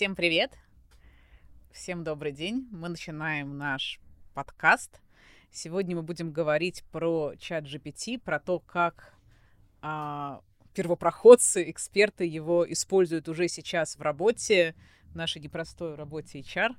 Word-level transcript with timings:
Всем 0.00 0.16
привет! 0.16 0.56
Всем 1.72 2.04
добрый 2.04 2.32
день! 2.32 2.66
Мы 2.72 2.88
начинаем 2.88 3.58
наш 3.58 4.00
подкаст. 4.32 4.98
Сегодня 5.50 5.94
мы 5.94 6.02
будем 6.02 6.32
говорить 6.32 6.84
про 6.90 7.34
чат 7.38 7.64
GPT, 7.64 8.18
про 8.18 8.40
то, 8.40 8.60
как 8.60 9.12
а, 9.82 10.40
первопроходцы, 10.72 11.70
эксперты 11.70 12.24
его 12.24 12.64
используют 12.72 13.28
уже 13.28 13.46
сейчас 13.48 13.96
в 13.96 14.00
работе, 14.00 14.74
в 15.12 15.16
нашей 15.16 15.42
непростой 15.42 15.96
работе 15.96 16.40
HR. 16.40 16.70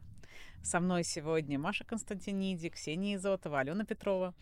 Со 0.63 0.79
мной 0.79 1.03
сегодня 1.03 1.59
Маша 1.59 1.83
Константиниди, 1.83 2.69
Ксения 2.69 3.17
Изотова, 3.17 3.59
Алена 3.59 3.85
Петрова. 3.85 4.33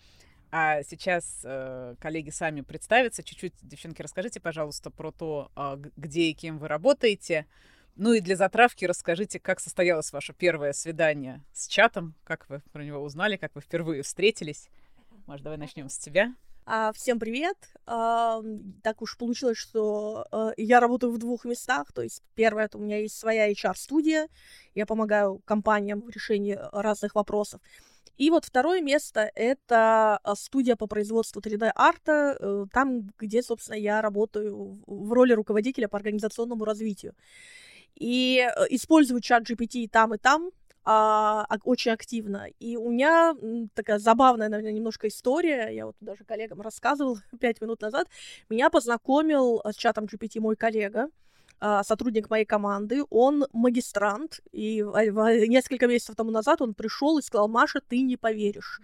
А 0.51 0.83
сейчас 0.83 1.41
э, 1.43 1.95
коллеги 1.99 2.29
сами 2.29 2.61
представятся. 2.61 3.23
Чуть-чуть, 3.23 3.55
девчонки, 3.61 4.01
расскажите, 4.01 4.39
пожалуйста, 4.39 4.89
про 4.89 5.11
то, 5.11 5.51
э, 5.57 5.75
где 5.97 6.29
и 6.29 6.33
кем 6.33 6.59
вы 6.59 6.69
работаете. 6.69 7.45
Ну 8.01 8.13
и 8.13 8.21
для 8.21 8.37
затравки 8.37 8.85
расскажите, 8.85 9.41
как 9.41 9.59
состоялось 9.59 10.13
ваше 10.13 10.31
первое 10.31 10.71
свидание 10.71 11.43
с 11.51 11.67
чатом, 11.67 12.15
как 12.23 12.47
вы 12.47 12.61
про 12.71 12.81
него 12.81 13.03
узнали, 13.03 13.35
как 13.35 13.53
вы 13.55 13.59
впервые 13.59 14.03
встретились. 14.03 14.69
Может, 15.27 15.43
давай 15.43 15.57
начнем 15.57 15.89
с 15.89 15.97
тебя. 15.97 16.33
А, 16.65 16.93
всем 16.93 17.19
привет! 17.19 17.57
А, 17.85 18.41
так 18.83 19.01
уж 19.01 19.17
получилось, 19.17 19.57
что 19.57 20.25
а, 20.31 20.53
я 20.55 20.79
работаю 20.79 21.11
в 21.11 21.17
двух 21.17 21.43
местах. 21.43 21.91
То 21.91 22.01
есть, 22.01 22.23
первое, 22.35 22.67
это 22.67 22.77
у 22.77 22.81
меня 22.81 22.99
есть 23.01 23.17
своя 23.17 23.51
HR-студия. 23.51 24.29
Я 24.75 24.85
помогаю 24.85 25.41
компаниям 25.43 25.99
в 25.99 26.09
решении 26.09 26.57
разных 26.71 27.15
вопросов. 27.15 27.59
И 28.15 28.29
вот 28.29 28.45
второе 28.45 28.79
место— 28.79 29.29
это 29.35 30.19
а, 30.23 30.35
студия 30.35 30.77
по 30.77 30.87
производству 30.87 31.41
3D-арта, 31.41 32.37
э, 32.39 32.65
там, 32.71 33.09
где, 33.17 33.43
собственно, 33.43 33.75
я 33.75 34.01
работаю 34.01 34.81
в 34.87 35.11
роли 35.11 35.33
руководителя 35.33 35.89
по 35.89 35.97
организационному 35.97 36.63
развитию. 36.63 37.13
И 37.95 38.39
э, 38.39 38.65
использую 38.69 39.21
чат 39.21 39.49
GPT 39.49 39.79
и 39.79 39.87
там, 39.87 40.13
и 40.13 40.17
там, 40.17 40.51
а, 40.85 41.45
очень 41.65 41.91
активно. 41.91 42.47
И 42.59 42.75
у 42.77 42.89
меня 42.89 43.35
такая 43.75 43.99
забавная, 43.99 44.49
наверное, 44.49 44.73
немножко 44.73 45.07
история. 45.07 45.69
Я 45.69 45.85
вот 45.85 45.95
даже 45.99 46.23
коллегам 46.23 46.61
рассказывал 46.61 47.17
пять 47.39 47.61
минут 47.61 47.81
назад. 47.81 48.07
Меня 48.49 48.69
познакомил 48.69 49.61
с 49.63 49.75
чатом 49.75 50.05
GPT 50.05 50.39
мой 50.39 50.55
коллега. 50.55 51.09
А, 51.61 51.83
сотрудник 51.83 52.29
моей 52.29 52.45
команды, 52.45 53.03
он 53.09 53.45
магистрант, 53.51 54.39
и 54.53 54.81
несколько 54.81 55.87
месяцев 55.87 56.15
тому 56.15 56.31
назад 56.31 56.61
он 56.61 56.73
пришел 56.73 57.17
и 57.17 57.21
сказал, 57.21 57.49
Маша, 57.49 57.81
ты 57.81 58.01
не 58.01 58.15
поверишь, 58.15 58.79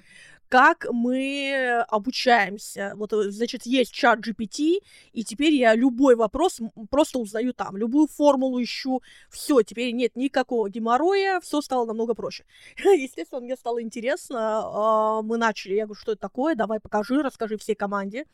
как 0.49 0.85
мы 0.91 1.83
обучаемся. 1.87 2.93
Вот, 2.95 3.13
э, 3.13 3.29
значит, 3.31 3.65
есть 3.65 3.93
чат 3.93 4.19
GPT, 4.19 4.79
и 5.13 5.23
теперь 5.23 5.53
я 5.53 5.75
любой 5.75 6.15
вопрос 6.15 6.59
просто 6.89 7.19
узнаю 7.19 7.53
там, 7.53 7.77
любую 7.77 8.07
формулу 8.07 8.61
ищу, 8.61 9.01
все, 9.29 9.61
теперь 9.63 9.93
нет 9.93 10.15
никакого 10.15 10.69
геморроя, 10.69 11.39
все 11.41 11.61
стало 11.61 11.85
намного 11.85 12.13
проще. 12.13 12.45
Естественно, 12.77 13.41
мне 13.41 13.55
стало 13.55 13.81
интересно, 13.81 14.61
а, 14.63 15.21
мы 15.21 15.37
начали, 15.37 15.73
я 15.73 15.85
говорю, 15.85 15.99
что 15.99 16.13
это 16.13 16.21
такое, 16.21 16.55
давай 16.55 16.79
покажи, 16.79 17.21
расскажи 17.21 17.57
всей 17.57 17.75
команде. 17.75 18.25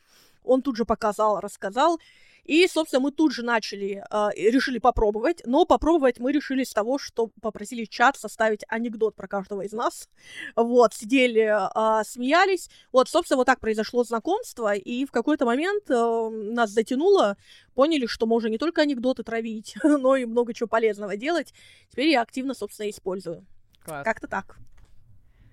Он 0.44 0.62
тут 0.62 0.76
же 0.76 0.86
показал, 0.86 1.40
рассказал, 1.40 2.00
и, 2.44 2.68
собственно, 2.68 3.02
мы 3.02 3.12
тут 3.12 3.34
же 3.34 3.44
начали, 3.44 4.04
э, 4.10 4.30
решили 4.36 4.80
попробовать, 4.80 5.42
но 5.46 5.66
попробовать 5.66 6.20
мы 6.20 6.32
решили 6.32 6.64
с 6.64 6.72
того, 6.72 6.98
что 6.98 7.30
попросили 7.42 7.86
чат 7.86 8.18
составить 8.18 8.64
анекдот 8.68 9.16
про 9.16 9.28
каждого 9.28 9.62
из 9.62 9.74
нас. 9.74 10.10
Вот, 10.56 10.94
сидели, 10.94 11.42
э, 11.42 12.04
смеялись. 12.04 12.70
Вот, 12.92 13.10
собственно, 13.10 13.38
вот 13.38 13.46
так 13.46 13.60
произошло 13.60 14.04
знакомство, 14.04 14.74
и 14.74 15.06
в 15.06 15.12
какой-то 15.12 15.46
момент 15.46 15.90
э, 15.90 16.30
нас 16.30 16.72
затянуло, 16.72 17.38
поняли, 17.76 18.06
что 18.06 18.26
можно 18.26 18.48
не 18.48 18.58
только 18.58 18.82
анекдоты 18.82 19.24
травить, 19.24 19.76
но 19.84 20.16
и 20.16 20.26
много 20.26 20.54
чего 20.54 20.68
полезного 20.68 21.18
делать. 21.18 21.54
Теперь 21.90 22.10
я 22.10 22.22
активно, 22.22 22.54
собственно, 22.54 22.90
использую. 22.90 23.46
Класс. 23.84 24.04
Как-то 24.04 24.28
так. 24.28 24.58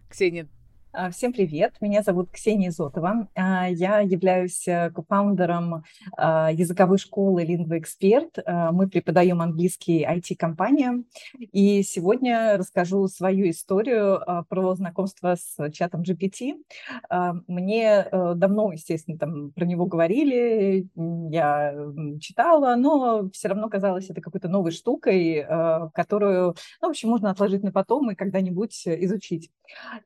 Ксения, 0.08 0.44
а, 0.44 0.57
всем 1.12 1.32
привет, 1.32 1.74
меня 1.80 2.02
зовут 2.02 2.30
Ксения 2.30 2.70
Изотова. 2.70 3.28
А, 3.34 3.68
я 3.68 4.00
являюсь 4.00 4.66
э, 4.66 4.90
кофаундером 4.90 5.84
а, 6.16 6.50
языковой 6.50 6.96
школы 6.98 7.44
Lingua 7.44 7.78
Expert. 7.78 8.72
Мы 8.72 8.88
преподаем 8.88 9.40
английский 9.42 10.04
IT-компаниям. 10.04 11.04
И 11.52 11.82
сегодня 11.82 12.56
расскажу 12.56 13.06
свою 13.06 13.50
историю 13.50 14.20
про 14.48 14.74
знакомство 14.74 15.36
с 15.36 15.70
чатом 15.72 16.02
GPT. 16.02 16.54
Мне 17.46 18.06
э, 18.10 18.32
давно, 18.34 18.72
естественно, 18.72 19.18
там 19.18 19.50
про 19.52 19.66
него 19.66 19.86
говорили, 19.86 20.88
я 21.30 21.74
читала, 22.20 22.74
но 22.76 23.28
все 23.30 23.48
равно 23.48 23.68
казалось 23.68 24.08
это 24.08 24.20
какой-то 24.20 24.48
новой 24.48 24.72
штукой, 24.72 25.46
которую, 25.92 26.56
ну, 26.80 26.88
в 26.88 26.90
общем, 26.90 27.10
можно 27.10 27.30
отложить 27.30 27.62
на 27.62 27.72
потом 27.72 28.10
и 28.10 28.14
когда-нибудь 28.14 28.86
изучить. 28.86 29.50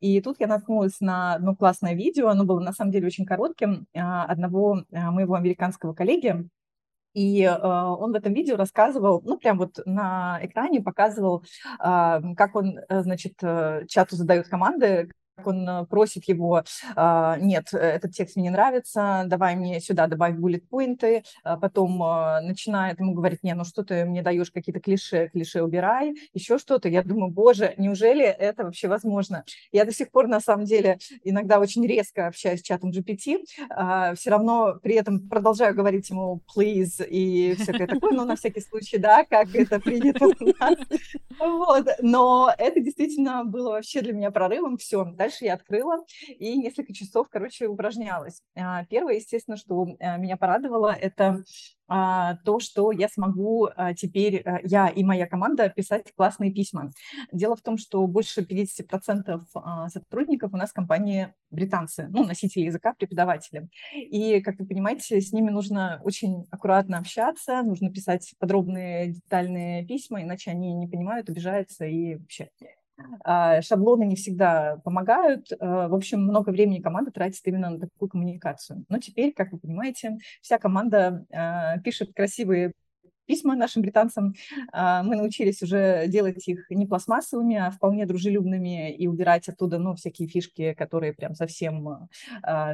И 0.01 0.21
тут 0.21 0.41
я 0.41 0.49
наткнулась 0.49 0.72
наткнулась 0.73 1.01
на 1.01 1.35
одно 1.35 1.55
классное 1.55 1.95
видео, 1.95 2.29
оно 2.29 2.45
было 2.45 2.61
на 2.61 2.73
самом 2.73 2.91
деле 2.93 3.07
очень 3.07 3.27
коротким, 3.27 3.87
а, 3.95 4.25
одного 4.25 4.85
а, 4.93 5.11
моего 5.11 5.35
американского 5.35 5.93
коллеги, 5.95 6.49
и 7.15 7.43
э, 7.43 7.55
он 7.55 8.13
в 8.13 8.15
этом 8.15 8.33
видео 8.33 8.57
рассказывал, 8.57 9.21
ну, 9.23 9.37
прям 9.37 9.59
вот 9.59 9.81
на 9.85 10.39
экране 10.43 10.81
показывал, 10.81 11.43
э, 11.43 12.21
как 12.35 12.57
он, 12.57 12.79
значит, 12.89 13.35
чату 13.87 14.17
задает 14.17 14.49
команды, 14.49 15.11
он 15.39 15.69
э, 15.69 15.87
просит 15.87 16.25
его, 16.29 16.63
а, 16.95 17.37
нет, 17.39 17.73
этот 17.73 18.13
текст 18.13 18.37
мне 18.37 18.45
не 18.45 18.51
нравится, 18.51 19.25
давай 19.27 19.57
мне 19.57 19.81
сюда 19.81 20.07
добавь 20.07 20.35
буллет-поинты, 20.35 21.25
а 21.43 21.57
потом 21.57 22.03
а, 22.03 22.41
начинает 22.41 23.01
ему 23.01 23.15
говорить, 23.15 23.43
не, 23.43 23.55
ну 23.55 23.65
что 23.65 23.83
ты 23.83 24.05
мне 24.05 24.23
даешь 24.23 24.51
какие-то 24.51 24.81
клише, 24.81 25.29
клише 25.29 25.63
убирай, 25.63 26.15
еще 26.35 26.59
что-то. 26.59 26.89
Я 26.89 27.03
думаю, 27.03 27.31
боже, 27.31 27.75
неужели 27.79 28.25
это 28.25 28.65
вообще 28.65 28.89
возможно? 28.89 29.45
Я 29.71 29.85
до 29.85 29.93
сих 29.93 30.11
пор, 30.11 30.27
на 30.27 30.41
самом 30.41 30.65
деле, 30.65 30.99
иногда 31.25 31.59
очень 31.59 31.87
резко 31.87 32.27
общаюсь 32.27 32.61
с 32.61 32.63
чатом 32.63 32.91
GPT, 32.91 33.45
все 34.17 34.31
равно 34.31 34.79
при 34.83 34.95
этом 34.95 35.29
продолжаю 35.29 35.75
говорить 35.75 36.11
ему 36.11 36.41
please 36.55 37.07
и 37.07 37.55
всякое 37.55 37.87
такое, 37.87 38.13
но 38.13 38.25
на 38.25 38.37
всякий 38.37 38.61
случай, 38.61 38.99
да, 38.99 39.25
как 39.25 39.55
это 39.55 39.81
принято 39.81 40.27
у 40.27 40.45
нас. 40.59 40.79
Вот, 41.39 41.87
но 42.01 42.53
это 42.57 42.81
действительно 42.81 43.45
было 43.45 43.71
вообще 43.71 44.03
для 44.03 44.13
меня 44.13 44.31
прорывом, 44.31 44.77
все, 44.77 45.05
Дальше 45.23 45.45
я 45.45 45.55
открыла 45.55 45.99
и 46.37 46.59
несколько 46.59 46.93
часов, 46.93 47.29
короче, 47.31 47.69
упражнялась. 47.69 48.43
А, 48.57 48.85
первое, 48.87 49.15
естественно, 49.15 49.57
что 49.57 49.87
э, 50.01 50.19
меня 50.19 50.37
порадовало, 50.37 50.93
это 50.93 51.45
а, 51.87 52.39
то, 52.45 52.59
что 52.59 52.91
я 52.91 53.09
смогу 53.09 53.69
а, 53.77 53.95
теперь, 53.95 54.43
э, 54.45 54.59
я 54.65 54.89
и 54.89 55.05
моя 55.05 55.29
команда, 55.29 55.69
писать 55.69 56.13
классные 56.17 56.53
письма. 56.53 56.91
Дело 57.31 57.55
в 57.55 57.61
том, 57.61 57.79
что 57.79 58.05
больше 58.09 58.41
50% 58.41 59.89
сотрудников 59.91 60.53
у 60.53 60.57
нас 60.57 60.71
в 60.71 60.75
компании 60.75 61.33
британцы, 61.53 62.09
ну, 62.11 62.25
носители 62.25 62.65
языка, 62.65 62.93
преподаватели. 62.93 63.69
И, 63.95 64.41
как 64.41 64.59
вы 64.59 64.67
понимаете, 64.67 65.21
с 65.21 65.33
ними 65.33 65.51
нужно 65.51 66.01
очень 66.03 66.49
аккуратно 66.51 66.99
общаться, 66.99 67.63
нужно 67.63 67.93
писать 67.93 68.35
подробные, 68.41 69.13
детальные 69.13 69.87
письма, 69.87 70.21
иначе 70.21 70.51
они 70.51 70.75
не 70.75 70.89
понимают, 70.89 71.29
обижаются 71.29 71.85
и 71.85 72.17
вообще 72.17 72.49
шаблоны 73.63 74.05
не 74.05 74.17
всегда 74.17 74.81
помогают. 74.85 75.49
А, 75.59 75.89
в 75.89 75.95
общем, 75.95 76.23
много 76.23 76.51
времени 76.51 76.81
команда 76.81 77.11
тратит 77.11 77.41
именно 77.47 77.71
на 77.71 77.81
такую 77.81 78.09
коммуникацию. 78.09 78.85
Но 78.89 78.99
теперь, 78.99 79.33
как 79.33 79.53
вы 79.53 79.59
понимаете, 79.59 80.19
вся 80.41 80.59
команда 80.59 81.25
а, 81.33 81.79
пишет 81.79 82.13
красивые 82.15 82.73
письма 83.25 83.55
нашим 83.55 83.83
британцам. 83.83 84.35
Мы 84.73 85.17
научились 85.17 85.63
уже 85.63 86.07
делать 86.09 86.47
их 86.49 86.69
не 86.71 86.87
пластмассовыми, 86.87 87.57
а 87.57 87.71
вполне 87.71 88.05
дружелюбными 88.05 88.93
и 88.93 89.07
убирать 89.07 89.49
оттуда, 89.49 89.79
ну, 89.79 89.95
всякие 89.95 90.29
фишки, 90.29 90.75
которые 90.75 91.15
прям 91.15 91.35
совсем, 91.35 92.09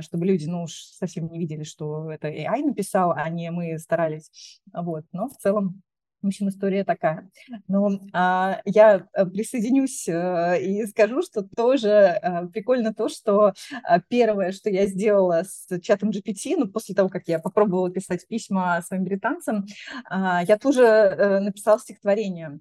чтобы 0.01 0.25
люди, 0.25 0.47
ну, 0.47 0.63
уж 0.63 0.73
совсем 0.73 1.29
не 1.29 1.39
видели, 1.39 1.65
что 1.65 2.11
это 2.11 2.29
AI 2.29 2.65
написал, 2.65 3.13
а 3.13 3.29
не 3.29 3.51
мы 3.51 3.79
старались. 3.79 4.61
Вот. 4.73 5.05
Но 5.13 5.29
в 5.29 5.37
целом 5.37 5.83
в 6.23 6.27
общем, 6.27 6.49
история 6.49 6.85
такая. 6.85 7.31
Но 7.69 8.01
а, 8.13 8.61
я 8.65 9.07
э, 9.15 9.27
присоединюсь 9.27 10.09
а, 10.09 10.57
и 10.57 10.85
скажу, 10.87 11.23
что 11.23 11.43
тоже 11.43 11.91
а, 11.91 12.47
прикольно 12.47 12.93
то, 12.93 13.09
что 13.09 13.53
а, 13.85 14.01
первое, 14.01 14.51
что 14.51 14.69
я 14.69 14.87
сделала 14.87 15.45
с 15.45 15.69
чатом 15.81 16.11
GPT, 16.11 16.57
ну, 16.57 16.67
после 16.67 16.95
того, 16.97 17.09
как 17.09 17.29
я 17.29 17.39
попробовала 17.39 17.91
писать 17.91 18.27
письма 18.27 18.83
своим 18.83 19.05
британцам, 19.05 19.67
а, 20.11 20.43
я 20.43 20.59
тоже 20.59 21.41
написала 21.41 21.79
стихотворение. 21.79 22.59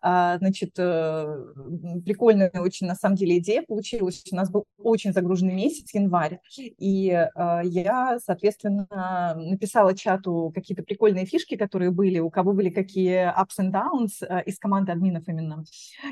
А, 0.00 0.38
значит, 0.38 0.74
прикольная 0.74 2.52
очень, 2.54 2.86
на 2.86 2.94
самом 2.94 3.16
деле, 3.16 3.38
идея 3.38 3.62
получилась. 3.62 4.22
У 4.30 4.36
нас 4.36 4.48
был 4.50 4.64
очень 4.78 5.12
загруженный 5.12 5.54
месяц, 5.54 5.92
январь, 5.92 6.38
и 6.56 7.18
я, 7.64 8.18
соответственно, 8.24 9.34
написала 9.36 9.96
чату 9.96 10.52
какие-то 10.54 10.82
прикольные 10.82 11.26
фишки, 11.26 11.56
которые 11.56 11.90
были, 11.90 12.20
у 12.20 12.30
кого 12.30 12.52
были 12.52 12.70
какие 12.70 12.91
такие 12.92 13.34
ups 13.38 13.58
and 13.58 13.72
downs 13.72 14.22
э, 14.28 14.42
из 14.44 14.58
команды 14.58 14.92
админов 14.92 15.26
именно. 15.26 15.64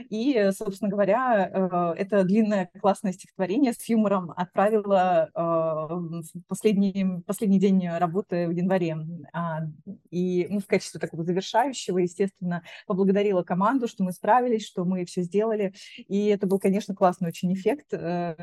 И, 0.08 0.50
собственно 0.56 0.90
говоря, 0.90 1.94
это 1.96 2.24
длинное 2.24 2.70
классное 2.80 3.12
стихотворение 3.12 3.72
с 3.72 3.88
юмором 3.88 4.32
отправила 4.36 5.30
в 5.34 6.22
последний, 6.48 7.22
последний 7.26 7.58
день 7.58 7.86
работы 7.88 8.48
в 8.48 8.52
январе. 8.52 8.96
А, 9.32 9.60
и 10.10 10.46
ну, 10.50 10.60
в 10.60 10.66
качестве 10.66 11.00
такого 11.00 11.24
завершающего, 11.24 11.98
естественно, 11.98 12.62
поблагодарила 12.86 13.42
команду, 13.42 13.86
что 13.86 14.04
мы 14.04 14.12
справились, 14.12 14.66
что 14.66 14.84
мы 14.84 15.04
все 15.04 15.22
сделали. 15.22 15.74
И 15.96 16.26
это 16.26 16.46
был, 16.46 16.58
конечно, 16.58 16.94
классный 16.94 17.28
очень 17.28 17.52
эффект. 17.52 17.92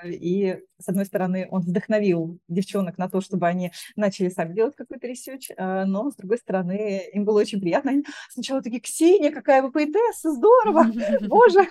И, 0.06 0.60
с 0.80 0.90
одной 0.90 1.06
стороны, 1.06 1.48
он 1.50 1.62
вдохновил 1.62 2.40
девчонок 2.48 2.98
на 2.98 3.10
то, 3.10 3.22
чтобы 3.22 3.48
они 3.48 3.72
начали 3.96 4.30
сами 4.30 4.54
делать 4.54 4.76
какой-то 4.76 5.08
research, 5.08 5.50
но, 5.58 6.12
с 6.12 6.16
другой 6.16 6.38
стороны, 6.38 7.04
им 7.14 7.26
было 7.26 7.40
очень 7.40 7.60
приятно. 7.60 8.04
Сначала 8.30 8.62
такие, 8.62 8.82
Ксения, 8.82 9.32
какая 9.32 9.62
вы 9.62 9.72
поэтесса, 9.72 10.32
здорово, 10.32 10.86
боже. 11.28 11.68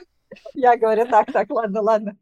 Я 0.55 0.77
говорю, 0.77 1.07
так, 1.07 1.33
так, 1.33 1.51
ладно, 1.51 1.81
ладно. 1.83 2.17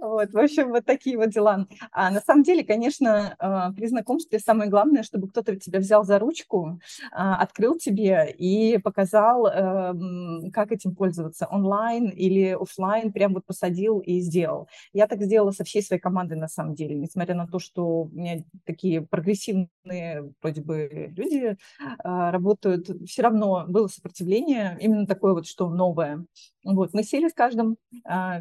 Вот, 0.00 0.32
в 0.32 0.38
общем, 0.38 0.70
вот 0.70 0.84
такие 0.84 1.16
вот 1.16 1.30
дела. 1.30 1.66
А 1.92 2.10
на 2.10 2.20
самом 2.20 2.42
деле, 2.42 2.64
конечно, 2.64 3.34
а, 3.38 3.72
при 3.72 3.86
знакомстве 3.86 4.38
самое 4.38 4.70
главное, 4.70 5.02
чтобы 5.02 5.28
кто-то 5.28 5.56
тебя 5.56 5.78
взял 5.80 6.04
за 6.04 6.18
ручку, 6.18 6.80
а, 7.12 7.36
открыл 7.36 7.76
тебе 7.78 8.34
и 8.36 8.78
показал, 8.78 9.46
эм, 9.46 10.50
как 10.52 10.72
этим 10.72 10.94
пользоваться, 10.94 11.46
онлайн 11.50 12.08
или 12.08 12.56
офлайн, 12.60 13.12
прям 13.12 13.34
вот 13.34 13.44
посадил 13.46 14.00
и 14.00 14.20
сделал. 14.20 14.68
Я 14.92 15.06
так 15.06 15.22
сделала 15.22 15.50
со 15.52 15.64
всей 15.64 15.82
своей 15.82 16.00
командой 16.00 16.34
на 16.34 16.48
самом 16.48 16.74
деле, 16.74 16.94
несмотря 16.96 17.34
на 17.34 17.46
то, 17.46 17.58
что 17.58 18.02
у 18.02 18.08
меня 18.08 18.42
такие 18.64 19.02
прогрессивные 19.02 20.32
вроде 20.42 20.60
бы 20.62 21.12
люди 21.16 21.56
а, 21.98 22.30
работают, 22.30 22.88
все 23.08 23.22
равно 23.22 23.64
было 23.68 23.88
сопротивление, 23.88 24.76
именно 24.80 25.06
такое 25.06 25.32
вот, 25.34 25.46
что 25.46 25.68
новое. 25.70 26.24
Вот, 26.64 26.92
мы 26.92 27.02
сели 27.02 27.28
с 27.28 27.32
каждым, 27.32 27.76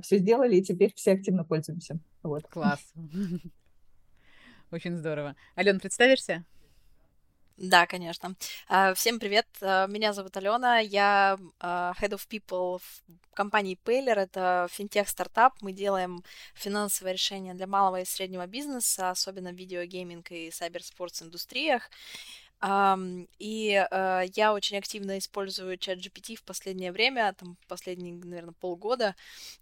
все 0.03 0.17
сделали, 0.17 0.57
и 0.57 0.63
теперь 0.63 0.91
все 0.95 1.13
активно 1.13 1.38
активно 1.39 1.43
пользуемся. 1.43 1.99
Вот. 2.23 2.43
Класс. 2.49 2.93
Очень 4.71 4.97
здорово. 4.97 5.35
Ален, 5.57 5.79
представишься? 5.79 6.45
Да, 7.57 7.87
конечно. 7.87 8.35
А, 8.69 8.93
всем 8.93 9.19
привет, 9.19 9.45
а, 9.61 9.87
меня 9.87 10.13
зовут 10.13 10.37
Алена, 10.37 10.79
я 10.79 11.37
а, 11.59 11.93
Head 11.99 12.11
of 12.11 12.21
People 12.29 12.79
в 12.79 13.03
компании 13.33 13.77
Paylor, 13.83 14.15
это 14.15 14.67
финтех-стартап, 14.71 15.55
мы 15.61 15.73
делаем 15.73 16.23
финансовые 16.53 17.13
решения 17.13 17.53
для 17.53 17.67
малого 17.67 17.99
и 17.99 18.05
среднего 18.05 18.47
бизнеса, 18.47 19.09
особенно 19.09 19.51
в 19.51 19.55
видеогейминг 19.55 20.31
и 20.31 20.51
сайберспортс 20.51 21.23
индустриях. 21.23 21.89
И 22.61 23.87
uh, 23.91 24.31
я 24.35 24.53
очень 24.53 24.77
активно 24.77 25.17
использую 25.17 25.77
чат 25.77 25.99
GPT 25.99 26.35
в 26.35 26.43
последнее 26.43 26.91
время, 26.91 27.33
там 27.33 27.55
последние, 27.69 28.13
наверное, 28.15 28.53
полгода. 28.59 29.15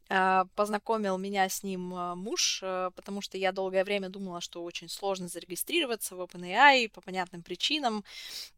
Uh, 0.10 0.48
познакомил 0.56 1.18
меня 1.18 1.50
с 1.50 1.64
ним 1.64 1.94
uh, 1.94 2.16
муж, 2.16 2.64
uh, 2.64 2.92
потому 2.92 3.20
что 3.20 3.38
я 3.38 3.52
долгое 3.52 3.84
время 3.84 4.08
думала, 4.08 4.40
что 4.40 4.64
очень 4.64 4.88
сложно 4.88 5.28
зарегистрироваться 5.28 6.16
в 6.16 6.22
OpenAI 6.22 6.90
по 6.90 7.02
понятным 7.02 7.44
причинам. 7.44 8.04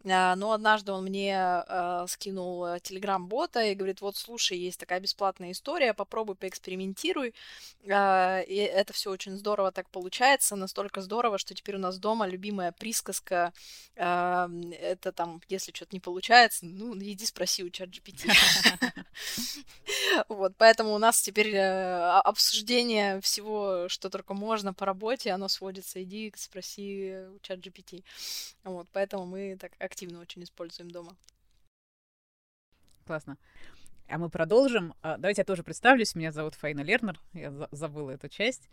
Uh, 0.03 0.35
но 0.35 0.53
однажды 0.53 0.91
он 0.91 1.03
мне 1.03 1.63
скинул 2.07 2.79
телеграм-бота 2.79 3.63
и 3.63 3.75
говорит, 3.75 3.99
вот, 4.01 4.15
слушай, 4.15 4.57
есть 4.57 4.79
такая 4.79 4.99
бесплатная 4.99 5.51
история, 5.51 5.93
попробуй, 5.93 6.35
поэкспериментируй. 6.35 7.33
Uh, 7.83 8.45
и 8.45 8.55
это 8.55 8.93
все 8.93 9.09
очень 9.09 9.35
здорово 9.35 9.71
так 9.71 9.89
получается, 9.89 10.55
настолько 10.55 11.01
здорово, 11.01 11.37
что 11.39 11.55
теперь 11.55 11.75
у 11.75 11.79
нас 11.79 11.97
дома 11.97 12.27
любимая 12.27 12.71
присказка 12.71 13.53
это 14.79 15.11
там, 15.11 15.41
если 15.49 15.71
что-то 15.71 15.95
не 15.95 15.99
получается, 15.99 16.65
ну, 16.65 16.97
иди 16.97 17.25
спроси 17.25 17.63
у 17.63 17.69
чат 17.69 17.89
GPT. 17.89 18.29
Вот, 20.29 20.55
поэтому 20.57 20.93
у 20.93 20.97
нас 20.97 21.21
теперь 21.21 21.53
э, 21.53 22.19
обсуждение 22.21 23.19
всего, 23.21 23.87
что 23.89 24.09
только 24.09 24.33
можно 24.33 24.73
по 24.73 24.85
работе, 24.85 25.31
оно 25.31 25.47
сводится, 25.47 26.01
иди 26.01 26.31
спроси 26.35 27.25
у 27.35 27.39
чат 27.39 27.59
GPT. 27.59 28.03
Вот, 28.63 28.87
поэтому 28.93 29.25
мы 29.25 29.57
так 29.59 29.73
активно 29.79 30.21
очень 30.21 30.43
используем 30.43 30.91
дома. 30.91 31.15
Классно. 33.05 33.37
А 34.07 34.17
мы 34.17 34.29
продолжим. 34.29 34.95
А, 35.01 35.17
давайте 35.17 35.41
я 35.41 35.45
тоже 35.45 35.63
представлюсь. 35.63 36.15
Меня 36.15 36.31
зовут 36.31 36.55
Фаина 36.55 36.81
Лернер. 36.81 37.19
Я 37.33 37.67
забыла 37.71 38.11
эту 38.11 38.27
часть. 38.27 38.69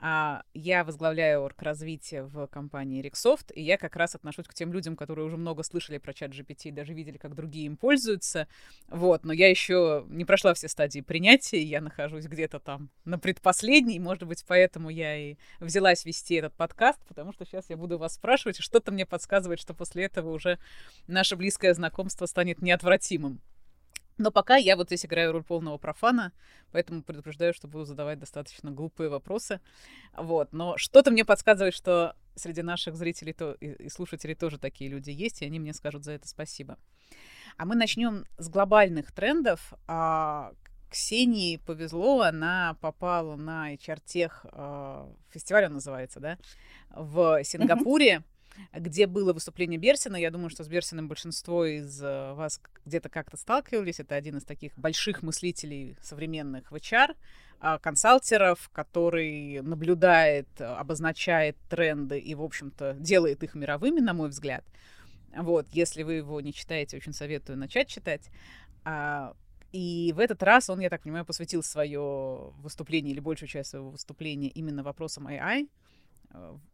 А 0.00 0.42
я 0.52 0.84
возглавляю 0.84 1.42
орг-развитие 1.42 2.24
в 2.24 2.46
компании 2.48 3.02
Rexoft, 3.02 3.52
и 3.54 3.62
я 3.62 3.78
как 3.78 3.96
раз 3.96 4.14
отношусь 4.14 4.46
к 4.46 4.54
тем 4.54 4.72
людям, 4.72 4.96
которые 4.96 5.26
уже 5.26 5.36
много 5.36 5.62
слышали 5.62 5.98
про 5.98 6.12
чат 6.12 6.32
GPT 6.32 6.72
даже 6.72 6.92
видели, 6.92 7.16
как 7.16 7.34
другие 7.34 7.66
им 7.66 7.76
пользуются. 7.76 8.46
Вот, 8.88 9.24
но 9.24 9.32
я 9.32 9.48
еще 9.48 10.04
не 10.08 10.24
прошла 10.24 10.52
все 10.54 10.68
стадии 10.68 11.00
принятия, 11.00 11.62
я 11.62 11.80
нахожусь 11.80 12.26
где-то 12.26 12.60
там 12.60 12.90
на 13.04 13.18
предпоследней, 13.18 13.98
может 13.98 14.24
быть, 14.24 14.44
поэтому 14.46 14.90
я 14.90 15.16
и 15.16 15.36
взялась 15.60 16.04
вести 16.04 16.34
этот 16.34 16.54
подкаст, 16.54 17.00
потому 17.08 17.32
что 17.32 17.44
сейчас 17.46 17.70
я 17.70 17.76
буду 17.76 17.96
вас 17.96 18.14
спрашивать, 18.14 18.58
и 18.58 18.62
что-то 18.62 18.92
мне 18.92 19.06
подсказывает, 19.06 19.60
что 19.60 19.74
после 19.74 20.04
этого 20.04 20.30
уже 20.30 20.58
наше 21.06 21.36
близкое 21.36 21.72
знакомство 21.72 22.26
станет 22.26 22.60
неотвратимым. 22.60 23.40
Но 24.16 24.30
пока 24.30 24.56
я 24.56 24.76
вот 24.76 24.88
здесь 24.88 25.04
играю 25.04 25.32
роль 25.32 25.42
полного 25.42 25.76
профана, 25.76 26.32
поэтому 26.70 27.02
предупреждаю, 27.02 27.52
что 27.52 27.66
буду 27.66 27.84
задавать 27.84 28.18
достаточно 28.18 28.70
глупые 28.70 29.10
вопросы. 29.10 29.60
Вот. 30.16 30.52
Но 30.52 30.76
что-то 30.76 31.10
мне 31.10 31.24
подсказывает, 31.24 31.74
что 31.74 32.14
среди 32.36 32.62
наших 32.62 32.94
зрителей 32.96 33.32
то, 33.32 33.52
и, 33.54 33.88
слушателей 33.88 34.34
тоже 34.34 34.58
такие 34.58 34.90
люди 34.90 35.10
есть, 35.10 35.42
и 35.42 35.46
они 35.46 35.58
мне 35.58 35.74
скажут 35.74 36.04
за 36.04 36.12
это 36.12 36.28
спасибо. 36.28 36.78
А 37.56 37.66
мы 37.66 37.74
начнем 37.74 38.24
с 38.38 38.48
глобальных 38.48 39.12
трендов. 39.12 39.74
А, 39.86 40.52
Ксении 40.90 41.56
повезло, 41.56 42.20
она 42.20 42.76
попала 42.80 43.34
на 43.34 43.74
HR-тех, 43.74 44.46
а, 44.52 45.12
фестиваль 45.30 45.66
он 45.66 45.74
называется, 45.74 46.20
да, 46.20 46.38
в 46.90 47.42
Сингапуре. 47.42 48.18
Mm-hmm 48.18 48.33
где 48.72 49.06
было 49.06 49.32
выступление 49.32 49.78
Берсина. 49.78 50.16
Я 50.16 50.30
думаю, 50.30 50.50
что 50.50 50.64
с 50.64 50.68
Берсиным 50.68 51.08
большинство 51.08 51.64
из 51.64 52.02
э, 52.02 52.32
вас 52.34 52.60
где-то 52.84 53.08
как-то 53.08 53.36
сталкивались. 53.36 54.00
Это 54.00 54.14
один 54.14 54.38
из 54.38 54.44
таких 54.44 54.76
больших 54.78 55.22
мыслителей 55.22 55.96
современных 56.02 56.70
в 56.70 56.74
HR, 56.74 57.14
а, 57.60 57.78
консалтеров, 57.78 58.68
который 58.72 59.62
наблюдает, 59.62 60.48
обозначает 60.60 61.56
тренды 61.68 62.18
и, 62.18 62.34
в 62.34 62.42
общем-то, 62.42 62.94
делает 62.94 63.42
их 63.42 63.54
мировыми, 63.54 64.00
на 64.00 64.12
мой 64.12 64.28
взгляд. 64.28 64.64
Вот, 65.36 65.66
если 65.72 66.02
вы 66.02 66.14
его 66.14 66.40
не 66.40 66.52
читаете, 66.52 66.96
очень 66.96 67.12
советую 67.12 67.58
начать 67.58 67.88
читать. 67.88 68.30
А, 68.84 69.34
и 69.72 70.12
в 70.14 70.20
этот 70.20 70.42
раз 70.42 70.70
он, 70.70 70.80
я 70.80 70.90
так 70.90 71.02
понимаю, 71.02 71.24
посвятил 71.24 71.62
свое 71.62 72.52
выступление 72.58 73.12
или 73.12 73.20
большую 73.20 73.48
часть 73.48 73.70
своего 73.70 73.90
выступления 73.90 74.48
именно 74.48 74.82
вопросам 74.84 75.26
AI, 75.26 75.62
Э, 75.62 75.68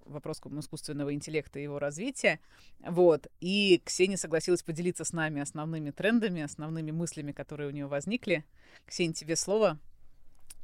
вопрос 0.05 0.41
искусственного 0.61 1.15
интеллекта 1.15 1.59
и 1.59 1.65
его 1.65 1.79
развития. 1.79 2.41
Вот. 2.81 3.27
И 3.41 3.81
Ксения 3.85 4.17
согласилась 4.17 4.63
поделиться 4.63 5.05
с 5.05 5.13
нами 5.13 5.41
основными 5.41 5.91
трендами, 5.91 6.43
основными 6.43 6.91
мыслями, 6.91 7.33
которые 7.33 7.69
у 7.69 7.73
нее 7.73 7.87
возникли. 7.87 8.45
Ксения, 8.87 9.15
тебе 9.15 9.37
слово. 9.37 9.79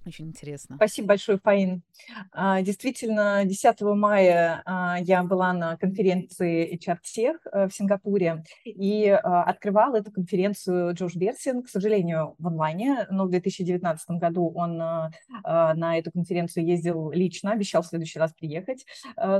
Очень 0.06 0.28
интересно. 0.28 0.76
Спасибо 0.76 1.08
большое, 1.08 1.38
Фаин. 1.42 1.82
А, 2.30 2.62
действительно, 2.62 3.44
10 3.44 3.80
мая 3.80 4.62
а, 4.64 4.98
я 5.00 5.24
была 5.24 5.52
на 5.52 5.76
конференции 5.76 6.76
HR 6.76 6.98
Tech 7.02 7.36
э, 7.52 7.66
в 7.66 7.74
Сингапуре 7.74 8.44
и 8.64 9.08
а, 9.08 9.42
открывал 9.42 9.96
эту 9.96 10.12
конференцию 10.12 10.94
Джош 10.94 11.16
Берсин, 11.16 11.64
к 11.64 11.68
сожалению, 11.68 12.36
в 12.38 12.46
онлайне, 12.46 13.08
но 13.10 13.24
в 13.24 13.30
2019 13.30 14.10
году 14.10 14.52
он 14.54 14.76
на 14.76 15.98
эту 15.98 16.12
конференцию 16.12 16.66
ездил 16.66 17.10
лично, 17.10 17.52
обещал 17.52 17.82
в 17.82 17.86
следующий 17.86 18.18
раз 18.18 18.32
приехать 18.32 18.84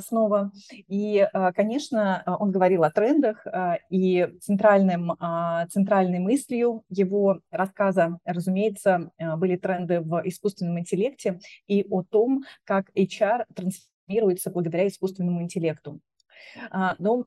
снова. 0.00 0.50
И, 0.88 1.26
конечно, 1.54 2.22
он 2.26 2.50
говорил 2.50 2.84
о 2.84 2.90
трендах, 2.90 3.46
и 3.90 4.28
центральным, 4.40 5.12
центральной 5.70 6.18
мыслью 6.18 6.82
его 6.88 7.40
рассказа, 7.50 8.18
разумеется, 8.24 9.10
были 9.18 9.56
тренды 9.56 10.00
в 10.00 10.22
искусственном 10.24 10.55
искусственном 10.56 10.78
интеллекте 10.78 11.40
и 11.66 11.84
о 11.90 12.02
том, 12.02 12.44
как 12.64 12.90
HR 12.96 13.44
трансформируется 13.54 14.50
благодаря 14.50 14.88
искусственному 14.88 15.42
интеллекту. 15.42 16.00
А, 16.70 16.96
но 16.98 17.26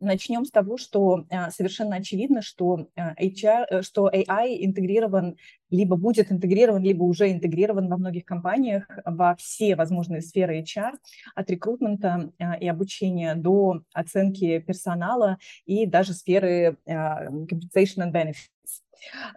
начнем 0.00 0.44
с 0.44 0.50
того, 0.50 0.76
что 0.78 1.24
а, 1.30 1.50
совершенно 1.50 1.96
очевидно, 1.96 2.42
что 2.42 2.88
HR, 2.96 3.66
э, 3.70 3.82
что 3.82 4.08
AI 4.08 4.56
интегрирован, 4.60 5.36
либо 5.70 5.96
будет 5.96 6.32
интегрирован, 6.32 6.82
либо 6.82 7.02
уже 7.02 7.30
интегрирован 7.30 7.88
во 7.88 7.98
многих 7.98 8.24
компаниях 8.24 8.88
во 9.04 9.36
все 9.36 9.76
возможные 9.76 10.22
сферы 10.22 10.62
HR, 10.62 10.92
от 11.34 11.50
рекрутмента 11.50 12.32
а, 12.38 12.54
и 12.54 12.66
обучения 12.66 13.34
до 13.34 13.82
оценки 13.92 14.58
персонала 14.60 15.38
и 15.66 15.86
даже 15.86 16.14
сферы 16.14 16.76
compensation 16.86 18.02
and 18.02 18.12
benefits. 18.12 18.59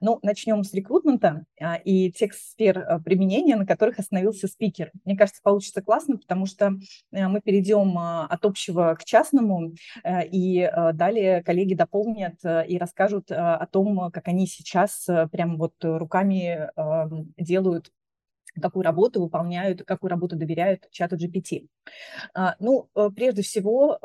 Ну, 0.01 0.19
начнем 0.21 0.63
с 0.63 0.73
рекрутмента 0.73 1.45
а, 1.59 1.75
и 1.75 2.11
тех 2.11 2.33
сфер 2.33 2.79
а, 2.79 2.99
применения, 2.99 3.55
на 3.55 3.65
которых 3.65 3.99
остановился 3.99 4.47
спикер. 4.47 4.91
Мне 5.05 5.15
кажется, 5.15 5.41
получится 5.41 5.81
классно, 5.81 6.17
потому 6.17 6.45
что 6.45 6.73
а, 7.13 7.29
мы 7.29 7.41
перейдем 7.41 7.97
от 7.97 8.45
общего 8.45 8.95
к 8.99 9.03
частному, 9.05 9.73
и 10.05 10.71
далее 10.93 11.43
коллеги 11.43 11.73
дополнят 11.73 12.35
и 12.43 12.77
расскажут 12.77 13.31
о 13.31 13.65
том, 13.67 14.11
как 14.11 14.27
они 14.27 14.47
сейчас 14.47 15.07
прям 15.31 15.57
вот 15.57 15.73
руками 15.81 16.69
делают 17.37 17.91
какую 18.61 18.83
работу 18.83 19.21
выполняют, 19.21 19.83
какую 19.83 20.11
работу 20.11 20.35
доверяют 20.35 20.89
чату 20.91 21.15
GPT. 21.15 21.67
Ну, 22.59 22.89
э, 22.95 23.09
прежде 23.15 23.41
всего, 23.41 23.99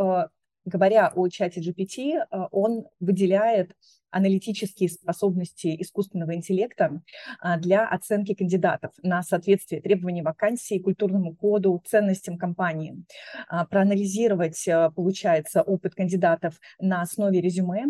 говоря 0.65 1.13
о 1.15 1.29
чате 1.29 1.61
GPT, 1.61 2.25
он 2.51 2.87
выделяет 3.01 3.75
аналитические 4.11 4.89
способности 4.89 5.77
искусственного 5.81 6.35
интеллекта 6.35 7.03
а, 7.41 7.59
для 7.59 7.87
оценки 7.87 8.35
кандидатов 8.35 8.93
на 9.03 9.23
соответствие 9.23 9.81
требований 9.81 10.23
вакансии, 10.23 10.79
культурному 10.79 11.35
коду, 11.35 11.83
ценностям 11.87 12.39
компании. 12.39 13.05
А, 13.49 13.67
проанализировать, 13.67 14.67
а, 14.69 14.91
получается, 14.91 15.63
опыт 15.63 15.95
кандидатов 15.95 16.59
на 16.81 17.03
основе 17.03 17.41
резюме, 17.41 17.87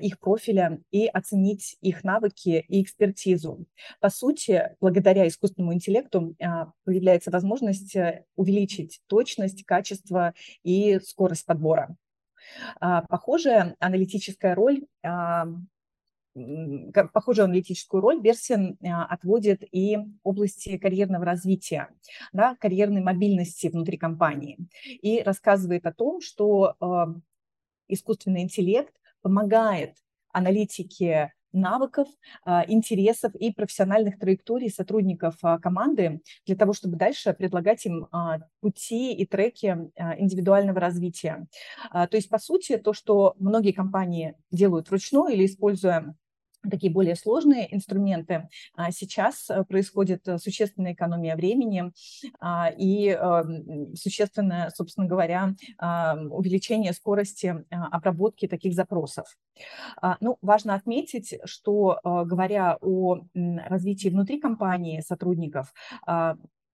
их 0.00 0.18
профиля 0.18 0.80
и 0.90 1.06
оценить 1.06 1.76
их 1.80 2.04
навыки 2.04 2.64
и 2.68 2.82
экспертизу. 2.82 3.66
По 4.00 4.10
сути, 4.10 4.70
благодаря 4.80 5.26
искусственному 5.26 5.74
интеллекту 5.74 6.36
появляется 6.84 7.30
возможность 7.30 7.96
э, 7.96 8.24
увеличить 8.36 9.00
точность, 9.06 9.64
качество 9.64 10.34
и 10.62 10.98
скорость 11.00 11.46
подбора. 11.46 11.96
А, 12.80 13.02
похожая 13.02 13.76
аналитическая 13.78 14.54
роль 14.54 14.86
а, 15.02 15.46
похожую 17.12 17.44
аналитическую 17.44 18.00
роль 18.00 18.20
Берсин 18.20 18.78
а, 18.82 19.04
отводит 19.04 19.62
и 19.70 19.98
области 20.22 20.78
карьерного 20.78 21.24
развития, 21.24 21.88
да, 22.32 22.56
карьерной 22.56 23.02
мобильности 23.02 23.66
внутри 23.68 23.98
компании. 23.98 24.58
И 24.84 25.22
рассказывает 25.22 25.86
о 25.86 25.92
том, 25.92 26.20
что 26.20 26.76
искусственный 27.88 28.42
интеллект 28.42 28.94
помогает 29.20 29.96
аналитике 30.32 31.32
навыков, 31.52 32.08
а, 32.44 32.64
интересов 32.66 33.34
и 33.34 33.52
профессиональных 33.52 34.18
траекторий 34.18 34.70
сотрудников 34.70 35.36
а, 35.42 35.58
команды 35.58 36.20
для 36.46 36.56
того, 36.56 36.72
чтобы 36.72 36.96
дальше 36.96 37.32
предлагать 37.32 37.84
им 37.86 38.08
а, 38.10 38.38
пути 38.60 39.12
и 39.12 39.26
треки 39.26 39.90
индивидуального 40.18 40.80
развития. 40.80 41.46
То 41.92 42.08
есть, 42.12 42.28
по 42.28 42.38
сути, 42.38 42.76
то, 42.76 42.92
что 42.92 43.34
многие 43.38 43.72
компании 43.72 44.34
делают 44.50 44.88
вручную 44.88 45.34
или 45.34 45.46
используя 45.46 46.14
такие 46.70 46.92
более 46.92 47.16
сложные 47.16 47.74
инструменты. 47.74 48.48
А 48.74 48.90
сейчас 48.92 49.48
э, 49.50 49.64
происходит 49.64 50.26
э, 50.28 50.38
существенная 50.38 50.92
экономия 50.92 51.36
времени 51.36 51.92
а, 52.40 52.70
и 52.76 53.08
эм, 53.08 53.94
существенное, 53.96 54.70
собственно 54.70 55.06
говоря, 55.06 55.54
а, 55.78 56.16
увеличение 56.16 56.92
скорости 56.92 57.64
обработки 57.70 58.46
таких 58.46 58.74
запросов. 58.74 59.26
Ну, 60.20 60.38
важно 60.40 60.74
отметить, 60.74 61.34
что 61.44 61.98
э, 62.02 62.24
говоря 62.24 62.78
о 62.80 63.20
развитии 63.34 64.08
внутри 64.08 64.40
компании 64.40 65.00
сотрудников, 65.00 65.72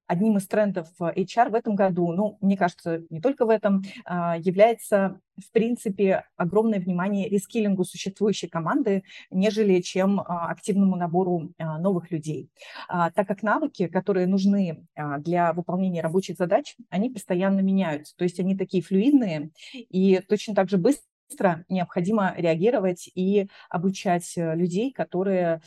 одним 0.09 0.39
из 0.39 0.49
трендов 0.49 0.89
HR 0.99 1.51
в 1.51 1.55
этом 1.55 1.77
году, 1.77 2.13
ну, 2.13 2.39
мне 2.41 2.57
кажется, 2.57 3.03
не 3.11 3.21
только 3.21 3.45
в 3.45 3.51
этом, 3.51 3.83
а, 4.05 4.37
является, 4.39 5.21
в 5.37 5.53
принципе, 5.53 6.25
огромное 6.37 6.81
внимание 6.81 7.29
рескилингу 7.29 7.85
существующей 7.85 8.49
команды, 8.49 9.05
нежели 9.31 9.81
чем 9.81 10.21
а, 10.21 10.51
активному 10.51 10.97
набору 10.97 11.53
а, 11.59 11.79
новых 11.79 12.11
людей. 12.11 12.51
Так 12.89 13.29
как 13.29 13.43
навыки, 13.43 13.87
которые 13.87 14.27
нужны 14.27 14.87
для 15.19 15.53
выполнения 15.53 16.01
рабочих 16.01 16.37
задач, 16.37 16.75
они 16.89 17.11
постоянно 17.11 17.61
меняются, 17.61 18.17
то 18.17 18.25
есть 18.25 18.41
они 18.41 18.57
такие 18.57 18.83
флюидные 18.83 19.51
и 19.75 20.21
точно 20.29 20.55
так 20.55 20.71
же 20.71 20.79
быстро 20.79 21.05
быстро 21.31 21.67
необходимо 21.69 22.33
реагировать 22.39 23.11
и 23.15 23.49
обучать 23.69 24.33
э, 24.39 24.55
людей, 24.55 24.91
которые, 24.91 25.61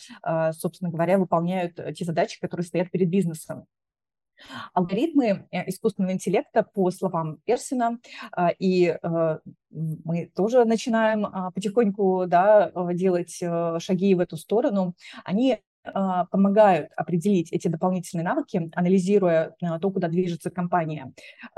собственно 0.54 0.90
говоря, 0.90 1.20
выполняют 1.20 1.80
те 1.96 2.04
задачи, 2.04 2.40
которые 2.40 2.66
стоят 2.66 2.90
перед 2.90 3.10
бизнесом. 3.10 3.68
Алгоритмы 4.74 5.48
э, 5.52 5.70
искусственного 5.70 6.14
интеллекта, 6.14 6.64
по 6.64 6.92
словам 6.92 7.38
Персина, 7.46 8.00
а, 8.32 8.50
и 8.50 8.98
э, 9.02 9.40
мы 9.70 10.32
тоже 10.36 10.66
начинаем 10.66 11.26
а, 11.26 11.52
потихоньку 11.52 12.26
да, 12.28 12.72
э, 12.74 12.94
делать 12.94 13.42
шаги 13.80 14.16
в 14.16 14.20
эту 14.20 14.38
сторону, 14.38 14.96
они 15.24 15.60
а, 15.84 16.26
помогают 16.26 16.92
определить 16.96 17.52
эти 17.52 17.68
дополнительные 17.68 18.24
навыки, 18.24 18.70
анализируя 18.76 19.56
то, 19.60 19.92
куда 19.92 20.08
движется 20.08 20.52
компания, 20.52 21.14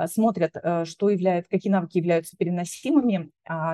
смотрят, 0.06 0.56
что 0.86 1.10
является, 1.10 1.50
какие 1.50 1.72
навыки 1.72 1.98
являются 1.98 2.38
переносимыми, 2.38 3.32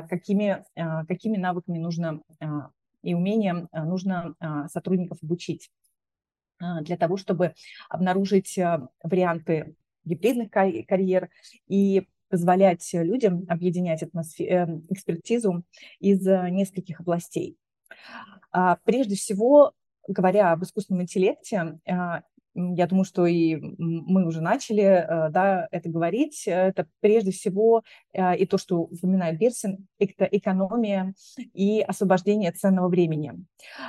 какими, 0.09 0.63
какими 1.07 1.37
навыками 1.37 1.77
нужно 1.77 2.21
и 3.03 3.13
умением 3.13 3.69
нужно 3.71 4.33
сотрудников 4.69 5.19
обучить. 5.21 5.69
А, 6.59 6.81
для 6.81 6.97
того, 6.97 7.17
чтобы 7.17 7.53
обнаружить 7.89 8.57
а, 8.59 8.89
варианты 9.03 9.75
гибридных 10.05 10.51
карьер 10.51 11.29
и 11.67 12.07
позволять 12.29 12.87
людям 12.93 13.45
объединять 13.47 14.03
эм, 14.03 14.85
экспертизу 14.89 15.63
из 15.99 16.25
а, 16.27 16.49
нескольких 16.49 16.99
областей. 16.99 17.57
Прежде 18.83 19.15
всего, 19.15 19.73
говоря 20.07 20.51
об 20.51 20.63
искусственном 20.63 21.03
интеллекте, 21.03 21.79
я 22.55 22.87
думаю, 22.87 23.05
что 23.05 23.25
и 23.25 23.57
мы 23.77 24.25
уже 24.25 24.41
начали 24.41 24.83
э, 24.83 25.29
да, 25.29 25.67
это 25.71 25.89
говорить, 25.89 26.43
это 26.47 26.87
прежде 26.99 27.31
всего 27.31 27.83
э, 28.13 28.37
и 28.37 28.45
то, 28.45 28.57
что 28.57 28.81
упоминает 28.81 29.37
Берсин, 29.37 29.87
это 29.99 30.25
экономия 30.25 31.13
и 31.53 31.81
освобождение 31.81 32.51
ценного 32.51 32.89
времени. 32.89 33.33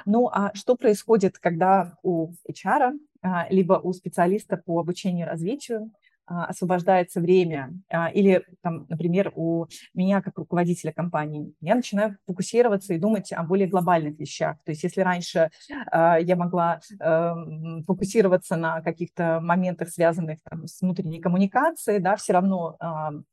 Ну 0.05 0.29
а 0.29 0.53
что 0.55 0.77
происходит, 0.77 1.39
когда 1.39 1.95
у 2.03 2.33
HR, 2.49 2.93
а, 3.23 3.47
либо 3.51 3.75
у 3.75 3.93
специалиста 3.93 4.57
по 4.57 4.81
обучению 4.81 5.27
и 5.27 5.31
развитию 5.31 5.91
освобождается 6.31 7.21
время, 7.21 7.75
а, 7.89 8.09
или, 8.09 8.45
там, 8.63 8.87
например, 8.89 9.33
у 9.35 9.67
меня 9.95 10.23
как 10.23 10.39
руководителя 10.39 10.93
компании, 10.93 11.55
я 11.61 11.75
начинаю 11.75 12.17
фокусироваться 12.27 12.95
и 12.95 12.99
думать 12.99 13.33
о 13.33 13.43
более 13.43 13.67
глобальных 13.67 14.19
вещах. 14.19 14.57
То 14.65 14.71
есть 14.71 14.85
если 14.85 15.01
раньше 15.01 15.51
а, 15.91 16.19
я 16.19 16.37
могла 16.37 16.81
эм, 17.01 17.83
фокусироваться 17.85 18.57
на 18.57 18.81
каких-то 18.81 19.41
моментах, 19.41 19.89
связанных 19.89 20.39
там, 20.49 20.67
с 20.67 20.81
внутренней 20.81 21.21
коммуникацией, 21.21 22.01
да, 22.01 22.17
все 22.17 22.33
равно 22.33 22.77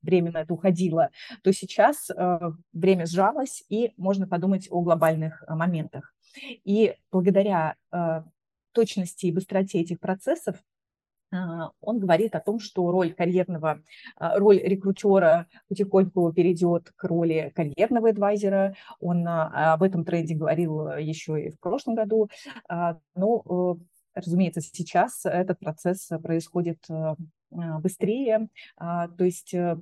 время 0.01 0.31
на 0.31 0.41
это 0.41 0.53
уходило, 0.53 1.09
то 1.43 1.51
сейчас 1.53 2.09
э, 2.09 2.39
время 2.73 3.05
сжалось, 3.05 3.63
и 3.69 3.93
можно 3.97 4.27
подумать 4.27 4.67
о 4.69 4.81
глобальных 4.81 5.43
моментах. 5.47 6.13
И 6.63 6.95
благодаря 7.11 7.75
э, 7.91 8.23
точности 8.73 9.25
и 9.27 9.31
быстроте 9.31 9.79
этих 9.81 9.99
процессов 9.99 10.55
а, 10.55 10.61
он 11.31 11.99
говорит 11.99 12.35
о 12.35 12.39
том, 12.39 12.59
что 12.59 12.89
роль 12.91 13.13
карьерного, 13.13 13.81
а, 14.15 14.39
роль 14.39 14.59
рекрутера 14.59 15.47
потихоньку 15.67 16.31
перейдет 16.31 16.91
к 16.95 17.03
роли 17.03 17.51
карьерного 17.55 18.09
адвайзера. 18.09 18.75
Он 18.99 19.27
а, 19.27 19.73
об 19.73 19.83
этом 19.83 20.05
тренде 20.05 20.35
говорил 20.35 20.89
еще 20.97 21.47
и 21.47 21.49
в 21.49 21.59
прошлом 21.59 21.95
году. 21.95 22.29
Но, 23.15 23.77
э, 24.15 24.19
разумеется, 24.19 24.61
сейчас 24.61 25.25
этот 25.25 25.59
процесс 25.59 26.09
происходит 26.21 26.79
э, 26.89 27.15
быстрее. 27.79 28.49
То 28.77 29.23
есть 29.23 29.53
э, 29.53 29.77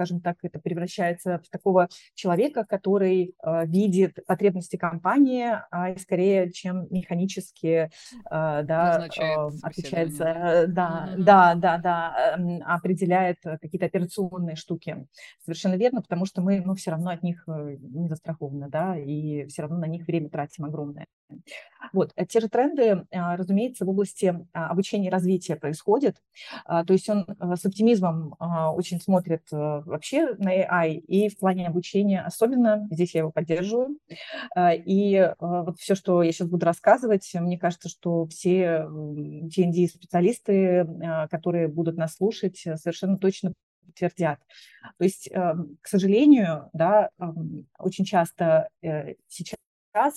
скажем 0.00 0.22
так, 0.22 0.38
это 0.42 0.58
превращается 0.58 1.42
в 1.44 1.50
такого 1.50 1.88
человека, 2.14 2.64
который 2.64 3.34
э, 3.44 3.66
видит 3.66 4.16
потребности 4.26 4.76
компании, 4.76 5.46
а 5.70 5.94
скорее, 5.98 6.50
чем 6.52 6.86
механически 6.90 7.66
э, 7.66 7.90
да, 8.30 9.06
э, 9.06 9.48
отвечает 9.62 10.14
за, 10.14 10.64
да, 10.68 11.10
mm-hmm. 11.10 11.22
да, 11.22 11.54
да, 11.54 11.78
да, 11.78 12.36
э, 12.38 12.60
определяет 12.60 13.36
какие-то 13.42 13.84
операционные 13.84 14.56
штуки. 14.56 15.06
Совершенно 15.44 15.74
верно, 15.74 16.00
потому 16.00 16.24
что 16.24 16.40
мы, 16.40 16.62
ну, 16.64 16.74
все 16.74 16.92
равно 16.92 17.10
от 17.10 17.22
них 17.22 17.44
не 17.46 18.08
застрахованы, 18.08 18.70
да, 18.70 18.96
и 18.96 19.44
все 19.48 19.62
равно 19.62 19.76
на 19.76 19.86
них 19.86 20.06
время 20.06 20.30
тратим 20.30 20.64
огромное. 20.64 21.04
Вот, 21.92 22.12
те 22.28 22.40
же 22.40 22.48
тренды, 22.48 23.06
а, 23.12 23.36
разумеется, 23.36 23.84
в 23.84 23.88
области 23.88 24.34
а, 24.52 24.68
обучения 24.68 25.08
и 25.08 25.10
развития 25.10 25.56
происходят. 25.56 26.16
То 26.66 26.92
есть 26.92 27.08
он 27.08 27.26
с 27.38 27.64
оптимизмом 27.64 28.34
очень 28.38 29.00
смотрит 29.00 29.42
вообще 29.90 30.34
на 30.36 30.54
AI 30.54 30.94
и 30.94 31.28
в 31.28 31.38
плане 31.38 31.66
обучения 31.66 32.22
особенно. 32.22 32.86
Здесь 32.90 33.14
я 33.14 33.20
его 33.20 33.30
поддерживаю. 33.30 33.98
И 34.58 35.30
вот 35.38 35.78
все, 35.78 35.94
что 35.94 36.22
я 36.22 36.32
сейчас 36.32 36.48
буду 36.48 36.66
рассказывать, 36.66 37.30
мне 37.34 37.58
кажется, 37.58 37.88
что 37.88 38.26
все 38.26 38.86
TND-специалисты, 38.86 40.86
которые 41.30 41.68
будут 41.68 41.96
нас 41.96 42.14
слушать, 42.14 42.58
совершенно 42.58 43.18
точно 43.18 43.52
подтвердят. 43.86 44.40
То 44.98 45.04
есть, 45.04 45.30
к 45.30 45.86
сожалению, 45.86 46.70
да, 46.72 47.10
очень 47.78 48.04
часто 48.04 48.68
э, 48.82 49.14
сейчас 49.28 49.56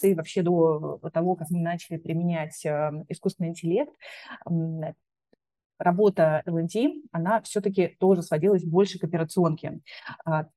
и 0.03 0.13
вообще 0.13 0.43
до 0.43 0.99
того, 1.11 1.35
как 1.35 1.49
мы 1.49 1.59
начали 1.59 1.97
применять 1.97 2.63
искусственный 3.09 3.49
интеллект, 3.49 3.91
работа 5.83 6.41
L&D, 6.45 7.01
она 7.11 7.41
все-таки 7.41 7.95
тоже 7.99 8.21
сводилась 8.21 8.63
больше 8.63 8.99
к 8.99 9.03
операционке 9.03 9.81
а, 10.25 10.47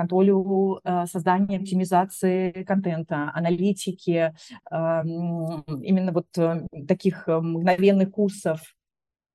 контролю 0.00 0.80
э, 0.82 1.04
создания, 1.06 1.58
оптимизации 1.58 2.64
контента, 2.64 3.30
аналитики, 3.34 4.34
именно 4.72 6.12
вот 6.12 6.26
э, 6.38 6.66
таких 6.88 7.28
э, 7.28 7.38
мгновенных 7.38 8.10
курсов, 8.10 8.60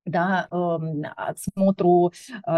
да, 0.06 0.48
эм, 0.52 1.04
отсмотру 1.16 2.14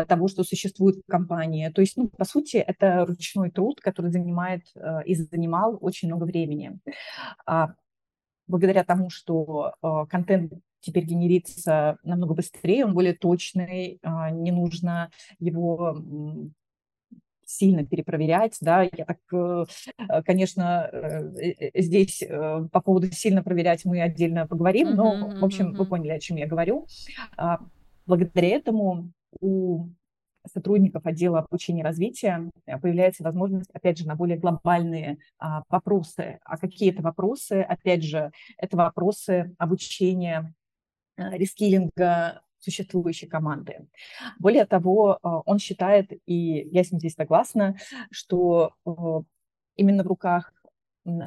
того, 0.09 0.27
что 0.27 0.43
существует 0.43 0.97
в 0.97 1.09
компании. 1.09 1.69
То 1.69 1.81
есть, 1.81 1.95
ну, 1.95 2.09
по 2.09 2.25
сути, 2.25 2.57
это 2.57 3.05
ручной 3.05 3.51
труд, 3.51 3.79
который 3.79 4.11
занимает 4.11 4.63
и 5.05 5.15
занимал 5.15 5.77
очень 5.79 6.09
много 6.09 6.25
времени. 6.25 6.77
А 7.45 7.69
благодаря 8.47 8.83
тому, 8.83 9.09
что 9.09 9.75
контент 10.09 10.51
теперь 10.79 11.05
генерится 11.05 11.98
намного 12.03 12.34
быстрее, 12.34 12.86
он 12.86 12.93
более 12.93 13.13
точный, 13.13 14.00
а, 14.03 14.31
не 14.31 14.51
нужно 14.51 15.12
его 15.39 15.98
сильно 17.48 17.86
перепроверять, 17.86 18.57
да, 18.62 18.84
я 18.84 19.05
так, 19.05 19.19
э, 19.31 19.65
э, 19.98 20.22
конечно, 20.24 20.89
э, 20.91 21.81
здесь 21.81 22.22
по 22.27 22.81
поводу 22.81 23.10
сильно 23.12 23.41
проверять 23.41 23.86
мы 23.86 24.01
отдельно 24.01 24.46
поговорим, 24.46 24.96
но, 24.96 25.29
в 25.39 25.46
общем, 25.46 25.74
вы 25.74 25.86
поняли, 25.86 26.12
о 26.12 26.19
чем 26.19 26.38
я 26.38 26.46
говорю. 26.46 26.86
А, 27.38 27.60
благодаря 28.05 28.50
этому 28.50 29.12
у 29.39 29.88
сотрудников 30.48 31.05
отдела 31.05 31.39
обучения 31.39 31.81
и 31.81 31.84
развития 31.84 32.50
появляется 32.81 33.24
возможность, 33.24 33.69
опять 33.74 33.98
же, 33.98 34.07
на 34.07 34.15
более 34.15 34.38
глобальные 34.38 35.17
а, 35.39 35.63
вопросы. 35.69 36.39
А 36.43 36.57
какие 36.57 36.91
это 36.91 37.01
вопросы? 37.01 37.62
Опять 37.62 38.03
же, 38.03 38.31
это 38.57 38.77
вопросы 38.77 39.55
обучения 39.57 40.53
рескилинга 41.17 42.41
существующей 42.59 43.27
команды. 43.27 43.88
Более 44.39 44.65
того, 44.65 45.19
а, 45.21 45.39
он 45.45 45.59
считает, 45.59 46.12
и 46.25 46.67
я 46.71 46.83
с 46.83 46.91
ним 46.91 47.00
здесь 47.00 47.13
согласна, 47.13 47.77
что 48.12 48.74
э, 48.86 48.91
именно 49.75 50.03
в 50.03 50.07
руках 50.07 50.53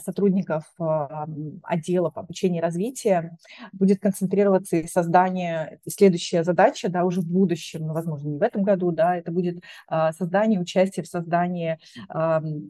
сотрудников 0.01 0.65
а, 0.79 1.27
отделов 1.63 2.17
обучения 2.17 2.59
и 2.59 2.63
развития 2.63 3.37
будет 3.73 4.01
концентрироваться 4.01 4.77
и 4.77 4.87
создание, 4.87 5.81
следующая 5.89 6.45
задача, 6.45 6.89
да, 6.89 7.05
уже 7.05 7.21
в 7.21 7.27
будущем, 7.27 7.87
ну, 7.87 7.95
возможно, 7.95 8.29
не 8.29 8.39
в 8.39 8.43
этом 8.43 8.63
году, 8.63 8.93
да, 8.93 9.17
это 9.17 9.33
будет 9.33 9.63
а, 9.89 10.13
создание, 10.13 10.61
участие 10.61 11.05
в 11.05 11.09
создании 11.09 11.79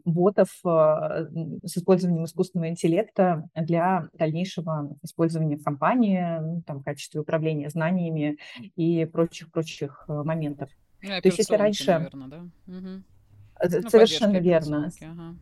ботов 0.05 0.49
с 0.63 1.77
использованием 1.77 2.25
искусственного 2.25 2.69
интеллекта 2.69 3.49
для 3.55 4.07
дальнейшего 4.13 4.95
использования 5.03 5.57
в 5.57 5.63
компании, 5.63 6.39
ну, 6.39 6.61
там, 6.65 6.79
в 6.79 6.83
качестве 6.83 7.21
управления 7.21 7.69
знаниями 7.69 8.37
и 8.75 9.05
прочих-прочих 9.05 10.05
моментов. 10.07 10.69
Ну, 11.01 11.09
То 11.09 11.27
есть, 11.27 11.39
если 11.39 11.55
раньше... 11.55 11.91
Наверное, 11.91 12.27
да? 12.27 12.39
Угу. 12.67 13.89
Совершенно 13.89 14.37
верно. 14.37 14.91
Ага. 15.01 15.35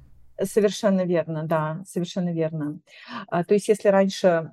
Совершенно 0.43 1.05
верно, 1.05 1.43
да, 1.43 1.81
совершенно 1.85 2.31
верно. 2.31 2.79
А, 3.27 3.43
то 3.43 3.53
есть 3.55 3.67
если 3.67 3.89
раньше 3.89 4.51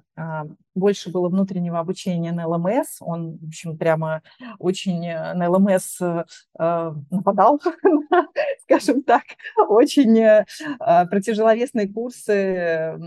больше 0.76 1.10
было 1.10 1.28
внутреннего 1.28 1.80
обучения 1.80 2.32
на 2.32 2.46
ЛМС, 2.46 2.98
он, 3.00 3.38
в 3.38 3.48
общем, 3.48 3.76
прямо 3.76 4.22
очень 4.58 5.04
э, 5.06 5.34
на 5.34 5.48
ЛМС 5.50 6.00
э, 6.00 6.24
а, 6.58 6.94
нападал, 7.10 7.60
скажем 8.62 9.02
так, 9.02 9.22
очень 9.68 10.18
э, 10.20 10.44
про 10.78 11.20
тяжеловесные 11.20 11.88
курсы, 11.88 12.98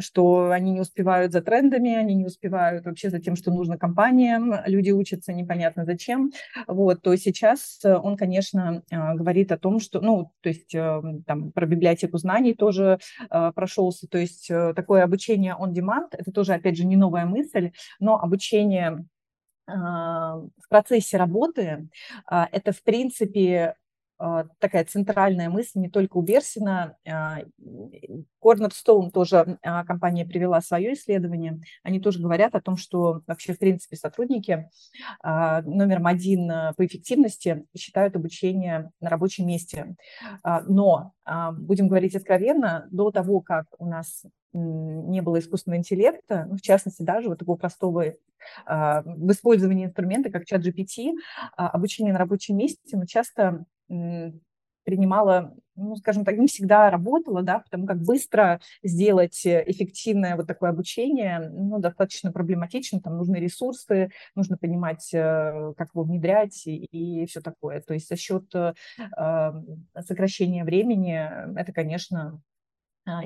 что 0.00 0.50
они 0.50 0.72
не 0.72 0.80
успевают 0.80 1.32
за 1.32 1.42
трендами, 1.42 1.94
они 1.94 2.14
не 2.14 2.24
успевают 2.24 2.86
вообще 2.86 3.10
за 3.10 3.20
тем, 3.20 3.36
что 3.36 3.52
нужно 3.52 3.76
компаниям, 3.76 4.54
люди 4.66 4.90
учатся 4.90 5.32
непонятно 5.32 5.84
зачем, 5.84 6.32
вот, 6.66 7.02
то 7.02 7.14
сейчас 7.16 7.80
он, 7.84 8.16
конечно, 8.16 8.82
говорит 8.90 9.52
о 9.52 9.58
том, 9.58 9.80
что, 9.80 10.00
ну, 10.00 10.32
то 10.40 10.48
есть 10.48 10.70
там 10.70 11.52
про 11.52 11.66
библиотеку 11.66 12.16
знаний 12.16 12.54
тоже 12.54 12.98
прошелся, 13.28 14.08
то 14.08 14.16
есть 14.16 14.48
такое 14.48 15.04
обучение 15.04 15.54
on 15.60 15.72
demand, 15.72 16.08
это 16.12 16.32
тоже 16.32 16.41
тоже, 16.42 16.54
опять 16.54 16.76
же, 16.76 16.84
не 16.84 16.96
новая 16.96 17.24
мысль, 17.24 17.70
но 18.00 18.18
обучение 18.18 19.06
а, 19.68 20.38
в 20.38 20.68
процессе 20.68 21.16
работы 21.16 21.88
а,– 22.26 22.48
это, 22.52 22.72
в 22.72 22.82
принципе, 22.82 23.76
а, 24.18 24.46
такая 24.58 24.84
центральная 24.84 25.48
мысль 25.48 25.78
не 25.78 25.88
только 25.88 26.16
у 26.16 26.22
Берсина. 26.22 26.96
Cornerstone 28.44 29.12
тоже 29.12 29.56
компания 29.86 30.26
привела 30.26 30.60
свое 30.60 30.94
исследование. 30.94 31.60
Они 31.84 32.00
тоже 32.00 32.20
говорят 32.20 32.56
о 32.56 32.60
том, 32.60 32.76
что 32.76 33.22
вообще, 33.28 33.52
в 33.52 33.60
принципе, 33.60 33.94
сотрудники 33.94 34.68
номером 35.22 36.08
один 36.08 36.48
по 36.76 36.84
эффективности 36.84 37.64
считают 37.76 38.16
обучение 38.16 38.90
на 39.00 39.10
рабочем 39.10 39.46
месте. 39.46 39.94
Но, 40.66 41.12
будем 41.52 41.86
говорить 41.86 42.16
откровенно, 42.16 42.88
до 42.90 43.12
того, 43.12 43.40
как 43.40 43.66
у 43.78 43.86
нас 43.86 44.24
не 44.52 45.20
было 45.20 45.38
искусственного 45.38 45.78
интеллекта, 45.78 46.46
ну, 46.48 46.56
в 46.56 46.62
частности, 46.62 47.02
даже 47.02 47.28
вот 47.28 47.38
такого 47.38 47.56
простого 47.56 48.14
а, 48.66 49.02
в 49.02 49.30
использовании 49.30 49.86
инструмента, 49.86 50.30
как 50.30 50.44
чат 50.44 50.66
GPT, 50.66 51.12
а, 51.56 51.68
обучение 51.68 52.12
на 52.12 52.18
рабочем 52.18 52.56
месте, 52.56 52.96
но 52.96 53.06
часто 53.06 53.64
принимала, 54.84 55.54
ну, 55.76 55.96
скажем 55.96 56.24
так, 56.24 56.36
не 56.38 56.46
всегда 56.46 56.90
работала, 56.90 57.42
да, 57.42 57.60
потому 57.60 57.86
как 57.86 58.02
быстро 58.02 58.60
сделать 58.82 59.46
эффективное 59.46 60.36
вот 60.36 60.46
такое 60.46 60.70
обучение, 60.70 61.50
ну, 61.50 61.78
достаточно 61.78 62.32
проблематично, 62.32 63.00
там 63.00 63.16
нужны 63.16 63.36
ресурсы, 63.36 64.10
нужно 64.34 64.56
понимать, 64.56 65.10
э, 65.14 65.72
как 65.76 65.90
его 65.94 66.02
внедрять 66.02 66.66
и, 66.66 66.84
и 66.86 67.26
все 67.26 67.40
такое. 67.40 67.80
То 67.80 67.94
есть 67.94 68.08
за 68.08 68.16
счет 68.16 68.52
э, 68.54 68.72
сокращения 70.00 70.64
времени 70.64 71.58
это, 71.58 71.72
конечно, 71.72 72.40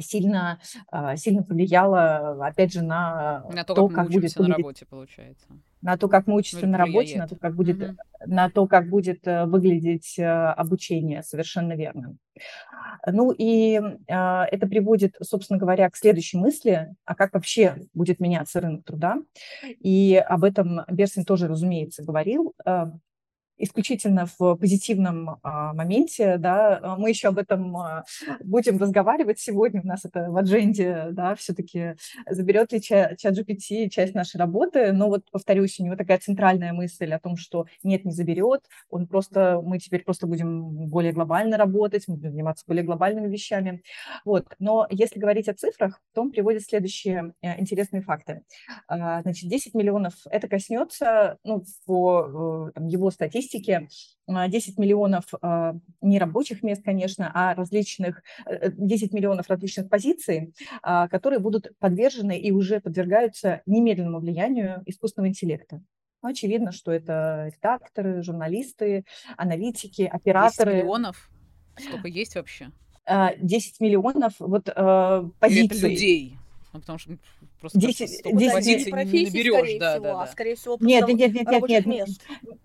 сильно, 0.00 0.58
а, 0.90 1.16
сильно 1.16 1.42
повлияло, 1.42 2.46
опять 2.46 2.72
же, 2.72 2.82
на, 2.82 3.44
на 3.50 3.64
то, 3.64 3.74
то, 3.74 3.88
как, 3.88 3.96
как 3.96 4.06
будет 4.06 4.34
выглядеть... 4.36 4.38
на 4.38 4.56
работе, 4.56 4.86
получается. 4.86 5.46
На 5.82 5.96
то, 5.96 6.08
как 6.08 6.26
мы 6.26 6.34
учимся 6.36 6.66
на 6.66 6.78
работе, 6.78 7.18
на 7.18 7.28
то, 7.28 7.36
как 7.36 7.54
будет, 7.54 7.80
угу. 7.80 7.96
на 8.26 8.50
то, 8.50 8.66
как 8.66 8.88
будет 8.88 9.26
э, 9.26 9.44
выглядеть 9.44 10.18
э, 10.18 10.24
обучение, 10.24 11.22
совершенно 11.22 11.74
верно. 11.74 12.16
Ну 13.06 13.30
и 13.30 13.80
а, 14.10 14.46
это 14.50 14.66
приводит, 14.66 15.14
собственно 15.22 15.58
говоря, 15.58 15.88
к 15.90 15.96
следующей 15.96 16.38
мысли, 16.38 16.94
а 17.04 17.14
как 17.14 17.34
вообще 17.34 17.76
будет 17.94 18.18
меняться 18.18 18.60
рынок 18.60 18.84
труда. 18.84 19.18
И 19.62 20.16
об 20.16 20.44
этом 20.44 20.80
Берсин 20.90 21.24
тоже, 21.24 21.48
разумеется, 21.48 22.02
говорил 22.02 22.54
исключительно 23.58 24.26
в 24.38 24.56
позитивном 24.56 25.38
а, 25.42 25.72
моменте, 25.72 26.36
да, 26.38 26.78
а, 26.82 26.96
мы 26.96 27.10
еще 27.10 27.28
об 27.28 27.38
этом 27.38 27.76
а, 27.76 28.04
будем 28.40 28.78
разговаривать 28.78 29.38
сегодня, 29.38 29.80
у 29.82 29.86
нас 29.86 30.04
это 30.04 30.30
в 30.30 30.36
адженде, 30.36 31.08
да, 31.12 31.34
все-таки 31.34 31.94
заберет 32.28 32.72
ли 32.72 32.82
чат 32.82 33.22
GPT 33.24 33.88
часть 33.88 34.14
нашей 34.14 34.38
работы, 34.38 34.92
но 34.92 35.08
вот, 35.08 35.30
повторюсь, 35.30 35.80
у 35.80 35.84
него 35.84 35.96
такая 35.96 36.18
центральная 36.18 36.72
мысль 36.72 37.12
о 37.12 37.18
том, 37.18 37.36
что 37.36 37.66
нет, 37.82 38.04
не 38.04 38.12
заберет, 38.12 38.62
он 38.90 39.06
просто, 39.06 39.60
мы 39.62 39.78
теперь 39.78 40.04
просто 40.04 40.26
будем 40.26 40.88
более 40.88 41.12
глобально 41.12 41.56
работать, 41.56 42.04
мы 42.08 42.16
будем 42.16 42.32
заниматься 42.32 42.64
более 42.66 42.84
глобальными 42.84 43.28
вещами, 43.28 43.82
вот, 44.24 44.46
но 44.58 44.86
если 44.90 45.18
говорить 45.18 45.48
о 45.48 45.54
цифрах, 45.54 46.00
то 46.14 46.22
он 46.22 46.30
приводит 46.30 46.62
следующие 46.62 47.32
э, 47.42 47.60
интересные 47.60 48.02
факты. 48.02 48.42
Значит, 48.88 49.48
10 49.48 49.74
миллионов, 49.74 50.14
это 50.30 50.48
коснется, 50.48 51.38
ну, 51.44 51.64
по 51.86 52.68
э, 52.68 52.72
там, 52.74 52.86
его 52.86 53.10
статистике, 53.10 53.45
статистике 53.46 53.88
10 54.28 54.78
миллионов 54.78 55.24
а, 55.40 55.74
не 56.00 56.18
рабочих 56.18 56.62
мест, 56.62 56.82
конечно, 56.84 57.30
а 57.32 57.54
различных, 57.54 58.22
10 58.46 59.12
э, 59.12 59.16
миллионов 59.16 59.48
различных 59.48 59.88
позиций, 59.88 60.52
а, 60.82 61.06
которые 61.08 61.38
будут 61.38 61.70
подвержены 61.78 62.38
и 62.38 62.50
уже 62.50 62.80
подвергаются 62.80 63.62
немедленному 63.66 64.18
влиянию 64.18 64.82
искусственного 64.86 65.28
интеллекта. 65.28 65.80
Очевидно, 66.22 66.72
что 66.72 66.90
это 66.90 67.52
редакторы, 67.54 68.22
журналисты, 68.22 69.04
аналитики, 69.36 70.02
операторы. 70.02 70.72
10 70.72 70.82
миллионов? 70.84 71.30
Сколько 71.78 72.08
есть 72.08 72.34
вообще? 72.34 72.72
10 73.08 73.80
миллионов 73.80 74.32
вот 74.40 74.68
э, 74.68 75.30
позиций. 75.38 75.78
это 75.78 75.88
людей. 75.88 76.38
Ну, 76.76 76.80
потому 76.80 76.98
что 76.98 77.16
просто 77.60 77.78
10, 77.78 78.22
10 78.22 78.52
позиций 78.52 78.92
не, 78.92 79.04
не 79.04 79.26
наберешь, 79.26 79.78
да, 79.78 79.92
всего, 79.92 80.04
да, 80.04 80.12
да. 80.12 80.22
А 80.22 80.26
скорее 80.26 80.56
всего, 80.56 80.76
нет, 80.80 81.08
нет, 81.08 81.32
нет, 81.32 81.48
нет, 81.48 81.68
нет, 81.68 81.86
мест. 81.86 82.22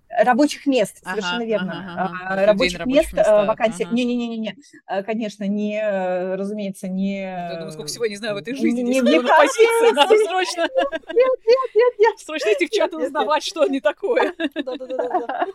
Рабочих 0.09 0.65
мест, 0.65 1.01
совершенно 1.01 1.37
ага, 1.37 1.45
верно. 1.45 1.71
Ага, 1.71 2.17
ага. 2.25 2.45
Рабочих, 2.47 2.79
рабочих 2.79 3.03
мест, 3.03 3.13
места, 3.13 3.45
вакансий. 3.45 3.85
Ага. 3.85 3.95
Не-не-не, 3.95 4.37
не, 4.37 4.57
э, 4.87 5.03
конечно, 5.03 5.47
не, 5.47 6.35
разумеется, 6.35 6.89
не... 6.89 7.21
Я 7.21 7.55
думаю, 7.55 7.71
сколько 7.71 7.87
всего 7.87 8.03
я 8.03 8.09
не 8.09 8.17
знаю 8.17 8.33
в 8.33 8.37
этой 8.37 8.53
жизни. 8.53 8.81
Не, 8.81 8.99
не, 8.99 8.99
не 8.99 9.21
позиции, 9.21 9.95
надо 9.95 10.15
срочно... 10.17 10.63
Нет, 10.63 11.31
нет, 11.47 11.75
нет, 11.75 11.93
нет. 11.99 12.19
Срочно 12.25 12.49
этих 12.49 12.71
чат 12.71 12.93
узнавать, 12.93 13.43
что 13.43 13.61
они 13.61 13.79
такое. 13.79 14.33
Да-да-да. 14.55 15.47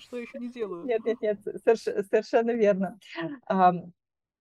Что 0.00 0.16
еще 0.16 0.38
не 0.38 0.48
делаю. 0.48 0.86
Нет, 0.86 1.04
нет, 1.04 1.20
нет, 1.20 1.38
совершенно 2.10 2.52
верно. 2.52 2.98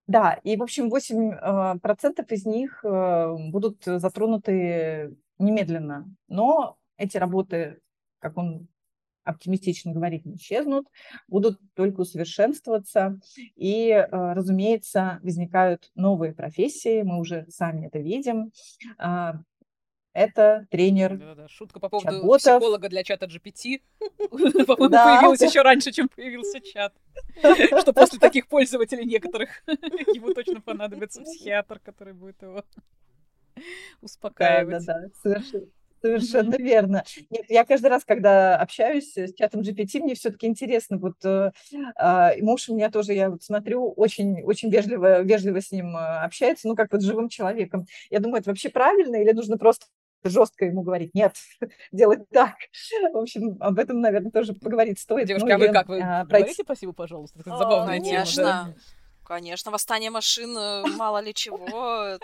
Да, 0.07 0.39
и, 0.43 0.55
в 0.55 0.63
общем, 0.63 0.89
8% 0.89 2.25
э, 2.29 2.35
из 2.35 2.45
них 2.45 2.83
э, 2.83 3.35
будут 3.49 3.83
затронуты 3.85 5.15
немедленно. 5.39 6.05
Но 6.27 6.77
эти 6.97 7.17
работы, 7.17 7.79
как 8.19 8.37
он 8.37 8.67
оптимистично 9.23 9.91
говорит, 9.91 10.25
не 10.25 10.35
исчезнут, 10.35 10.87
будут 11.27 11.59
только 11.73 12.01
усовершенствоваться. 12.01 13.19
И, 13.55 13.89
э, 13.89 14.07
разумеется, 14.11 15.19
возникают 15.23 15.91
новые 15.95 16.33
профессии, 16.33 17.01
мы 17.01 17.19
уже 17.19 17.47
сами 17.49 17.87
это 17.87 17.99
видим. 17.99 18.51
А, 20.15 20.19
это 20.19 20.67
тренер. 20.71 21.17
Да, 21.17 21.35
да. 21.35 21.47
Шутка 21.49 21.79
по 21.79 21.89
поводу 21.89 22.09
чат-ботов. 22.09 22.41
психолога 22.41 22.89
для 22.89 23.03
чата 23.03 23.25
GPT. 23.25 23.81
По-моему, 24.29 24.89
появилась 24.89 25.41
еще 25.41 25.61
раньше, 25.61 25.91
чем 25.91 26.07
появился 26.07 26.61
чат. 26.61 26.93
Что 27.81 27.93
после 27.93 28.19
таких 28.19 28.47
пользователей 28.47 29.05
некоторых 29.05 29.61
ему 29.67 30.33
точно 30.33 30.61
понадобится 30.61 31.21
психиатр, 31.21 31.79
который 31.79 32.13
будет 32.13 32.41
его 32.41 32.63
успокаивать. 34.01 34.85
Да, 34.85 34.93
да, 34.93 35.01
да, 35.01 35.09
совершенно. 35.21 35.67
Совершенно 36.01 36.55
верно. 36.57 37.03
Нет, 37.31 37.45
я 37.49 37.65
каждый 37.65 37.87
раз, 37.87 38.05
когда 38.05 38.57
общаюсь 38.57 39.17
с 39.17 39.33
чатом 39.33 39.61
GPT, 39.61 40.01
мне 40.01 40.13
все-таки 40.13 40.45
интересно. 40.45 40.99
Вот 40.99 41.15
э, 41.23 41.49
э, 41.73 42.41
муж 42.43 42.69
у 42.69 42.75
меня 42.75 42.91
тоже, 42.91 43.13
я 43.13 43.31
вот 43.31 43.41
смотрю, 43.41 43.91
очень, 43.91 44.43
очень 44.43 44.69
вежливо, 44.69 45.23
вежливо 45.23 45.61
с 45.61 45.71
ним 45.71 45.97
э, 45.97 46.19
общается, 46.19 46.67
ну 46.67 46.75
как 46.75 46.91
вот 46.91 47.01
с 47.01 47.05
живым 47.05 47.27
человеком. 47.27 47.87
Я 48.11 48.19
думаю, 48.19 48.41
это 48.41 48.51
вообще 48.51 48.69
правильно 48.69 49.15
или 49.15 49.31
нужно 49.31 49.57
просто 49.57 49.87
жестко 50.29 50.65
ему 50.65 50.81
говорить, 50.81 51.13
нет, 51.13 51.35
делать 51.91 52.27
так. 52.29 52.55
В 53.13 53.17
общем, 53.17 53.57
об 53.59 53.79
этом, 53.79 54.01
наверное, 54.01 54.31
тоже 54.31 54.53
поговорить 54.53 54.99
стоит. 54.99 55.27
Девушка, 55.27 55.47
ну, 55.47 55.55
а 55.55 55.57
вы 55.57 55.69
как? 55.69 55.87
Вы 55.87 56.01
а, 56.01 56.25
пройти... 56.25 56.45
говорите 56.45 56.63
спасибо, 56.63 56.93
пожалуйста? 56.93 57.39
Это 57.39 57.57
забавная 57.57 57.99
Конечно. 57.99 58.33
тема. 58.33 58.45
Да? 58.45 58.73
Конечно, 59.25 59.71
восстание 59.71 60.11
машин, 60.11 60.55
э, 60.55 60.85
мало 60.97 61.17
ли 61.17 61.33
чего. 61.33 61.57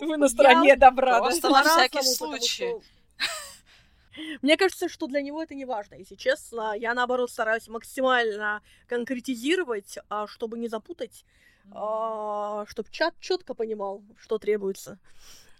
Вы 0.00 0.16
на 0.16 0.28
стороне 0.28 0.74
добра. 0.74 1.20
Просто 1.20 1.50
на 1.50 1.62
всякий 1.62 2.02
случай. 2.02 2.74
Мне 4.42 4.56
кажется, 4.56 4.88
что 4.88 5.06
для 5.06 5.20
него 5.20 5.42
это 5.42 5.54
не 5.54 5.66
важно. 5.66 5.96
Если 5.96 6.14
честно, 6.14 6.74
я 6.74 6.94
наоборот 6.94 7.30
стараюсь 7.30 7.68
максимально 7.68 8.62
конкретизировать, 8.86 9.98
а, 10.08 10.26
чтобы 10.26 10.58
не 10.58 10.68
запутать, 10.68 11.26
а, 11.72 12.64
чтобы 12.66 12.88
чат 12.90 13.14
четко 13.20 13.52
понимал, 13.52 14.02
что 14.18 14.38
требуется. 14.38 14.98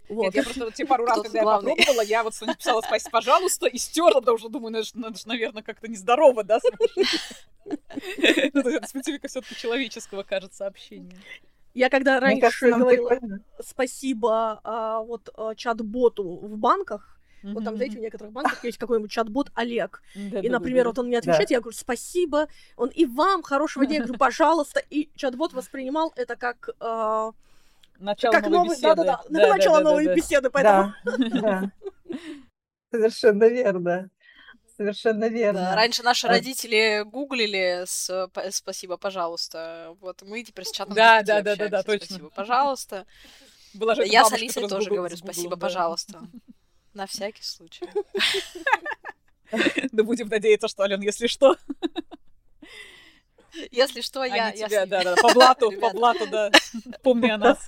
Вот. 0.09 0.25
Нет, 0.25 0.35
я 0.35 0.43
просто 0.43 0.65
вот 0.65 0.75
те 0.75 0.87
пару 0.87 1.05
раз, 1.05 1.23
когда 1.23 1.39
я 1.39 1.45
попробовала, 1.45 2.01
я 2.03 2.23
вот 2.23 2.35
написала 2.41 2.81
«спасибо, 2.81 3.11
пожалуйста» 3.11 3.67
и 3.67 3.79
стерла, 3.79 4.21
потому 4.21 4.39
что 4.39 4.49
думаю, 4.49 4.85
ну, 4.95 5.09
это, 5.09 5.29
наверное, 5.29 5.63
как-то 5.63 5.89
нездорово, 5.89 6.45
да? 6.45 6.61
Ну, 8.55 8.61
это 8.61 8.87
специфика 8.89 9.29
все 9.29 9.43
таки 9.43 9.55
человеческого, 9.55 10.23
кажется, 10.23 10.67
общения. 10.67 11.15
Я 11.75 11.91
когда 11.91 12.19
раньше 12.19 12.71
говорила 12.71 13.19
спасибо 13.61 14.61
а, 14.65 15.01
вот 15.03 15.29
а, 15.37 15.55
чат-боту 15.55 16.25
в 16.25 16.57
банках, 16.57 17.19
Mm-hmm. 17.43 17.53
Вот 17.55 17.65
там, 17.65 17.77
знаете, 17.77 17.99
в 17.99 18.01
некоторых 18.01 18.33
банках 18.33 18.65
есть 18.65 18.79
какой-нибудь 18.79 19.11
чат-бот 19.11 19.53
Олег. 19.55 20.03
Mm-hmm. 20.17 20.43
И, 20.43 20.49
например, 20.49 20.89
вот 20.89 20.99
он 20.99 21.07
мне 21.07 21.19
отвечает, 21.19 21.51
я 21.51 21.61
говорю, 21.61 21.77
спасибо. 21.77 22.49
Он 22.77 22.89
и 22.89 23.07
вам 23.07 23.43
хорошего 23.43 23.87
дня. 23.87 23.99
Я 23.99 24.03
говорю, 24.03 24.19
пожалуйста. 24.19 24.83
И 24.91 25.09
чат-бот 25.15 25.53
воспринимал 25.55 26.13
это 26.17 26.35
как 26.35 26.71
э, 26.81 27.33
начало 27.99 28.33
как 28.33 28.49
новой, 28.49 28.69
беседы. 28.69 29.05
Да-да-да, 29.05 29.23
да, 29.29 29.49
начало 29.49 29.79
да, 29.79 29.85
новой 29.85 30.05
да, 30.07 30.15
беседы, 30.15 30.51
поэтому... 30.51 30.95
Да, 31.05 31.71
Совершенно 32.91 33.45
верно. 33.45 34.11
Совершенно 34.77 35.29
верно. 35.29 35.61
Да, 35.61 35.75
раньше 35.75 36.03
наши 36.03 36.27
а... 36.27 36.31
родители 36.31 37.03
гуглили 37.05 37.83
с 37.85 38.31
спасибо, 38.53 38.97
пожалуйста. 38.97 39.97
Вот 40.01 40.23
мы 40.23 40.43
теперь 40.45 40.65
с 40.65 40.71
чатом 40.71 40.95
да, 40.95 41.23
да, 41.23 41.43
да, 41.43 41.57
да, 41.57 41.69
да, 41.69 41.83
точно. 41.83 42.07
Спасибо, 42.07 42.31
пожалуйста. 42.31 43.07
Была 43.75 43.95
же 43.95 44.07
Я 44.07 44.25
с 44.25 44.33
Алисой 44.33 44.69
тоже 44.69 44.91
говорю 44.91 45.17
спасибо, 45.17 45.57
пожалуйста. 45.57 46.21
На 46.95 47.07
всякий 47.07 47.43
случай. 47.43 47.87
Да 49.93 50.03
будем 50.03 50.29
надеяться, 50.29 50.69
что, 50.69 50.83
Ален, 50.83 51.01
если 51.01 51.27
что. 51.27 51.57
Если 53.71 54.01
что, 54.01 54.25
я... 54.25 54.47
Они 54.47 54.59
тебя, 54.59 54.87
да, 54.87 55.03
да, 55.03 55.17
по 55.17 55.33
блату, 55.33 55.73
по 55.81 55.91
блату, 55.91 56.27
да. 56.31 56.51
Помни 57.03 57.29
о 57.31 57.39
нас. 57.39 57.67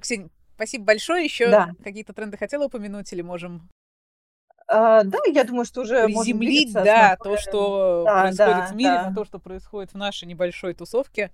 Ксения, 0.00 0.30
спасибо 0.54 0.84
большое. 0.84 1.24
Еще 1.24 1.50
да. 1.50 1.70
какие-то 1.82 2.12
тренды 2.12 2.36
хотела 2.36 2.64
упомянуть 2.64 3.12
или 3.12 3.22
можем 3.22 3.68
а, 4.68 5.04
да, 5.04 5.18
я 5.26 5.44
думаю, 5.44 5.64
что 5.64 5.82
уже 5.82 6.04
приземлить, 6.06 6.72
да, 6.72 7.16
то, 7.22 7.36
что 7.36 8.02
да, 8.04 8.22
происходит 8.22 8.56
да, 8.56 8.66
в 8.66 8.74
мире, 8.74 8.90
да. 8.90 9.08
на 9.10 9.14
то, 9.14 9.24
что 9.24 9.38
происходит 9.38 9.92
в 9.92 9.96
нашей 9.96 10.26
небольшой 10.26 10.74
тусовке. 10.74 11.30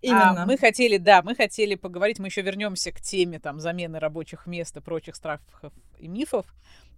Именно. 0.00 0.42
А, 0.42 0.46
мы 0.46 0.56
хотели, 0.56 0.96
да, 0.96 1.22
мы 1.22 1.34
хотели 1.34 1.74
поговорить, 1.74 2.18
мы 2.20 2.28
еще 2.28 2.42
вернемся 2.42 2.92
к 2.92 3.00
теме 3.00 3.40
там 3.40 3.58
замены 3.58 3.98
рабочих 3.98 4.46
мест 4.46 4.76
и 4.76 4.80
прочих 4.80 5.16
страхов 5.16 5.72
и 5.98 6.06
мифов. 6.06 6.46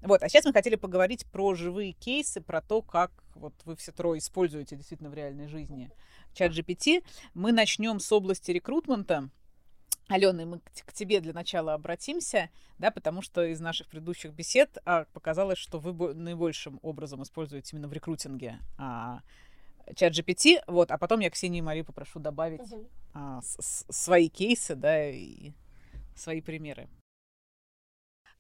Вот, 0.05 0.23
а 0.23 0.29
сейчас 0.29 0.45
мы 0.45 0.53
хотели 0.53 0.77
поговорить 0.77 1.25
про 1.27 1.55
живые 1.55 1.93
кейсы, 1.93 2.43
про 2.43 2.61
то, 2.61 2.83
как 2.83 3.11
вот 3.35 3.55
вы 3.65 3.75
все 3.77 3.91
трое 3.91 4.19
используете 4.19 4.77
действительно 4.77 5.11
в 5.11 5.15
реальной 5.15 5.49
жизни 5.49 5.91
чат 6.35 6.53
GPT. 6.53 7.05
Мы 7.33 7.53
начнем 7.53 7.99
с 7.99 8.13
области 8.13 8.51
рекрутмента. 8.51 9.31
Алена, 10.09 10.45
мы 10.45 10.61
к 10.61 10.93
тебе 10.93 11.21
для 11.21 11.33
начала 11.33 11.73
обратимся, 11.73 12.51
да, 12.79 12.91
потому 12.91 13.23
что 13.23 13.43
из 13.43 13.61
наших 13.61 13.89
предыдущих 13.89 14.35
бесед 14.35 14.77
а, 14.85 15.07
показалось, 15.15 15.57
что 15.57 15.79
вы 15.79 16.13
наибольшим 16.13 16.79
образом 16.83 17.23
используете 17.23 17.75
именно 17.75 17.89
в 17.89 17.93
рекрутинге 17.95 18.59
а, 18.77 19.23
чат 19.97 20.13
GPT, 20.13 20.63
вот, 20.67 20.91
а 20.91 20.99
потом 20.99 21.21
я 21.21 21.31
Ксении 21.31 21.61
и 21.61 21.63
Марию 21.63 21.87
попрошу 21.87 22.19
добавить 22.19 22.61
uh-huh. 22.61 22.91
а, 23.15 23.41
с, 23.41 23.57
с, 23.59 23.87
свои 23.89 24.29
кейсы, 24.29 24.75
да, 24.75 25.09
и 25.09 25.53
свои 26.15 26.43
примеры. 26.43 26.91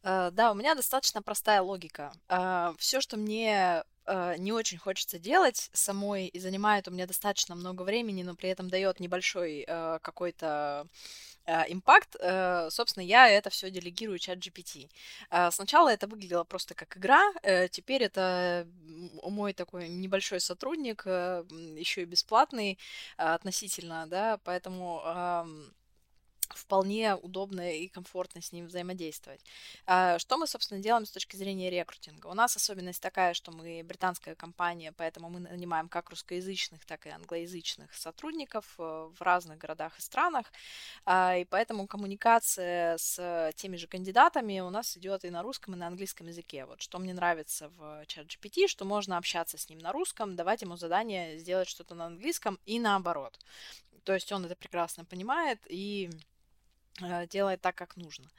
Uh, 0.05 0.31
да, 0.31 0.53
у 0.53 0.55
меня 0.55 0.75
достаточно 0.75 1.23
простая 1.23 1.62
логика. 1.62 2.12
Э, 2.29 2.75
все, 2.79 3.01
что 3.01 3.17
мне 3.17 3.83
uh, 4.07 4.38
не 4.38 4.53
очень 4.53 4.77
хочется 4.77 5.19
делать 5.19 5.71
самой 5.73 6.27
и 6.27 6.38
занимает 6.38 6.87
у 6.88 6.90
меня 6.90 7.07
достаточно 7.07 7.55
много 7.55 7.83
времени, 7.83 8.23
но 8.23 8.35
при 8.35 8.51
этом 8.51 8.69
дает 8.69 9.01
небольшой 9.01 9.64
какой-то 9.67 10.87
Э, 11.47 11.64
импакт, 11.69 12.17
э, 12.21 12.69
собственно, 12.71 13.05
я 13.05 13.29
это 13.29 13.51
все 13.51 13.71
делегирую 13.71 14.19
чат 14.19 14.38
GPT. 14.38 14.88
Э, 15.31 15.51
сначала 15.51 15.90
это 15.90 16.07
выглядело 16.07 16.45
просто 16.45 16.75
как 16.75 16.97
игра, 16.97 17.21
теперь 17.71 18.03
это 18.03 18.67
мой 19.23 19.53
такой 19.53 19.88
небольшой 19.88 20.40
сотрудник, 20.40 21.05
еще 21.05 22.03
и 22.03 22.05
бесплатный 22.07 22.79
относительно, 23.17 24.07
да, 24.07 24.38
поэтому 24.45 25.03
вполне 26.53 27.15
удобно 27.15 27.73
и 27.73 27.89
комфортно 27.89 28.43
с 28.43 28.53
ним 28.53 28.67
взаимодействовать. 28.67 29.41
А, 29.87 30.19
что 30.19 30.37
мы, 30.37 30.47
собственно, 30.47 30.81
делаем 30.81 31.07
с 31.07 31.11
точки 31.11 31.37
зрения 31.37 31.71
рекрутинга? 31.71 32.27
У 32.27 32.35
нас 32.35 32.57
особенность 32.57 33.03
такая, 33.03 33.35
что 33.35 33.53
мы 33.53 33.83
британская 33.83 34.35
компания, 34.35 34.93
поэтому 34.93 35.31
мы 35.31 35.41
нанимаем 35.41 35.89
как 35.89 36.11
русскоязычных, 36.11 36.85
так 36.85 37.07
и 37.07 37.11
англоязычных 37.11 37.95
сотрудников 37.95 38.75
э, 38.79 39.11
в 39.17 39.21
разных 39.23 39.59
городах 39.59 39.99
и 39.99 40.03
странах, 40.03 40.53
а, 41.05 41.37
и 41.37 41.45
поэтому 41.45 41.87
коммуникация 41.87 42.99
с 42.99 43.53
теми 43.57 43.77
же 43.77 43.87
кандидатами 43.87 44.61
у 44.61 44.71
нас 44.71 44.97
идет 44.97 45.25
и 45.25 45.31
на 45.31 45.43
русском, 45.43 45.75
и 45.75 45.77
на 45.77 45.87
английском 45.87 46.27
языке. 46.27 46.67
Вот 46.67 46.83
что 46.83 46.99
мне 46.99 47.15
нравится 47.15 47.71
в 47.71 48.05
чат 48.07 48.27
GPT, 48.27 48.69
что 48.69 48.85
можно 48.85 49.17
общаться 49.17 49.59
с 49.59 49.69
ним 49.69 49.79
на 49.79 49.93
русском, 49.93 50.37
давать 50.37 50.63
ему 50.63 50.77
задание 50.77 51.39
сделать 51.39 51.69
что-то 51.69 51.95
на 51.95 52.07
английском 52.07 52.59
и 52.67 52.79
наоборот. 52.79 53.39
То 54.05 54.13
есть 54.13 54.31
он 54.33 54.45
это 54.45 54.55
прекрасно 54.55 55.05
понимает 55.05 55.59
и 55.69 56.11
делает 57.29 57.61
так, 57.61 57.75
как 57.75 57.97
нужно. 57.97 58.31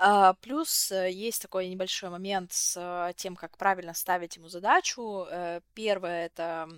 А, 0.00 0.34
плюс 0.34 0.92
э, 0.92 1.10
есть 1.10 1.42
такой 1.42 1.68
небольшой 1.68 2.10
момент 2.10 2.52
с 2.52 2.76
э, 2.76 3.12
тем, 3.16 3.34
как 3.34 3.58
правильно 3.58 3.94
ставить 3.94 4.36
ему 4.36 4.48
задачу. 4.48 5.26
Первое 5.74 6.26
это 6.26 6.68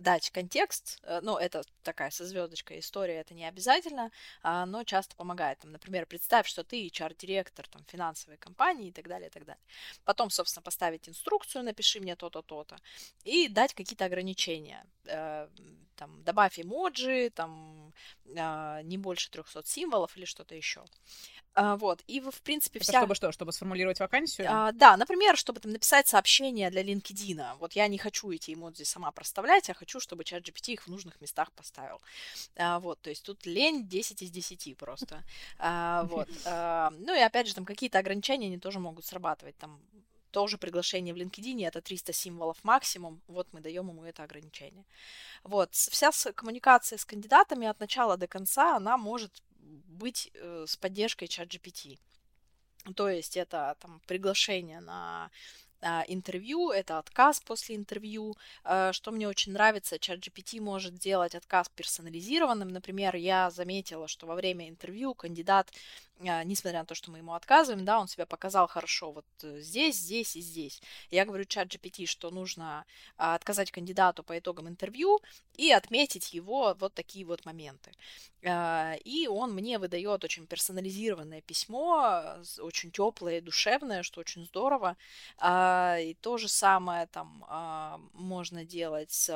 дать 0.00 0.30
контекст, 0.30 0.98
э, 1.02 1.20
ну, 1.22 1.36
это 1.36 1.62
такая 1.82 2.10
со 2.10 2.24
звездочкой 2.24 2.80
история, 2.80 3.20
это 3.20 3.34
не 3.34 3.44
обязательно, 3.46 4.10
а, 4.42 4.66
но 4.66 4.84
часто 4.84 5.16
помогает. 5.16 5.58
Там, 5.58 5.72
например, 5.72 6.06
представь, 6.06 6.46
что 6.46 6.64
ты 6.64 6.86
HR-директор 6.86 7.68
там, 7.68 7.84
финансовой 7.84 8.36
компании 8.36 8.88
и 8.88 8.92
так 8.92 9.08
далее, 9.08 9.28
и 9.28 9.30
так 9.30 9.44
далее. 9.44 9.62
Потом, 10.04 10.30
собственно, 10.30 10.62
поставить 10.62 11.08
инструкцию, 11.08 11.64
напиши 11.64 12.00
мне 12.00 12.16
то-то, 12.16 12.42
то-то, 12.42 12.76
и 13.24 13.48
дать 13.48 13.74
какие-то 13.74 14.04
ограничения. 14.04 14.84
Э, 15.06 15.48
там, 15.96 16.22
добавь 16.24 16.58
эмоджи, 16.58 17.30
там, 17.30 17.92
а, 18.36 18.82
не 18.82 18.98
больше 18.98 19.30
300 19.30 19.62
символов 19.66 20.16
или 20.16 20.24
что-то 20.24 20.54
еще. 20.54 20.84
А, 21.54 21.76
вот, 21.76 22.02
и 22.08 22.20
в 22.20 22.42
принципе 22.42 22.80
Это 22.80 22.88
вся... 22.88 22.98
чтобы 22.98 23.14
что, 23.14 23.32
чтобы 23.32 23.52
сформулировать 23.52 24.00
вакансию? 24.00 24.48
А, 24.50 24.72
да, 24.72 24.96
например, 24.96 25.36
чтобы 25.36 25.60
там 25.60 25.72
написать 25.72 26.08
сообщение 26.08 26.68
для 26.70 26.82
LinkedIn. 26.82 27.58
Вот 27.58 27.74
я 27.74 27.86
не 27.86 27.96
хочу 27.96 28.30
эти 28.32 28.54
эмодзи 28.54 28.82
сама 28.82 29.12
проставлять, 29.12 29.68
я 29.68 29.74
хочу, 29.74 30.00
чтобы 30.00 30.24
чат 30.24 30.42
GPT 30.42 30.72
их 30.72 30.82
в 30.82 30.88
нужных 30.88 31.20
местах 31.20 31.52
поставил. 31.52 32.00
А, 32.56 32.80
вот, 32.80 33.00
то 33.00 33.10
есть 33.10 33.24
тут 33.24 33.46
лень 33.46 33.86
10 33.86 34.22
из 34.22 34.30
10 34.30 34.76
просто. 34.76 35.22
А, 35.58 36.04
вот. 36.04 36.28
А, 36.46 36.90
ну 36.98 37.14
и 37.14 37.20
опять 37.20 37.48
же, 37.48 37.54
там 37.54 37.64
какие-то 37.64 37.98
ограничения, 37.98 38.46
они 38.46 38.58
тоже 38.58 38.78
могут 38.78 39.04
срабатывать. 39.04 39.56
Там 39.56 39.80
тоже 40.34 40.58
приглашение 40.58 41.14
в 41.14 41.16
LinkedIn 41.16 41.66
это 41.66 41.80
300 41.80 42.12
символов 42.12 42.56
максимум, 42.64 43.20
вот 43.28 43.46
мы 43.52 43.60
даем 43.60 43.88
ему 43.88 44.04
это 44.04 44.24
ограничение. 44.24 44.84
Вот, 45.44 45.72
вся 45.74 46.10
коммуникация 46.34 46.98
с 46.98 47.04
кандидатами 47.04 47.68
от 47.68 47.78
начала 47.78 48.16
до 48.16 48.26
конца, 48.26 48.76
она 48.76 48.96
может 48.98 49.42
быть 49.86 50.30
э, 50.34 50.64
с 50.66 50.76
поддержкой 50.76 51.28
чат 51.28 51.48
GPT. 51.48 51.98
То 52.96 53.08
есть 53.08 53.36
это 53.36 53.76
там 53.80 54.00
приглашение 54.06 54.80
на 54.80 55.30
а, 55.86 56.02
интервью, 56.08 56.70
это 56.70 56.98
отказ 56.98 57.40
после 57.40 57.76
интервью. 57.76 58.36
А, 58.64 58.92
что 58.92 59.10
мне 59.10 59.28
очень 59.28 59.52
нравится, 59.52 59.96
ChatGPT 59.96 60.60
может 60.60 60.94
делать 60.94 61.34
отказ 61.34 61.68
персонализированным. 61.68 62.68
Например, 62.68 63.14
я 63.16 63.50
заметила, 63.50 64.08
что 64.08 64.26
во 64.26 64.34
время 64.34 64.68
интервью 64.68 65.14
кандидат 65.14 65.70
несмотря 66.20 66.80
на 66.80 66.86
то, 66.86 66.94
что 66.94 67.10
мы 67.10 67.18
ему 67.18 67.34
отказываем, 67.34 67.84
да, 67.84 67.98
он 67.98 68.08
себя 68.08 68.26
показал 68.26 68.66
хорошо 68.66 69.12
вот 69.12 69.26
э, 69.42 69.60
здесь, 69.60 69.96
здесь 69.96 70.36
и 70.36 70.40
здесь. 70.40 70.80
Я 71.10 71.24
говорю 71.24 71.44
чат 71.44 71.68
GPT, 71.68 72.06
что 72.06 72.30
нужно 72.30 72.84
а, 73.16 73.34
отказать 73.34 73.70
кандидату 73.70 74.22
по 74.22 74.38
итогам 74.38 74.68
интервью 74.68 75.20
и 75.54 75.72
отметить 75.72 76.32
его 76.32 76.76
вот 76.78 76.94
такие 76.94 77.26
вот 77.26 77.44
моменты. 77.44 77.92
А, 78.44 78.94
и 79.04 79.26
он 79.26 79.54
мне 79.54 79.78
выдает 79.78 80.24
очень 80.24 80.46
персонализированное 80.46 81.40
письмо, 81.42 82.36
очень 82.58 82.90
теплое 82.90 83.38
и 83.38 83.40
душевное, 83.40 84.02
что 84.02 84.20
очень 84.20 84.44
здорово. 84.46 84.96
И 85.42 86.16
то 86.20 86.38
же 86.38 86.48
самое 86.48 87.06
там 87.06 87.44
можно 88.12 88.64
делать 88.64 89.30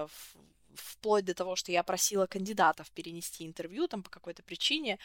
вплоть 0.78 1.24
до 1.24 1.34
того, 1.34 1.56
что 1.56 1.72
я 1.72 1.82
просила 1.82 2.26
кандидатов 2.26 2.90
перенести 2.90 3.44
интервью 3.44 3.88
там 3.88 4.02
по 4.02 4.10
какой-то 4.10 4.42
причине, 4.42 4.98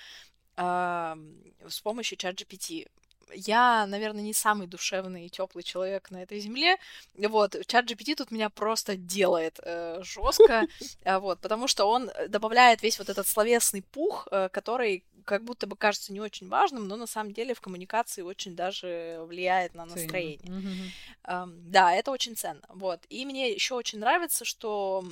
с 0.56 1.82
помощью 1.82 2.18
чат 2.18 2.36
GPT. 2.36 2.88
Я, 3.36 3.86
наверное, 3.88 4.22
не 4.22 4.34
самый 4.34 4.68
душевный 4.68 5.26
и 5.26 5.30
теплый 5.30 5.63
человек 5.63 6.12
на 6.12 6.22
этой 6.22 6.39
земле. 6.39 6.78
Вот, 7.18 7.56
чат 7.68 7.89
GPT 7.89 8.16
тут 8.16 8.32
меня 8.32 8.50
просто 8.50 8.96
делает 8.96 9.60
э, 9.63 10.02
жестко, 10.04 10.68
э, 11.04 11.18
вот, 11.20 11.39
потому 11.39 11.68
что 11.68 11.86
он 11.86 12.12
добавляет 12.28 12.84
весь 12.84 13.00
вот 13.00 13.10
этот 13.10 13.28
словесный 13.28 13.82
пух, 13.82 14.28
э, 14.32 14.50
который 14.50 15.04
как 15.26 15.44
будто 15.44 15.68
бы 15.68 15.76
кажется 15.76 16.12
не 16.12 16.20
очень 16.20 16.50
важным, 16.50 16.88
но 16.88 16.98
на 16.98 17.08
самом 17.08 17.34
деле 17.34 17.54
в 17.54 17.62
коммуникации 17.62 18.22
очень 18.22 18.56
даже 18.56 19.24
влияет 19.26 19.74
на 19.74 19.86
настроение. 19.86 20.50
Mm-hmm. 20.50 20.89
Э, 21.26 21.46
да, 21.48 21.94
это 21.94 22.12
очень 22.12 22.36
ценно. 22.36 22.66
Вот. 22.70 23.00
И 23.10 23.26
мне 23.26 23.52
еще 23.52 23.76
очень 23.76 24.00
нравится, 24.00 24.46
что 24.46 25.04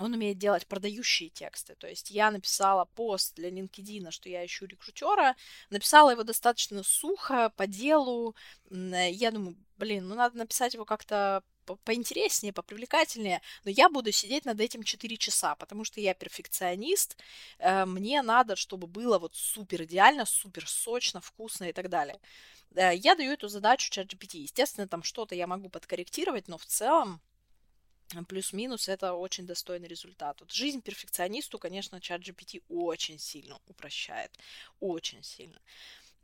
он 0.00 0.14
умеет 0.14 0.38
делать 0.38 0.66
продающие 0.66 1.28
тексты. 1.30 1.74
То 1.74 1.86
есть 1.86 2.10
я 2.10 2.30
написала 2.30 2.86
пост 2.94 3.34
для 3.36 3.50
LinkedIn, 3.50 4.10
что 4.10 4.28
я 4.28 4.44
ищу 4.44 4.66
рекрутера, 4.66 5.36
написала 5.68 6.10
его 6.10 6.22
достаточно 6.22 6.82
сухо, 6.82 7.52
по 7.56 7.66
делу. 7.66 8.34
Я 8.70 9.30
думаю, 9.30 9.56
блин, 9.76 10.08
ну 10.08 10.14
надо 10.14 10.38
написать 10.38 10.74
его 10.74 10.84
как-то 10.84 11.42
поинтереснее, 11.84 12.52
попривлекательнее, 12.52 13.40
но 13.64 13.70
я 13.70 13.88
буду 13.88 14.10
сидеть 14.10 14.44
над 14.44 14.60
этим 14.60 14.82
4 14.82 15.16
часа, 15.16 15.54
потому 15.54 15.84
что 15.84 16.00
я 16.00 16.14
перфекционист, 16.14 17.16
э, 17.58 17.84
мне 17.84 18.22
надо, 18.22 18.56
чтобы 18.56 18.88
было 18.88 19.20
вот 19.20 19.36
супер 19.36 19.84
идеально, 19.84 20.24
супер 20.24 20.68
сочно, 20.68 21.20
вкусно 21.20 21.66
и 21.66 21.72
так 21.72 21.88
далее. 21.88 22.18
Э, 22.74 22.94
я 22.94 23.14
даю 23.14 23.32
эту 23.32 23.48
задачу 23.48 23.92
ChatGPT. 23.92 24.38
Естественно, 24.38 24.88
там 24.88 25.02
что-то 25.04 25.34
я 25.36 25.46
могу 25.46 25.68
подкорректировать, 25.68 26.48
но 26.48 26.58
в 26.58 26.66
целом 26.66 27.20
плюс-минус 28.26 28.88
это 28.88 29.14
очень 29.14 29.46
достойный 29.46 29.88
результат. 29.88 30.40
Вот 30.40 30.50
жизнь 30.50 30.80
перфекционисту, 30.80 31.58
конечно, 31.58 32.00
чат 32.00 32.20
GPT 32.20 32.62
очень 32.68 33.18
сильно 33.18 33.58
упрощает, 33.66 34.30
очень 34.80 35.22
сильно. 35.22 35.60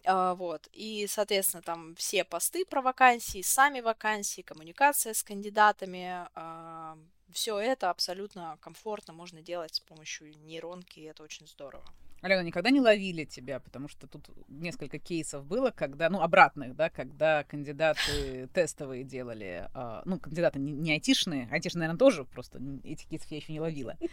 А, 0.04 0.34
вот. 0.34 0.68
И, 0.72 1.06
соответственно, 1.08 1.62
там 1.62 1.94
все 1.96 2.24
посты 2.24 2.64
про 2.64 2.80
вакансии, 2.80 3.42
сами 3.42 3.80
вакансии, 3.80 4.42
коммуникация 4.42 5.14
с 5.14 5.22
кандидатами, 5.22 6.28
а, 6.34 6.96
все 7.32 7.58
это 7.58 7.90
абсолютно 7.90 8.56
комфортно 8.60 9.12
можно 9.12 9.42
делать 9.42 9.74
с 9.74 9.80
помощью 9.80 10.36
нейронки, 10.38 11.00
и 11.00 11.04
это 11.04 11.22
очень 11.22 11.46
здорово. 11.46 11.84
Алена, 12.22 12.42
никогда 12.42 12.70
не 12.70 12.80
ловили 12.80 13.24
тебя, 13.24 13.60
потому 13.60 13.88
что 13.88 14.06
тут 14.06 14.28
несколько 14.48 14.98
кейсов 14.98 15.44
было, 15.44 15.70
когда, 15.70 16.08
ну, 16.08 16.22
обратных, 16.22 16.74
да, 16.74 16.88
когда 16.88 17.44
кандидаты 17.44 18.48
тестовые 18.54 19.04
делали, 19.04 19.68
э, 19.74 20.02
ну, 20.04 20.18
кандидаты 20.18 20.58
не, 20.58 20.72
не 20.72 20.92
айтишные, 20.92 21.48
айтишные, 21.50 21.80
наверное, 21.80 21.98
тоже, 21.98 22.24
просто 22.24 22.60
этих 22.84 23.06
кейсов 23.06 23.30
я 23.30 23.36
еще 23.36 23.52
не 23.52 23.60
ловила. 23.60 23.96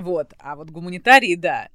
Вот, 0.00 0.34
а 0.38 0.56
вот 0.56 0.70
гуманитарии, 0.70 1.36
да, 1.36 1.68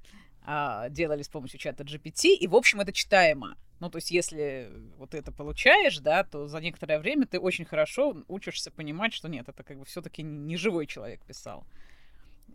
э, 0.45 0.89
делали 0.89 1.21
с 1.21 1.29
помощью 1.29 1.59
чата 1.59 1.83
GPT, 1.83 2.33
и, 2.33 2.47
в 2.47 2.55
общем, 2.55 2.81
это 2.81 2.91
читаемо. 2.91 3.55
Ну, 3.79 3.89
то 3.89 3.97
есть, 3.97 4.11
если 4.11 4.69
вот 4.97 5.15
это 5.15 5.31
получаешь, 5.31 5.97
да, 5.99 6.23
то 6.23 6.47
за 6.47 6.59
некоторое 6.59 6.99
время 6.99 7.25
ты 7.25 7.39
очень 7.39 7.65
хорошо 7.65 8.15
учишься 8.27 8.69
понимать, 8.69 9.13
что 9.13 9.27
нет, 9.27 9.49
это 9.49 9.63
как 9.63 9.79
бы 9.79 9.85
все-таки 9.85 10.21
не 10.21 10.55
живой 10.57 10.85
человек 10.85 11.21
писал. 11.25 11.65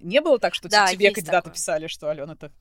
Не 0.00 0.20
было 0.20 0.38
так, 0.38 0.54
что 0.54 0.68
да, 0.68 0.86
тебе 0.86 1.10
кандидаты 1.10 1.44
такое. 1.44 1.54
писали, 1.54 1.86
что 1.86 2.10
Алена, 2.10 2.34
это 2.34 2.52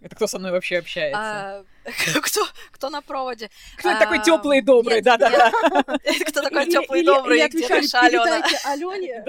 это 0.00 0.14
кто 0.16 0.26
со 0.26 0.38
мной 0.38 0.52
вообще 0.52 0.78
общается? 0.78 1.20
А, 1.20 1.64
кто, 2.22 2.46
кто 2.70 2.90
на 2.90 3.02
проводе? 3.02 3.50
Кто 3.76 3.90
а, 3.90 3.98
такой 3.98 4.22
теплый 4.22 4.58
и 4.58 4.60
добрый, 4.60 5.00
да-да-да. 5.00 5.50
Кто 6.26 6.42
такой 6.42 6.66
теплый 6.66 7.02
и 7.02 7.04
добрый, 7.04 7.46
где 7.48 7.68
наша 7.68 8.00
Алена? 8.00 8.42
Алене. 8.64 9.24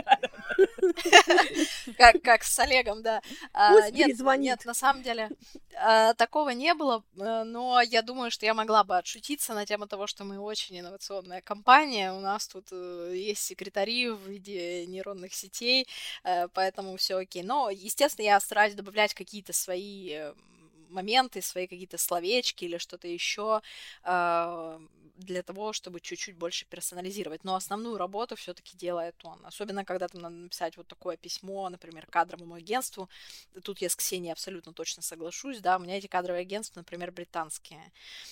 Как, 1.98 2.22
как 2.22 2.44
с 2.44 2.60
Олегом, 2.60 3.02
да. 3.02 3.22
А, 3.54 3.90
нет, 3.92 4.20
нет, 4.20 4.66
на 4.66 4.74
самом 4.74 5.02
деле 5.02 5.30
а, 5.82 6.14
такого 6.14 6.50
не 6.50 6.74
было, 6.74 7.04
э, 7.18 7.44
но 7.44 7.82
я 7.82 8.02
думаю, 8.02 8.32
что 8.32 8.46
я 8.46 8.54
могла 8.54 8.84
бы 8.84 8.98
отшутиться 8.98 9.54
на 9.54 9.66
тему 9.66 9.88
того, 9.88 10.08
что 10.08 10.26
мы 10.26 10.40
очень 10.40 10.80
инновационная 10.80 11.42
компания, 11.42 12.12
у 12.12 12.20
нас 12.20 12.48
тут 12.48 12.68
э, 12.72 13.14
есть 13.16 13.44
секретари 13.44 14.10
в 14.10 14.28
виде 14.28 14.86
нейронных 14.88 15.34
сетей, 15.34 15.88
э, 16.24 16.48
поэтому 16.50 16.98
все 16.98 17.18
окей. 17.18 17.44
Но, 17.44 17.70
естественно, 17.70 18.26
я 18.26 18.40
стараюсь 18.40 18.74
добавлять 18.74 19.14
какие-то 19.14 19.54
свои 19.54 20.32
моменты, 20.90 21.42
свои 21.42 21.68
какие-то 21.68 21.98
словечки 21.98 22.66
или 22.66 22.78
что-то 22.78 23.08
еще 23.08 23.62
э, 24.04 24.80
для 25.20 25.44
того, 25.44 25.74
чтобы 25.74 26.00
чуть-чуть 26.00 26.36
больше 26.36 26.66
персонализировать. 26.66 27.44
Но 27.44 27.56
основную 27.56 27.98
работу 27.98 28.36
все-таки 28.36 28.78
делает 28.78 29.16
он. 29.24 29.40
Особенно, 29.44 29.86
когда 29.86 30.08
там 30.08 30.22
надо 30.22 30.36
написать 30.36 30.78
вот 30.78 30.88
такое 30.88 31.18
письмо, 31.18 31.70
например, 31.70 32.08
кадровому 32.10 32.56
агентству. 32.56 33.10
Тут 33.64 33.82
я 33.82 33.90
с 33.90 33.96
Ксенией 33.96 34.32
абсолютно 34.32 34.74
точно 34.74 35.04
соглашусь, 35.04 35.60
да, 35.60 35.78
у 35.78 35.80
меня 35.80 35.98
эти 35.98 36.08
кадровые 36.08 36.42
агентства, 36.42 36.80
например, 36.80 37.12
британские. 37.12 37.92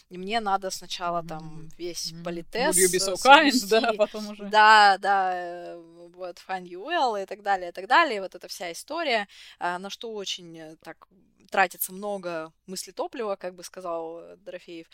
И 0.09 0.17
мне 0.17 0.39
надо 0.39 0.69
сначала 0.69 1.23
там 1.23 1.69
весь 1.77 2.11
mm-hmm. 2.11 2.23
политест... 2.23 2.79
Would 2.79 2.83
you 2.83 2.93
be 2.93 2.99
so 2.99 3.15
kind, 3.15 3.69
да, 3.69 3.93
потом 3.93 4.29
уже. 4.29 4.45
Да, 4.45 4.97
да, 4.97 5.31
э, 5.33 5.77
вот, 6.15 6.41
find 6.47 6.63
you 6.63 6.83
well 6.85 7.21
и 7.21 7.25
так 7.25 7.41
далее, 7.41 7.69
и 7.69 7.71
так 7.71 7.87
далее. 7.87 8.21
Вот 8.21 8.35
эта 8.35 8.47
вся 8.47 8.71
история, 8.71 9.27
а, 9.59 9.77
на 9.79 9.89
что 9.89 10.11
очень 10.13 10.57
э, 10.57 10.75
так 10.81 11.07
тратится 11.49 11.93
много 11.93 12.51
мыслетоплива, 12.65 13.35
как 13.35 13.55
бы 13.55 13.63
сказал 13.63 14.37
Дорофеев. 14.37 14.87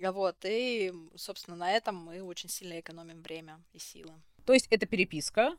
Вот, 0.00 0.36
и, 0.44 0.92
собственно, 1.16 1.56
на 1.56 1.72
этом 1.72 1.96
мы 1.96 2.22
очень 2.22 2.48
сильно 2.48 2.80
экономим 2.80 3.22
время 3.22 3.60
и 3.72 3.78
силы. 3.78 4.12
То 4.44 4.52
есть 4.52 4.66
это 4.70 4.86
переписка, 4.86 5.56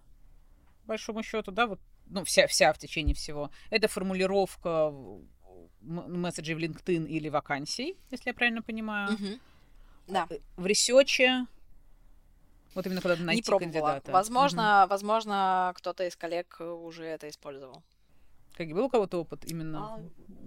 большому 0.85 1.23
счету, 1.23 1.51
да, 1.51 1.67
вот, 1.67 1.79
ну, 2.07 2.23
вся, 2.23 2.47
вся 2.47 2.73
в 2.73 2.77
течение 2.77 3.15
всего. 3.15 3.51
Это 3.69 3.88
формулировка 3.88 4.91
месседжей 5.81 6.55
в 6.55 6.59
LinkedIn 6.59 7.07
или 7.07 7.29
вакансий, 7.29 7.97
если 8.12 8.29
я 8.29 8.33
правильно 8.33 8.62
понимаю. 8.62 9.13
Угу. 9.13 9.39
Да. 10.07 10.27
Э, 10.29 10.39
в 10.57 10.65
ресече 10.65 11.45
вот 12.75 12.85
именно 12.85 13.01
когда 13.01 13.21
найти 13.23 13.41
Не 13.41 13.43
пробовала. 13.43 13.71
кандидата. 13.71 14.12
Возможно, 14.12 14.83
угу. 14.83 14.89
возможно, 14.89 15.73
кто-то 15.75 16.07
из 16.07 16.15
коллег 16.15 16.59
уже 16.59 17.05
это 17.05 17.27
использовал. 17.29 17.83
Как 18.59 18.67
был 18.73 18.85
у 18.85 18.89
кого-то 18.89 19.21
опыт 19.21 19.45
именно? 19.45 19.79
А, 19.79 19.99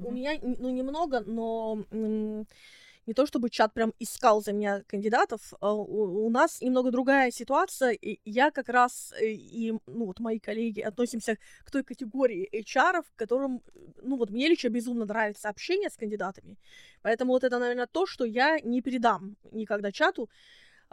у 0.04 0.10
меня, 0.10 0.32
ну, 0.42 0.68
немного, 0.68 1.20
но 1.20 1.82
не 1.90 3.14
то 3.14 3.24
чтобы 3.24 3.48
чат 3.48 3.72
прям 3.72 3.94
искал 3.98 4.42
за 4.42 4.52
меня 4.52 4.82
кандидатов, 4.86 5.54
а 5.60 5.72
у, 5.72 6.26
у 6.26 6.30
нас 6.30 6.60
немного 6.60 6.90
другая 6.90 7.30
ситуация, 7.30 7.92
и 7.92 8.20
я 8.26 8.50
как 8.50 8.68
раз 8.68 9.14
э, 9.18 9.28
и, 9.28 9.72
ну, 9.86 10.04
вот 10.04 10.20
мои 10.20 10.38
коллеги 10.38 10.80
относимся 10.80 11.38
к 11.64 11.70
той 11.70 11.84
категории 11.84 12.50
HR, 12.52 13.02
которым, 13.16 13.62
ну, 14.02 14.16
вот 14.16 14.28
мне 14.30 14.46
лично 14.46 14.68
безумно 14.68 15.06
нравится 15.06 15.48
общение 15.48 15.88
с 15.88 15.96
кандидатами, 15.96 16.58
поэтому 17.00 17.32
вот 17.32 17.44
это, 17.44 17.58
наверное, 17.58 17.86
то, 17.86 18.04
что 18.06 18.26
я 18.26 18.60
не 18.60 18.82
передам 18.82 19.36
никогда 19.52 19.90
чату, 19.90 20.28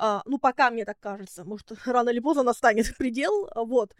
а, 0.01 0.23
ну, 0.25 0.37
пока 0.39 0.71
мне 0.71 0.85
так 0.85 0.97
кажется, 0.99 1.43
может, 1.43 1.71
рано 1.85 2.09
или 2.09 2.19
поздно 2.19 2.43
настанет 2.43 2.95
предел, 2.97 3.49
вот, 3.53 3.93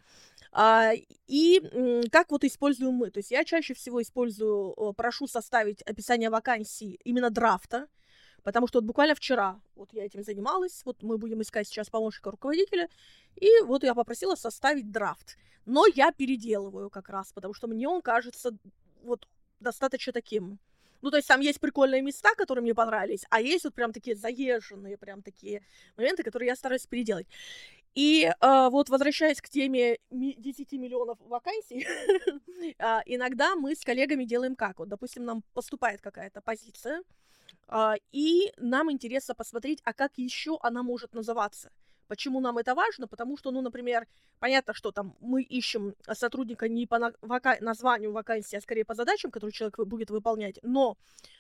а, 0.52 0.94
и 1.28 2.08
как 2.12 2.32
вот 2.32 2.44
используем 2.44 2.94
мы? 2.94 3.12
То 3.12 3.20
есть 3.20 3.32
я 3.32 3.44
чаще 3.44 3.74
всего 3.74 4.02
использую, 4.02 4.94
прошу 4.94 5.28
составить 5.28 5.82
описание 5.82 6.30
вакансии 6.30 7.00
именно 7.04 7.30
драфта, 7.30 7.88
потому 8.44 8.68
что 8.68 8.80
вот 8.80 8.86
буквально 8.86 9.14
вчера 9.14 9.60
вот 9.76 9.90
я 9.92 10.06
этим 10.06 10.24
занималась, 10.24 10.82
вот 10.86 11.04
мы 11.04 11.18
будем 11.18 11.42
искать 11.42 11.68
сейчас 11.68 11.90
помощника 11.90 12.32
руководителя, 12.32 12.88
и 13.36 13.50
вот 13.66 13.84
я 13.84 13.94
попросила 13.94 14.36
составить 14.36 14.92
драфт. 14.92 15.38
Но 15.66 15.86
я 15.86 16.12
переделываю 16.12 16.90
как 16.90 17.10
раз, 17.10 17.34
потому 17.34 17.54
что 17.54 17.68
мне 17.68 17.88
он 17.88 18.02
кажется 18.02 18.52
вот 19.04 19.28
достаточно 19.60 20.14
таким 20.14 20.60
Ну, 21.02 21.12
то 21.12 21.18
есть 21.18 21.28
там 21.28 21.40
есть 21.42 21.60
прикольные 21.60 22.02
места, 22.02 22.36
которые 22.36 22.62
мне 22.64 22.76
понравились, 22.76 23.26
а 23.30 23.42
есть 23.42 23.64
вот 23.64 23.74
прям 23.74 23.94
такие 23.94 24.16
заезженные, 24.16 24.98
прям 24.98 25.22
такие 25.22 25.64
моменты, 25.98 26.24
которые 26.24 26.48
я 26.48 26.56
стараюсь 26.56 26.86
переделать. 26.88 27.28
И 27.96 28.26
э, 28.26 28.70
вот 28.70 28.90
возвращаясь 28.90 29.42
к 29.42 29.50
теме 29.50 29.98
10 30.12 30.72
миллионов 30.74 31.18
вакансий, 31.22 31.86
э, 31.86 33.00
иногда 33.06 33.56
мы 33.56 33.76
с 33.76 33.84
коллегами 33.84 34.26
делаем 34.26 34.56
как? 34.56 34.80
Вот, 34.80 34.90
допустим, 34.90 35.26
нам 35.26 35.44
поступает 35.54 36.02
какая-то 36.02 36.42
позиция, 36.42 37.02
э, 37.68 37.94
и 38.12 38.52
нам 38.58 38.92
интересно 38.92 39.36
посмотреть, 39.36 39.82
а 39.84 39.94
как 39.94 40.18
еще 40.18 40.60
она 40.62 40.84
может 40.84 41.14
называться. 41.14 41.72
Почему 42.10 42.40
нам 42.40 42.58
это 42.58 42.74
важно? 42.74 43.08
Потому 43.08 43.38
что, 43.38 43.52
ну, 43.52 43.62
например, 43.62 44.08
понятно, 44.40 44.74
что 44.74 44.92
там 44.92 45.16
мы 45.22 45.44
ищем 45.44 45.94
сотрудника 46.12 46.68
не 46.68 46.88
по 46.88 46.98
на- 46.98 47.14
вака- 47.22 47.62
названию 47.62 48.12
вакансии, 48.12 48.58
а 48.58 48.62
скорее 48.62 48.84
по 48.84 48.96
задачам, 48.96 49.30
которые 49.30 49.52
человек 49.52 49.78
будет 49.78 50.10
выполнять, 50.10 50.60
но 50.64 50.98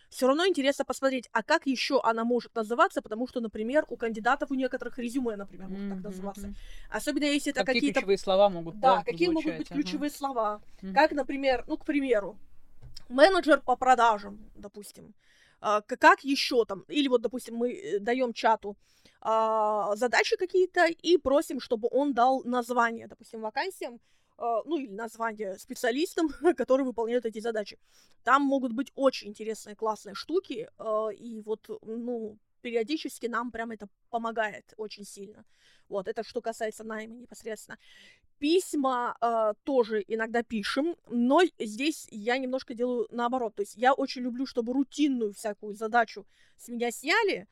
все 0.09 0.27
равно 0.27 0.45
интересно 0.45 0.85
посмотреть, 0.85 1.27
а 1.31 1.41
как 1.41 1.65
еще 1.65 1.99
она 2.03 2.23
может 2.23 2.53
называться, 2.55 3.01
потому 3.01 3.27
что, 3.27 3.41
например, 3.41 3.85
у 3.89 3.97
кандидатов 3.97 4.51
у 4.51 4.53
некоторых 4.53 4.99
резюме, 4.99 5.35
например, 5.35 5.69
может 5.69 5.89
так 5.89 6.03
называться. 6.03 6.53
Особенно 6.91 7.25
если 7.25 7.51
это 7.51 7.65
какие 7.65 7.79
какие-то... 7.79 7.99
ключевые 8.01 8.17
слова 8.19 8.49
могут 8.49 8.79
Да, 8.79 9.03
какие 9.03 9.29
могут 9.29 9.57
быть 9.57 9.71
ага. 9.71 9.81
ключевые 9.81 10.11
слова. 10.11 10.61
Мгм. 10.83 10.93
Как, 10.93 11.11
например, 11.13 11.63
ну, 11.67 11.77
к 11.77 11.85
примеру, 11.85 12.37
менеджер 13.09 13.59
по 13.59 13.75
продажам, 13.75 14.37
допустим. 14.53 15.15
А, 15.61 15.81
Как 15.81 16.23
еще 16.23 16.65
там? 16.65 16.85
Или 16.87 17.07
вот, 17.07 17.21
допустим, 17.21 17.55
мы 17.55 17.99
даем 17.99 18.33
чату 18.33 18.77
а, 19.21 19.95
задачи 19.95 20.37
какие-то 20.37 20.85
и 20.87 21.17
просим, 21.17 21.59
чтобы 21.59 21.89
он 21.91 22.13
дал 22.13 22.43
название, 22.43 23.07
допустим, 23.07 23.41
вакансиям, 23.41 23.99
а, 24.37 24.63
ну 24.65 24.77
или 24.77 24.87
название 24.87 25.57
специалистам, 25.57 26.29
которые 26.57 26.85
выполняют 26.85 27.25
эти 27.25 27.39
задачи. 27.39 27.77
Там 28.23 28.43
могут 28.43 28.73
быть 28.73 28.91
очень 28.95 29.29
интересные, 29.29 29.75
классные 29.75 30.15
штуки, 30.15 30.69
и 31.17 31.41
вот, 31.45 31.69
ну, 31.81 32.37
периодически 32.61 33.27
нам 33.27 33.51
прям 33.51 33.71
это 33.71 33.87
помогает 34.09 34.73
очень 34.77 35.05
сильно. 35.05 35.45
Вот, 35.87 36.07
это 36.07 36.23
что 36.23 36.41
касается 36.41 36.83
найма 36.83 37.15
непосредственно. 37.15 37.77
Письма 38.37 39.17
э, 39.19 39.53
тоже 39.63 40.03
иногда 40.07 40.43
пишем, 40.43 40.95
но 41.09 41.41
здесь 41.59 42.07
я 42.09 42.37
немножко 42.37 42.73
делаю 42.73 43.07
наоборот. 43.11 43.55
То 43.55 43.63
есть 43.63 43.75
я 43.75 43.93
очень 43.93 44.21
люблю, 44.21 44.45
чтобы 44.45 44.73
рутинную 44.73 45.33
всякую 45.33 45.75
задачу 45.75 46.25
с 46.57 46.69
меня 46.69 46.91
сняли, 46.91 47.47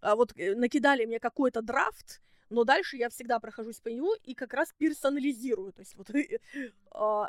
а 0.00 0.16
вот 0.16 0.32
э, 0.36 0.54
накидали 0.54 1.04
мне 1.04 1.20
какой-то 1.20 1.60
драфт, 1.60 2.22
но 2.48 2.64
дальше 2.64 2.96
я 2.96 3.10
всегда 3.10 3.38
прохожусь 3.38 3.80
по 3.80 3.88
нему 3.88 4.14
и 4.24 4.34
как 4.34 4.54
раз 4.54 4.72
персонализирую. 4.78 5.72
То 5.72 5.80
есть 5.80 5.94
вот 5.94 6.10
э, 6.14 6.38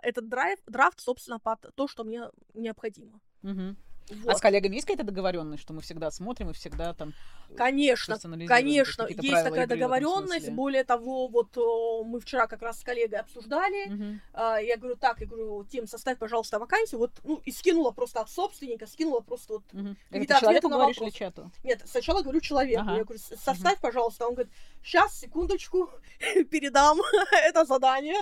этот 0.01 0.29
драйв, 0.29 0.59
драфт, 0.65 0.99
собственно, 1.01 1.39
под 1.39 1.73
то, 1.75 1.87
что 1.87 2.03
мне 2.03 2.29
необходимо. 2.53 3.19
Мгм. 3.41 3.77
Вот. 4.23 4.33
А 4.33 4.37
с 4.37 4.41
коллегами 4.41 4.75
есть 4.75 4.85
какая-то 4.87 5.03
договоренность, 5.05 5.61
что 5.63 5.73
мы 5.73 5.81
всегда 5.81 6.11
смотрим 6.11 6.49
и 6.49 6.53
всегда 6.53 6.93
там 6.93 7.13
Конечно, 7.57 8.15
персонализируем? 8.15 8.47
конечно, 8.61 9.05
какие-то 9.05 9.25
есть 9.27 9.43
такая 9.43 9.65
игры 9.65 9.75
договоренность. 9.77 10.49
Более 10.51 10.83
того, 10.83 11.27
вот 11.27 11.57
о, 11.57 12.03
мы 12.03 12.19
вчера 12.19 12.47
как 12.47 12.61
раз 12.61 12.79
с 12.79 12.83
коллегой 12.83 13.19
обсуждали. 13.19 14.19
А, 14.33 14.57
Я 14.57 14.77
говорю, 14.77 14.95
так, 14.95 15.19
я 15.21 15.27
говорю, 15.27 15.65
Тим, 15.65 15.87
составь, 15.87 16.17
пожалуйста, 16.17 16.59
вакансию. 16.59 16.99
Вот, 16.99 17.11
ну, 17.23 17.41
и 17.45 17.51
скинула 17.51 17.91
просто 17.91 18.21
от 18.21 18.29
собственника, 18.29 18.87
скинула 18.87 19.19
просто 19.21 19.53
вот. 19.53 19.63
Какие-то 20.09 20.33
Это 20.33 20.39
человеку 20.39 20.69
на 20.69 20.75
говоришь 20.77 20.97
или 20.97 21.03
вопрос. 21.05 21.17
чату? 21.19 21.51
Нет, 21.63 21.81
сначала 21.85 22.21
говорю 22.21 22.39
человеку. 22.41 22.81
Ага. 22.81 22.97
Я 22.97 23.03
говорю, 23.03 23.19
«С- 23.19 23.35
составь, 23.43 23.79
пожалуйста. 23.81 24.27
Он 24.27 24.33
говорит, 24.35 24.51
сейчас, 24.83 25.19
секундочку, 25.19 25.89
передам 26.51 26.99
это 27.31 27.65
задание 27.65 28.21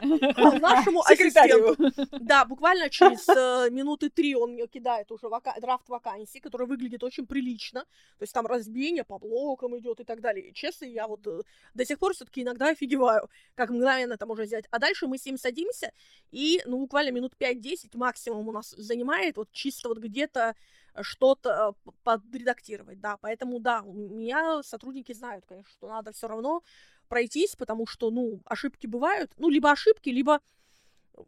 нашему 0.60 1.02
ассистенту. 1.06 1.75
Да, 2.19 2.45
буквально 2.45 2.89
через 2.89 3.28
э, 3.30 3.69
минуты 3.71 4.10
три 4.10 4.36
он 4.36 4.54
мне 4.54 4.67
кидает 4.67 5.12
уже 5.12 5.28
вака- 5.28 5.60
драфт 5.79 5.89
вакансий, 5.89 6.39
который 6.39 6.67
выглядит 6.67 7.03
очень 7.03 7.25
прилично. 7.25 7.81
То 8.17 8.23
есть 8.23 8.33
там 8.33 8.45
разбиение 8.45 9.03
по 9.03 9.19
блокам 9.19 9.77
идет 9.77 9.99
и 9.99 10.03
так 10.03 10.21
далее. 10.21 10.51
Честно, 10.53 10.85
я 10.85 11.07
вот 11.07 11.25
э, 11.27 11.41
до 11.73 11.85
сих 11.85 11.99
пор 11.99 12.13
все-таки 12.13 12.41
иногда 12.41 12.69
офигеваю, 12.69 13.29
как 13.55 13.69
мгновенно 13.69 14.13
это 14.13 14.25
можно 14.25 14.45
взять. 14.45 14.65
А 14.71 14.79
дальше 14.79 15.07
мы 15.07 15.17
с 15.17 15.25
ним 15.25 15.37
садимся, 15.37 15.91
и 16.31 16.61
ну, 16.65 16.79
буквально 16.79 17.11
минут 17.11 17.33
5-10 17.39 17.97
максимум 17.97 18.47
у 18.47 18.51
нас 18.51 18.69
занимает 18.71 19.37
вот 19.37 19.49
чисто 19.51 19.89
вот 19.89 19.99
где-то 19.99 20.55
что-то 21.01 21.75
э, 21.85 21.91
подредактировать, 22.03 22.99
да, 22.99 23.17
поэтому, 23.17 23.59
да, 23.59 23.81
у 23.83 23.93
меня 23.93 24.61
сотрудники 24.63 25.13
знают, 25.13 25.45
конечно, 25.45 25.71
что 25.71 25.87
надо 25.87 26.11
все 26.11 26.27
равно 26.27 26.63
пройтись, 27.07 27.55
потому 27.55 27.87
что, 27.87 28.11
ну, 28.11 28.41
ошибки 28.45 28.87
бывают, 28.87 29.31
ну, 29.37 29.49
либо 29.49 29.71
ошибки, 29.71 30.09
либо 30.09 30.41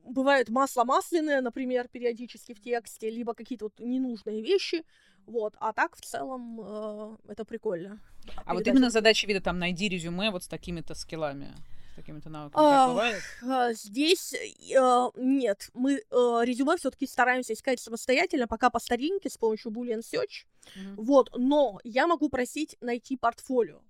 бывает 0.04 0.50
масло 0.50 0.84
масляное, 0.84 1.42
например, 1.42 1.88
периодически 1.88 2.54
в 2.54 2.62
тексте, 2.62 3.10
либо 3.10 3.34
какие-то 3.34 3.66
вот 3.66 3.80
ненужные 3.80 4.42
вещи, 4.42 4.84
вот, 5.26 5.56
а 5.60 5.74
так 5.74 5.96
в 5.96 6.02
целом 6.02 6.60
э, 6.62 7.18
это 7.30 7.46
прикольно. 7.46 8.00
А 8.46 8.54
вот 8.54 8.60
Передать 8.60 8.68
именно 8.68 8.86
это. 8.86 8.94
задача 8.94 9.28
вида 9.28 9.42
там 9.42 9.60
найди 9.60 9.90
резюме 9.90 10.32
вот 10.32 10.44
с 10.44 10.48
такими-то 10.48 10.94
скиллами, 10.96 11.54
с 11.94 11.96
такими-то 11.96 12.30
навыками. 12.30 12.64
А, 12.66 12.70
Так 12.70 12.90
бывает? 12.90 13.22
А, 13.44 13.74
Здесь 13.74 14.34
э, 14.34 15.10
нет, 15.16 15.70
мы 15.74 15.94
э, 15.96 16.02
резюме 16.44 16.78
все-таки 16.78 17.08
стараемся 17.08 17.54
искать 17.54 17.80
самостоятельно, 17.80 18.48
пока 18.48 18.70
по 18.70 18.80
старинке 18.80 19.30
с 19.30 19.38
помощью 19.38 19.72
Boolean 19.72 20.00
Search. 20.02 20.46
Мгм. 20.76 20.96
Вот, 20.96 21.30
но 21.38 21.80
я 21.84 22.08
могу 22.08 22.30
просить 22.30 22.78
найти 22.82 23.18
портфолио. 23.18 23.82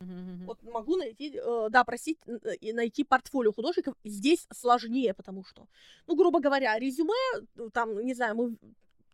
Вот 0.00 0.62
могу 0.62 0.96
найти, 0.96 1.34
э, 1.34 1.68
да, 1.70 1.82
просить 1.84 2.18
э, 2.26 2.54
и 2.60 2.72
найти 2.72 3.02
портфолио 3.02 3.52
художников. 3.52 3.96
Здесь 4.04 4.46
сложнее, 4.52 5.12
потому 5.12 5.44
что, 5.44 5.66
ну, 6.06 6.14
грубо 6.14 6.40
говоря, 6.40 6.78
резюме, 6.78 7.14
э, 7.34 7.68
там, 7.72 7.98
не 8.04 8.14
знаю, 8.14 8.36
мы 8.36 8.56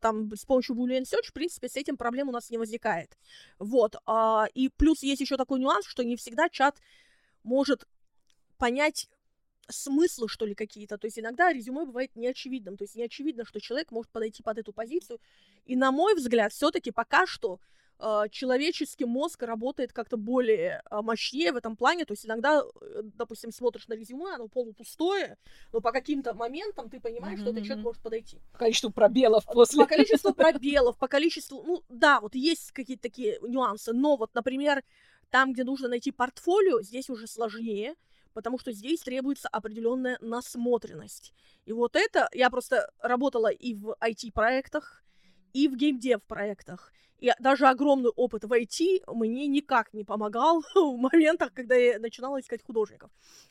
там 0.01 0.31
с 0.37 0.45
помощью 0.45 0.77
Boolean 0.77 1.05
Search, 1.05 1.29
в 1.29 1.33
принципе, 1.33 1.71
с 1.71 1.77
этим 1.77 1.97
проблем 1.97 2.29
у 2.29 2.33
нас 2.33 2.51
не 2.51 2.59
возникает. 2.59 3.17
Вот. 3.59 3.97
а, 4.05 4.47
и 4.53 4.69
плюс 4.69 5.03
есть 5.03 5.23
еще 5.23 5.39
такой 5.39 5.59
нюанс, 5.59 5.87
что 5.87 6.05
не 6.05 6.17
всегда 6.17 6.51
чат 6.51 6.79
может 7.43 7.87
понять 8.59 9.09
смыслы, 9.69 10.29
что 10.29 10.45
ли, 10.45 10.55
какие-то. 10.55 10.99
То 10.99 11.07
есть 11.07 11.19
иногда 11.19 11.51
резюме 11.51 11.87
бывает 11.87 12.15
неочевидным. 12.17 12.77
То 12.77 12.85
есть 12.85 12.97
не 12.97 13.05
очевидно, 13.05 13.47
что 13.47 13.61
человек 13.61 13.91
может 13.91 14.13
подойти 14.13 14.43
под 14.43 14.59
эту 14.59 14.75
позицию. 14.75 15.19
И 15.65 15.75
на 15.75 15.91
мой 15.91 16.15
взгляд, 16.15 16.53
все-таки 16.53 16.91
пока 16.91 17.27
что 17.27 17.59
человеческий 18.31 19.05
мозг 19.05 19.43
работает 19.43 19.93
как-то 19.93 20.17
более 20.17 20.83
э, 20.91 21.01
мощнее 21.01 21.53
в 21.53 21.57
этом 21.57 21.77
плане. 21.77 22.05
То 22.05 22.13
есть 22.13 22.27
иногда, 22.27 22.63
э, 22.81 23.03
допустим, 23.03 23.53
смотришь 23.53 23.89
на 23.89 23.95
резюме, 23.95 24.35
оно 24.35 24.49
полупустое, 24.49 25.39
но 25.73 25.81
по 25.81 25.93
каким-то 25.93 26.35
моментам 26.35 26.91
ты 26.91 27.01
понимаешь, 27.01 27.41
что 27.41 27.51
этот 27.51 27.65
человек 27.65 27.85
может 27.85 28.03
подойти. 28.03 28.41
Количество 28.53 28.91
пробелов 28.91 29.45
По 29.47 29.53
после. 29.53 29.87
количеству 29.87 30.35
пробелов, 30.35 30.99
по 30.99 31.09
количеству... 31.09 31.63
Ну, 31.63 31.83
да, 31.89 32.21
вот 32.21 32.35
есть 32.35 32.73
какие-то 32.73 33.03
такие 33.03 33.39
нюансы, 33.43 33.93
но 33.93 34.17
вот, 34.17 34.35
например, 34.35 34.83
там, 35.31 35.53
где 35.53 35.65
нужно 35.65 35.89
найти 35.89 36.11
портфолио, 36.11 36.83
здесь 36.83 37.09
уже 37.11 37.27
сложнее, 37.27 37.95
потому 38.33 38.59
что 38.59 38.73
здесь 38.73 39.01
требуется 39.01 39.49
определенная 39.49 40.19
насмотренность. 40.21 41.33
И 41.65 41.73
вот 41.73 41.97
это... 41.97 42.29
Я 42.33 42.51
просто 42.51 42.91
работала 42.99 43.49
и 43.49 43.75
в 43.75 43.97
IT-проектах, 44.01 45.05
и 45.55 45.69
в 45.69 45.77
геймдев-проектах. 45.77 46.93
И 47.21 47.33
даже 47.39 47.67
огромный 47.69 48.11
опыт 48.11 48.45
в 48.45 48.53
IT 48.53 49.05
мне 49.07 49.47
никак 49.47 49.95
не 49.95 50.05
помогал 50.05 50.63
в 50.75 50.97
моментах, 50.99 51.55
когда 51.55 51.75
я 51.75 51.99
начинала 51.99 52.41
искать 52.41 52.63
художников. 52.63 53.11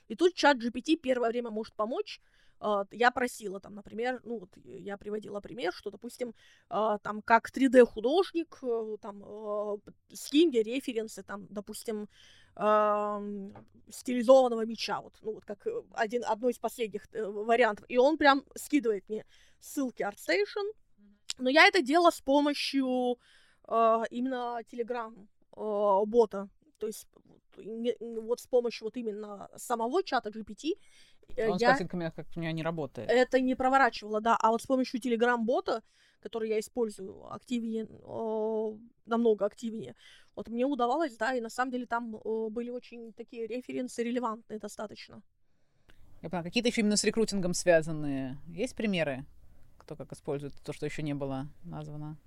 И 0.09 0.15
тут 0.15 0.35
чат 0.35 0.57
GPT 0.57 0.97
первое 0.97 1.29
время 1.29 1.49
может 1.49 1.73
помочь. 1.73 2.21
А, 2.59 2.85
Я 2.91 3.09
просила 3.09 3.59
там, 3.59 3.73
например, 3.75 4.21
ну 4.23 4.39
вот 4.39 4.49
я 4.63 4.97
приводила 4.97 5.39
пример, 5.39 5.73
что, 5.73 5.89
допустим, 5.89 6.35
а, 6.69 6.99
там 6.99 7.21
как 7.21 7.49
3D-художник, 7.49 8.59
э, 8.61 8.97
там 9.01 9.23
э, 9.25 9.77
скинь 10.13 10.51
референсы, 10.51 11.23
там, 11.23 11.47
допустим, 11.49 12.07
стилизованного 13.89 14.65
меча, 14.65 15.01
вот, 15.01 15.13
ну 15.21 15.33
вот 15.33 15.45
как 15.45 15.65
э, 15.65 15.81
один, 15.93 16.23
одно 16.25 16.49
из 16.49 16.59
последних 16.59 17.07
э, 17.11 17.25
вариантов. 17.25 17.85
И 17.89 17.97
он 17.97 18.17
прям 18.17 18.43
скидывает 18.55 19.07
мне 19.09 19.25
ссылки 19.59 20.03
ArtStation, 20.03 20.71
но 21.37 21.49
я 21.49 21.67
это 21.67 21.81
делала 21.81 22.11
с 22.11 22.21
помощью 22.21 23.17
э, 23.67 24.03
именно 24.11 24.59
Telegram 24.71 25.13
э, 25.55 26.05
бота, 26.05 26.49
то 26.77 26.87
есть 26.87 27.07
вот, 27.25 27.65
не- 27.65 27.95
вот 27.99 28.39
с 28.39 28.47
помощью 28.47 28.85
вот 28.85 28.97
именно 28.97 29.49
самого 29.55 30.03
чата 30.03 30.29
GPT 30.29 30.73
э, 31.35 31.49
Он 31.49 31.57
с 31.57 31.61
я 31.61 31.69
картинками, 31.69 32.11
как 32.15 32.25
у 32.35 32.39
меня 32.39 32.51
не 32.51 32.63
работает. 32.63 33.09
это 33.09 33.39
не 33.39 33.55
проворачивала, 33.55 34.21
да, 34.21 34.35
а 34.39 34.51
вот 34.51 34.61
с 34.61 34.65
помощью 34.65 34.99
Telegram-бота, 34.99 35.81
который 36.21 36.49
я 36.49 36.59
использую 36.59 37.31
активнее, 37.33 37.85
э, 37.85 38.77
намного 39.05 39.45
активнее, 39.45 39.95
вот 40.35 40.47
мне 40.49 40.65
удавалось, 40.65 41.15
да, 41.17 41.35
и 41.35 41.41
на 41.41 41.49
самом 41.49 41.71
деле 41.71 41.85
там 41.85 42.15
э, 42.15 42.47
были 42.49 42.69
очень 42.69 43.13
такие 43.13 43.47
референсы 43.47 44.03
релевантные 44.03 44.59
достаточно. 44.59 45.21
Я 46.21 46.29
поняла, 46.29 46.43
какие-то 46.43 46.69
еще 46.69 46.81
именно 46.81 46.95
с 46.95 47.03
рекрутингом 47.03 47.53
связанные. 47.53 48.37
Есть 48.47 48.75
примеры? 48.75 49.25
Кто 49.83 49.95
как 49.97 50.13
использует 50.13 50.53
то, 50.63 50.71
что 50.71 50.85
еще 50.85 51.03
не 51.03 51.13
было 51.13 51.47
названо? 51.65 52.17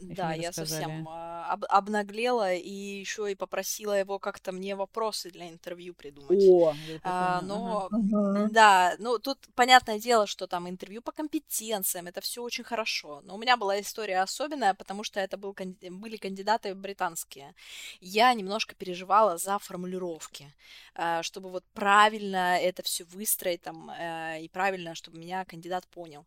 Да, 0.00 0.32
я 0.32 0.52
совсем 0.52 1.08
а, 1.08 1.52
об- 1.52 1.64
обнаглела 1.68 2.54
и 2.54 2.70
еще 2.70 3.30
и 3.30 3.34
попросила 3.34 3.98
его 3.98 4.18
как-то 4.20 4.52
мне 4.52 4.76
вопросы 4.76 5.30
для 5.30 5.48
интервью 5.48 5.92
придумать. 5.92 6.40
О, 6.44 6.72
а, 7.02 7.42
но 7.42 7.88
ага. 7.92 8.48
да, 8.52 8.94
ну 8.98 9.18
тут 9.18 9.38
понятное 9.56 9.98
дело, 9.98 10.26
что 10.28 10.46
там 10.46 10.68
интервью 10.68 11.02
по 11.02 11.10
компетенциям, 11.10 12.06
это 12.06 12.20
все 12.20 12.42
очень 12.42 12.64
хорошо. 12.64 13.22
Но 13.24 13.34
у 13.34 13.38
меня 13.38 13.56
была 13.56 13.80
история 13.80 14.20
особенная, 14.22 14.74
потому 14.74 15.02
что 15.02 15.18
это 15.18 15.36
был, 15.36 15.54
были 15.90 16.16
кандидаты 16.16 16.74
британские. 16.76 17.54
Я 18.00 18.32
немножко 18.34 18.74
переживала 18.76 19.36
за 19.36 19.58
формулировки, 19.58 20.54
а, 20.94 21.22
чтобы 21.24 21.50
вот 21.50 21.64
правильно 21.74 22.56
это 22.58 22.82
все 22.82 23.04
выстроить 23.04 23.62
там 23.62 23.90
э, 23.90 24.42
и 24.42 24.48
правильно, 24.48 24.94
чтобы 24.94 25.18
меня 25.18 25.44
кандидат 25.44 25.86
понял. 25.88 26.24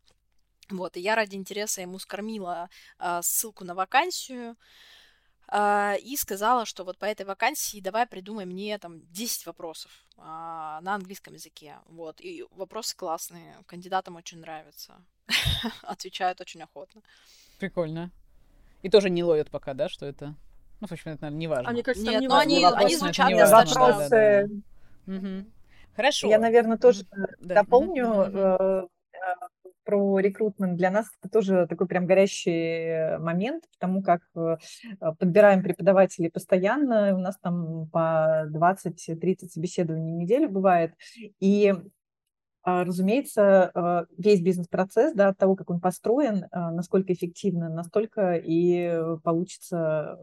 Вот, 0.72 0.97
и 0.97 1.01
я 1.01 1.15
ради 1.15 1.36
интереса 1.36 1.82
ему 1.82 1.99
скормила 1.99 2.69
а, 2.97 3.22
ссылку 3.22 3.63
на 3.63 3.76
вакансию 3.76 4.55
а, 5.47 5.95
и 6.01 6.15
сказала, 6.15 6.65
что 6.65 6.84
вот 6.84 6.97
по 6.97 7.05
этой 7.05 7.26
вакансии 7.26 7.82
давай 7.82 8.07
придумай 8.07 8.45
мне 8.45 8.78
там 8.78 9.01
10 9.11 9.45
вопросов 9.45 9.91
а, 10.17 10.80
на 10.82 10.95
английском 10.95 11.34
языке. 11.34 11.76
Вот, 11.86 12.22
и 12.22 12.45
вопросы 12.51 12.95
классные, 12.95 13.57
кандидатам 13.65 14.15
очень 14.15 14.39
нравятся. 14.39 14.95
Отвечают 15.84 16.39
очень 16.41 16.61
охотно. 16.61 17.01
Прикольно. 17.59 18.11
И 18.82 18.89
тоже 18.89 19.09
не 19.09 19.24
ловят 19.24 19.51
пока, 19.51 19.74
да, 19.74 19.89
что 19.89 20.05
это... 20.05 20.36
Ну, 20.80 20.88
в 20.88 20.91
общем, 20.91 21.11
это, 21.11 21.24
наверное, 21.24 21.39
не 21.39 21.47
важно. 21.47 21.69
А 21.69 21.74
мне 21.74 21.84
кажется, 21.84 22.09
Нет, 22.09 22.22
не 22.22 22.28
но 22.28 22.38
они, 22.38 22.65
они 22.65 22.95
звучат 22.95 23.30
достаточно... 23.30 23.82
Вопросы... 23.82 24.09
Да, 24.09 24.47
да. 25.05 25.15
Угу. 25.17 25.45
Хорошо. 25.95 26.28
Я, 26.28 26.39
наверное, 26.39 26.78
тоже 26.78 27.05
да. 27.39 27.55
дополню. 27.55 28.07
Угу 28.07 28.89
про 29.84 30.20
рекрутмент. 30.20 30.78
Для 30.78 30.92
нас 30.92 31.08
это 31.20 31.32
тоже 31.32 31.68
такой 31.68 31.88
прям 31.88 32.06
горящий 32.06 33.18
момент, 33.20 33.64
потому 33.74 34.02
как 34.02 34.22
э, 34.36 34.58
подбираем 35.20 35.64
преподавателей 35.64 36.30
постоянно, 36.30 37.16
у 37.16 37.20
нас 37.20 37.38
там 37.40 37.88
по 37.90 38.48
20-30 38.52 39.50
собеседований 39.50 40.14
в 40.14 40.18
неделю 40.18 40.50
бывает, 40.50 40.94
и 41.40 41.74
а, 42.64 42.84
Разумеется, 42.84 43.72
э, 43.74 44.06
весь 44.18 44.42
бизнес-процесс, 44.42 45.14
да, 45.16 45.30
от 45.30 45.38
того, 45.38 45.56
как 45.56 45.72
он 45.72 45.80
построен, 45.80 46.44
э, 46.44 46.48
насколько 46.52 47.12
эффективно, 47.12 47.70
настолько 47.70 48.36
и 48.36 49.02
получится 49.24 50.20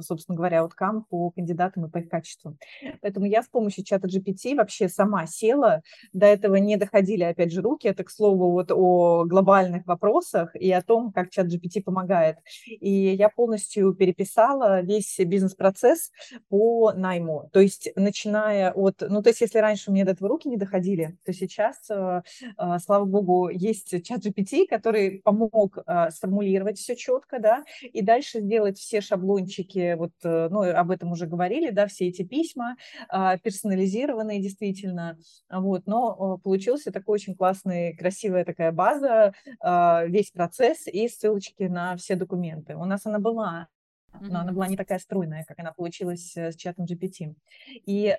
собственно 0.00 0.36
говоря, 0.36 0.58
outcome 0.58 1.02
по 1.08 1.30
кандидатам 1.30 1.86
и 1.86 1.90
по 1.90 1.98
их 1.98 2.08
качеству. 2.08 2.56
Поэтому 3.00 3.26
я 3.26 3.42
с 3.42 3.48
помощью 3.48 3.84
чата 3.84 4.08
GPT 4.08 4.56
вообще 4.56 4.88
сама 4.88 5.26
села, 5.26 5.82
до 6.12 6.26
этого 6.26 6.56
не 6.56 6.76
доходили, 6.76 7.22
опять 7.22 7.52
же, 7.52 7.62
руки, 7.62 7.88
это, 7.88 8.04
к 8.04 8.10
слову, 8.10 8.50
вот 8.52 8.70
о 8.70 9.24
глобальных 9.24 9.86
вопросах 9.86 10.54
и 10.54 10.70
о 10.72 10.82
том, 10.82 11.12
как 11.12 11.30
чат 11.30 11.46
GPT 11.46 11.82
помогает. 11.82 12.38
И 12.66 12.90
я 12.90 13.28
полностью 13.28 13.94
переписала 13.94 14.80
весь 14.82 15.18
бизнес-процесс 15.18 16.10
по 16.48 16.92
найму, 16.92 17.48
то 17.52 17.60
есть 17.60 17.88
начиная 17.96 18.72
от, 18.72 19.02
ну, 19.08 19.22
то 19.22 19.30
есть 19.30 19.40
если 19.40 19.58
раньше 19.58 19.90
мне 19.90 20.04
до 20.04 20.12
этого 20.12 20.28
руки 20.28 20.48
не 20.48 20.56
доходили, 20.56 21.16
то 21.24 21.32
сейчас, 21.32 21.76
э, 21.90 22.22
э, 22.58 22.78
слава 22.84 23.04
богу, 23.04 23.48
есть 23.48 24.04
чат 24.04 24.24
GPT, 24.24 24.66
который 24.68 25.20
помог 25.22 25.78
э, 25.78 26.10
сформулировать 26.10 26.78
все 26.78 26.96
четко, 26.96 27.38
да, 27.38 27.64
и 27.82 28.02
дальше 28.02 28.40
сделать 28.40 28.78
все 28.78 29.00
шаблончики 29.00 29.75
все-таки 29.76 29.94
вот, 29.94 30.12
э, 30.24 30.48
ну, 30.50 30.62
об 30.62 30.90
этом 30.90 31.12
уже 31.12 31.26
говорили, 31.26 31.70
да, 31.70 31.86
все 31.86 32.08
эти 32.08 32.22
письма 32.22 32.76
а, 33.08 33.36
персонализированные 33.38 34.40
действительно, 34.40 35.18
вот, 35.50 35.86
но 35.86 36.38
получился 36.38 36.90
такой 36.92 37.14
очень 37.14 37.34
классный, 37.34 37.96
красивая 37.96 38.44
такая 38.44 38.72
база, 38.72 39.32
а, 39.60 40.04
весь 40.06 40.30
процесс 40.30 40.86
и 40.86 41.08
ссылочки 41.08 41.64
на 41.64 41.96
все 41.96 42.16
документы. 42.16 42.76
У 42.76 42.84
нас 42.84 43.06
она 43.06 43.18
была 43.18 43.68
но 44.20 44.40
она 44.40 44.52
была 44.52 44.68
не 44.68 44.76
такая 44.76 44.98
стройная, 44.98 45.44
как 45.46 45.58
она 45.58 45.72
получилась 45.72 46.36
э, 46.36 46.52
с 46.52 46.56
чатом 46.56 46.84
GPT. 46.84 47.34
И, 47.86 48.16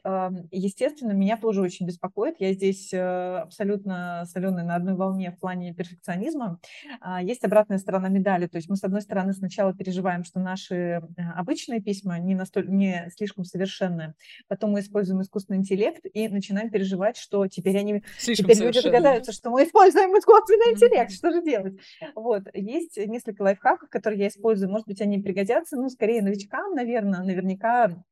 естественно, 0.52 1.12
меня 1.12 1.38
тоже 1.38 1.62
очень 1.62 1.86
беспокоит. 1.86 2.36
Я 2.40 2.54
здесь 2.54 2.94
э, 2.94 3.38
абсолютно 3.38 4.24
соленая 4.26 4.66
на 4.66 4.76
одной 4.76 4.96
волне 4.96 5.32
в 5.32 5.40
плане 5.40 5.74
перфекционизма. 5.74 6.60
А, 7.02 7.22
есть 7.22 7.44
обратная 7.44 7.78
сторона 7.78 8.10
медали. 8.10 8.48
То 8.48 8.58
есть 8.58 8.70
мы, 8.70 8.76
с 8.76 8.84
одной 8.84 9.02
стороны, 9.02 9.34
сначала 9.34 9.74
переживаем, 9.74 10.24
что 10.24 10.40
наши 10.40 10.76
э, 10.76 11.02
обычные 11.36 11.82
письма 11.82 12.20
не, 12.20 12.36
настоль, 12.36 12.68
не 12.70 13.10
слишком 13.16 13.44
совершенны. 13.44 14.14
Потом 14.48 14.72
мы 14.72 14.82
используем 14.82 15.22
искусственный 15.22 15.60
интеллект 15.60 16.06
и 16.14 16.28
начинаем 16.28 16.70
переживать, 16.70 17.18
что 17.18 17.48
теперь 17.48 17.78
они 17.78 18.04
слишком 18.18 18.50
теперь 18.50 18.66
люди 18.66 18.82
догадаются, 18.82 19.32
что 19.32 19.50
мы 19.50 19.64
используем 19.64 20.18
искусственный 20.18 20.74
интеллект. 20.74 21.12
Что 21.12 21.32
же 21.32 21.44
делать? 21.44 21.80
Вот. 22.16 22.44
Есть 22.54 22.98
несколько 22.98 23.42
лайфхаков, 23.42 23.90
которые 23.90 24.20
я 24.20 24.28
использую. 24.28 24.70
Может 24.72 24.88
быть, 24.88 25.02
они 25.02 25.20
пригодятся 25.20 25.76
ну, 25.76 25.87
скорее 25.90 26.22
новичкам, 26.22 26.74
наверное, 26.74 27.24
наверняка 27.24 28.04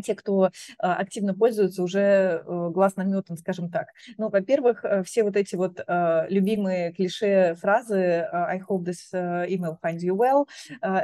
те, 0.00 0.14
кто 0.14 0.50
а, 0.78 0.94
активно 0.94 1.34
пользуются, 1.34 1.82
уже 1.82 2.00
э, 2.46 2.70
глаз 2.72 2.96
наметан, 2.96 3.36
скажем 3.36 3.70
так. 3.70 3.88
Ну, 4.16 4.28
во-первых, 4.28 4.84
э, 4.84 5.02
все 5.02 5.22
вот 5.22 5.36
эти 5.36 5.54
вот 5.56 5.80
а, 5.86 6.26
любимые 6.28 6.92
клише 6.92 7.54
фразы 7.60 8.26
«I 8.32 8.60
hope 8.60 8.84
this 8.84 9.12
э, 9.12 9.46
email 9.48 9.76
finds 9.82 10.00
you 10.00 10.16
well» 10.16 10.46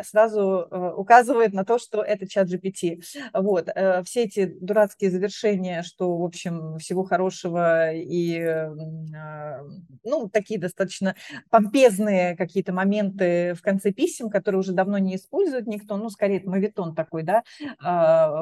сразу 0.04 0.68
указывает 0.96 1.52
на 1.52 1.64
то, 1.64 1.78
что 1.78 2.02
это 2.02 2.28
чат 2.28 2.48
GPT. 2.48 3.02
Вот. 3.32 3.68
Все 4.04 4.24
эти 4.24 4.46
дурацкие 4.46 5.10
завершения, 5.10 5.82
что, 5.82 6.16
в 6.16 6.24
общем, 6.24 6.78
всего 6.78 7.04
хорошего 7.04 7.92
и, 7.92 8.38
а, 8.40 9.60
ну, 10.04 10.28
такие 10.28 10.60
достаточно 10.60 11.14
помпезные 11.50 12.36
какие-то 12.36 12.72
моменты 12.72 13.54
в 13.54 13.62
конце 13.62 13.92
писем, 13.92 14.30
которые 14.30 14.60
уже 14.60 14.72
давно 14.72 14.98
не 14.98 15.16
использует 15.16 15.66
никто, 15.66 15.96
ну, 15.96 16.10
скорее, 16.10 16.38
это 16.38 16.50
мавитон 16.50 16.94
такой, 16.94 17.22
да, 17.22 17.42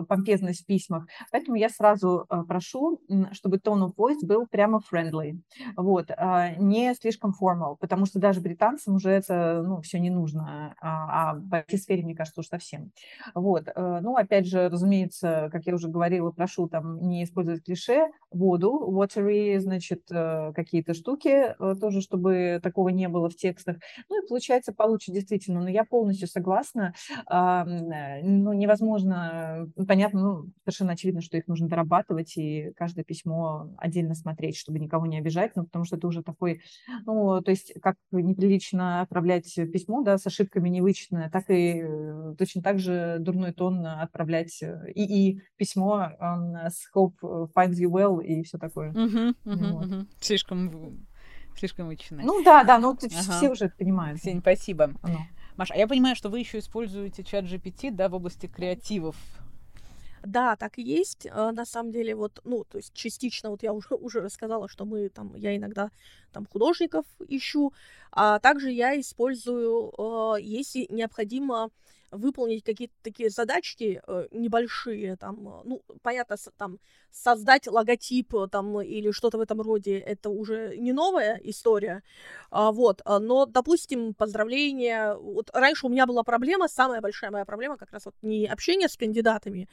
помпезный 0.09 0.36
полезность 0.37 0.62
в 0.62 0.66
письмах. 0.66 1.07
Поэтому 1.32 1.57
я 1.57 1.68
сразу 1.68 2.26
э, 2.28 2.43
прошу, 2.47 3.01
чтобы 3.32 3.57
tone 3.57 3.89
of 3.89 3.95
voice 3.97 4.24
был 4.24 4.47
прямо 4.47 4.80
friendly, 4.93 5.39
вот, 5.76 6.11
а, 6.11 6.51
не 6.57 6.95
слишком 6.95 7.34
formal, 7.41 7.76
потому 7.80 8.07
что 8.07 8.18
даже 8.18 8.41
британцам 8.41 8.97
уже 8.97 9.11
это, 9.11 9.62
ну, 9.66 9.80
все 9.80 9.99
не 9.99 10.11
нужно, 10.11 10.74
а, 10.80 11.30
а 11.30 11.34
в 11.34 11.53
IT-сфере, 11.53 12.03
мне 12.03 12.14
кажется, 12.14 12.41
уж 12.41 12.49
совсем. 12.49 12.91
Вот, 13.34 13.68
э, 13.68 14.01
ну, 14.03 14.16
опять 14.16 14.47
же, 14.47 14.68
разумеется, 14.68 15.49
как 15.53 15.66
я 15.66 15.74
уже 15.74 15.89
говорила, 15.89 16.30
прошу 16.30 16.68
там 16.68 17.01
не 17.01 17.24
использовать 17.24 17.64
клише, 17.64 18.09
воду, 18.30 18.91
watery, 18.91 19.59
значит, 19.59 20.03
э, 20.11 20.53
какие-то 20.55 20.95
штуки 20.95 21.55
тоже, 21.80 22.01
чтобы 22.01 22.61
такого 22.62 22.91
не 22.91 23.09
было 23.09 23.28
в 23.28 23.37
текстах. 23.37 23.76
Ну, 24.09 24.22
и 24.22 24.28
получается 24.28 24.72
получше 24.72 25.12
действительно, 25.12 25.61
но 25.61 25.68
я 25.68 25.84
полностью 25.84 26.28
согласна, 26.28 26.95
ну, 27.28 28.53
невозможно, 28.53 29.68
понятно, 29.87 30.25
ну, 30.26 30.50
совершенно 30.64 30.92
очевидно, 30.92 31.20
что 31.20 31.36
их 31.36 31.46
нужно 31.46 31.68
дорабатывать, 31.68 32.36
и 32.36 32.72
каждое 32.76 33.04
письмо 33.04 33.70
отдельно 33.78 34.14
смотреть, 34.14 34.56
чтобы 34.56 34.78
никого 34.78 35.06
не 35.06 35.18
обижать, 35.18 35.52
ну, 35.54 35.64
потому 35.64 35.84
что 35.84 35.96
это 35.96 36.06
уже 36.08 36.22
такой, 36.22 36.60
ну, 37.04 37.40
то 37.42 37.50
есть 37.50 37.72
как 37.80 37.96
неприлично 38.10 39.02
отправлять 39.02 39.52
письмо, 39.72 40.02
да, 40.02 40.18
с 40.18 40.26
ошибками 40.26 40.68
невычетное, 40.68 41.30
так 41.30 41.48
и 41.50 41.82
э, 41.82 42.34
точно 42.38 42.62
так 42.62 42.78
же 42.78 43.18
дурной 43.20 43.52
тон 43.52 43.86
отправлять 43.86 44.62
э, 44.62 44.90
и, 44.94 45.30
и 45.30 45.40
письмо 45.56 46.10
on 46.20 46.68
с 46.68 46.90
hope 46.94 47.14
finds 47.54 47.74
you 47.74 47.90
well 47.90 48.22
и 48.22 48.42
все 48.42 48.58
такое. 48.58 48.92
Uh-huh, 48.92 49.34
uh-huh, 49.44 49.72
вот. 49.72 49.86
uh-huh. 49.86 50.06
Слишком 50.20 51.06
слишком 51.56 51.86
вычетное. 51.86 52.24
Ну 52.24 52.42
да, 52.42 52.64
да, 52.64 52.78
ну 52.78 52.90
ага. 52.90 53.08
все 53.08 53.50
уже 53.50 53.66
это 53.66 53.76
понимают. 53.76 54.20
Сень, 54.20 54.40
спасибо. 54.40 54.92
Ну. 55.02 55.18
Маша, 55.56 55.72
а 55.72 55.76
я 55.78 55.86
понимаю, 55.86 56.14
что 56.16 56.28
вы 56.28 56.40
еще 56.40 56.58
используете 56.58 57.24
чат 57.24 57.44
GPT, 57.44 57.90
да, 57.90 58.08
в 58.10 58.14
области 58.14 58.46
креативов. 58.46 59.16
Да, 60.26 60.56
так 60.56 60.78
и 60.78 60.82
есть. 60.82 61.28
А, 61.30 61.52
на 61.52 61.64
самом 61.64 61.92
деле, 61.92 62.16
вот, 62.16 62.40
ну, 62.44 62.64
то 62.64 62.78
есть 62.78 62.92
частично, 62.94 63.50
вот 63.50 63.62
я 63.62 63.72
уже, 63.72 63.94
уже 63.94 64.20
рассказала, 64.20 64.68
что 64.68 64.84
мы 64.84 65.08
там, 65.08 65.34
я 65.36 65.56
иногда 65.56 65.90
там 66.32 66.46
художников 66.46 67.06
ищу, 67.28 67.72
а 68.10 68.40
также 68.40 68.70
я 68.72 68.98
использую, 69.00 69.92
э, 69.96 70.42
если 70.42 70.86
необходимо 70.90 71.70
выполнить 72.11 72.64
какие-то 72.64 72.94
такие 73.02 73.30
задачки 73.30 74.00
э, 74.07 74.28
небольшие, 74.30 75.16
там, 75.16 75.48
э, 75.48 75.61
ну, 75.64 75.82
понятно, 76.02 76.36
там, 76.57 76.78
создать 77.11 77.66
логотип 77.66 78.34
э, 78.34 78.48
там 78.50 78.80
или 78.80 79.11
что-то 79.11 79.38
в 79.38 79.40
этом 79.40 79.61
роде, 79.61 79.98
это 79.98 80.30
уже 80.30 80.76
не 80.76 80.92
новая 80.92 81.40
история, 81.44 82.02
а, 82.50 82.72
вот, 82.72 83.02
а, 83.04 83.18
но, 83.18 83.46
допустим, 83.46 84.14
поздравления, 84.14 85.14
вот 85.14 85.50
раньше 85.52 85.86
у 85.86 85.88
меня 85.88 86.07
была 86.07 86.22
проблема, 86.22 86.68
самая 86.68 87.00
большая 87.00 87.30
моя 87.30 87.44
проблема 87.44 87.76
как 87.76 87.92
раз 87.92 88.04
вот 88.07 88.14
не 88.22 88.46
общение 88.46 88.88
с 88.88 88.96
кандидатами, 88.96 89.68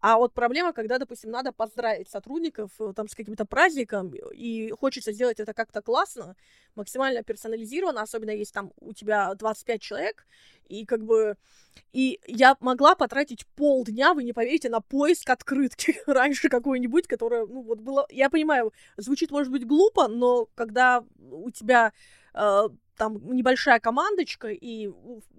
а 0.00 0.18
вот 0.18 0.32
проблема, 0.32 0.72
когда, 0.72 0.98
допустим, 0.98 1.30
надо 1.30 1.52
поздравить 1.52 2.08
сотрудников 2.08 2.70
там 2.94 3.08
с 3.08 3.14
каким-то 3.14 3.44
праздником, 3.44 4.12
и 4.14 4.70
хочется 4.70 5.12
сделать 5.12 5.40
это 5.40 5.52
как-то 5.54 5.82
классно, 5.82 6.36
максимально 6.76 7.22
персонализированно, 7.22 8.02
особенно 8.02 8.30
если 8.30 8.52
там 8.52 8.72
у 8.80 8.92
тебя 8.92 9.34
25 9.34 9.80
человек, 9.80 10.26
и 10.68 10.84
как 10.84 11.04
бы 11.04 11.36
и 11.92 12.20
я 12.26 12.56
могла 12.60 12.94
потратить 12.94 13.46
полдня, 13.56 14.14
вы 14.14 14.24
не 14.24 14.32
поверите, 14.32 14.68
на 14.68 14.80
поиск 14.80 15.30
открытки 15.30 15.96
раньше 16.06 16.48
какой-нибудь, 16.48 17.06
которая, 17.06 17.46
ну, 17.46 17.62
вот 17.62 17.80
было... 17.80 18.06
Я 18.10 18.30
понимаю, 18.30 18.72
звучит, 18.96 19.30
может 19.30 19.52
быть, 19.52 19.66
глупо, 19.66 20.08
но 20.08 20.46
когда 20.54 21.04
у 21.30 21.50
тебя 21.50 21.92
э, 22.34 22.68
там 22.96 23.34
небольшая 23.34 23.80
командочка, 23.80 24.48
и 24.48 24.90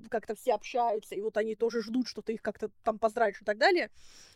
как-то 0.09 0.35
все 0.35 0.53
общаются, 0.53 1.15
и 1.15 1.21
вот 1.21 1.37
они 1.37 1.55
тоже 1.55 1.81
ждут, 1.81 2.07
что 2.07 2.21
ты 2.21 2.33
их 2.33 2.41
как-то 2.41 2.69
там 2.83 2.99
поздравишь 2.99 3.41
и 3.41 3.45
так 3.45 3.57
далее. 3.57 3.89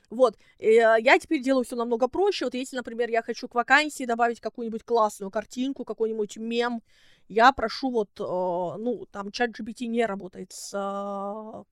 Вот, 0.09 0.37
и, 0.57 0.69
э, 0.69 0.95
я 0.99 1.19
теперь 1.19 1.41
делаю 1.41 1.63
все 1.63 1.75
намного 1.75 2.07
проще. 2.07 2.45
Вот 2.45 2.55
если, 2.55 2.75
например, 2.77 3.09
я 3.09 3.21
хочу 3.21 3.47
к 3.47 3.55
вакансии 3.55 4.05
добавить 4.05 4.39
какую-нибудь 4.39 4.83
классную 4.83 5.29
картинку, 5.29 5.85
какой-нибудь 5.85 6.37
мем, 6.37 6.81
я 7.27 7.51
прошу 7.51 7.91
вот, 7.91 8.09
э, 8.19 8.23
ну, 8.23 9.05
там 9.11 9.31
чат 9.31 9.51
GPT 9.51 9.85
не 9.85 10.05
работает 10.05 10.51
с 10.51 10.71
э, 10.73 11.63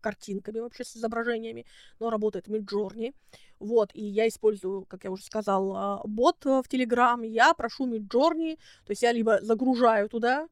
картинками, 0.00 0.58
вообще 0.58 0.84
с 0.84 0.96
изображениями, 0.96 1.66
но 2.00 2.10
работает 2.10 2.48
Midjourney. 2.48 3.14
Вот, 3.60 3.90
и 3.94 4.04
я 4.04 4.26
использую, 4.26 4.86
как 4.86 5.04
я 5.04 5.12
уже 5.12 5.22
сказала, 5.22 6.02
бот 6.04 6.44
в 6.44 6.64
Telegram. 6.68 7.24
Я 7.24 7.54
прошу 7.54 7.86
Midjourney, 7.86 8.56
то 8.84 8.90
есть 8.90 9.02
я 9.02 9.12
либо 9.12 9.38
загружаю 9.40 10.08
туда 10.08 10.48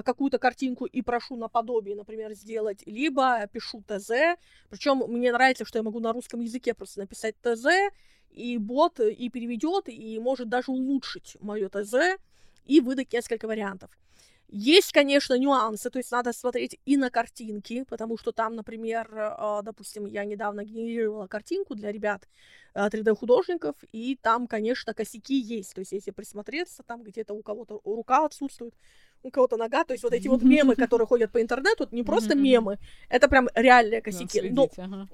какую-то 0.00 0.38
картинку 0.38 0.86
и 0.86 1.02
прошу 1.02 1.36
наподобие, 1.36 1.94
например, 1.94 2.32
сделать, 2.32 2.82
либо 2.86 3.46
пишу 3.52 3.82
ТЗ. 3.86 4.38
Причем 4.70 5.02
мне 5.06 5.32
нравится, 5.32 5.66
что 5.66 5.78
я 5.78 5.82
могу 5.82 6.00
на 6.00 6.12
русском 6.12 6.40
языке 6.40 6.72
просто 6.72 7.00
написать 7.00 7.34
ТЗ, 7.42 7.66
и 8.30 8.56
бот 8.56 9.00
и 9.00 9.28
переведет, 9.28 9.88
и 9.88 10.18
может 10.18 10.48
даже 10.48 10.70
улучшить 10.70 11.36
мое 11.40 11.68
ТЗ 11.68 12.18
и 12.64 12.80
выдать 12.80 13.12
несколько 13.12 13.46
вариантов. 13.46 13.90
Есть, 14.54 14.92
конечно, 14.92 15.38
нюансы, 15.38 15.88
то 15.88 15.98
есть 15.98 16.12
надо 16.12 16.34
смотреть 16.34 16.78
и 16.84 16.98
на 16.98 17.08
картинки, 17.08 17.84
потому 17.88 18.18
что 18.18 18.32
там, 18.32 18.54
например, 18.54 19.08
а, 19.14 19.62
допустим, 19.62 20.04
я 20.04 20.26
недавно 20.26 20.62
генерировала 20.62 21.26
картинку 21.26 21.74
для 21.74 21.90
ребят 21.90 22.28
3D-художников, 22.74 23.76
а, 23.80 23.86
и 23.92 24.14
там, 24.14 24.46
конечно, 24.46 24.92
косяки 24.92 25.38
есть, 25.40 25.74
то 25.74 25.78
есть 25.78 25.92
если 25.92 26.10
присмотреться, 26.10 26.82
там 26.82 27.02
где-то 27.02 27.32
у 27.32 27.42
кого-то 27.42 27.80
рука 27.84 28.26
отсутствует, 28.26 28.74
у 29.22 29.30
кого-то 29.30 29.56
нога, 29.56 29.84
то 29.84 29.92
есть 29.92 30.04
вот 30.04 30.12
эти 30.12 30.28
вот 30.28 30.42
мемы, 30.42 30.74
которые 30.76 31.06
ходят 31.06 31.32
по 31.32 31.40
интернету, 31.40 31.88
не 31.90 32.02
просто 32.02 32.34
мемы, 32.34 32.78
это 33.08 33.28
прям 33.28 33.48
реальные 33.54 34.02
косяки. 34.02 34.40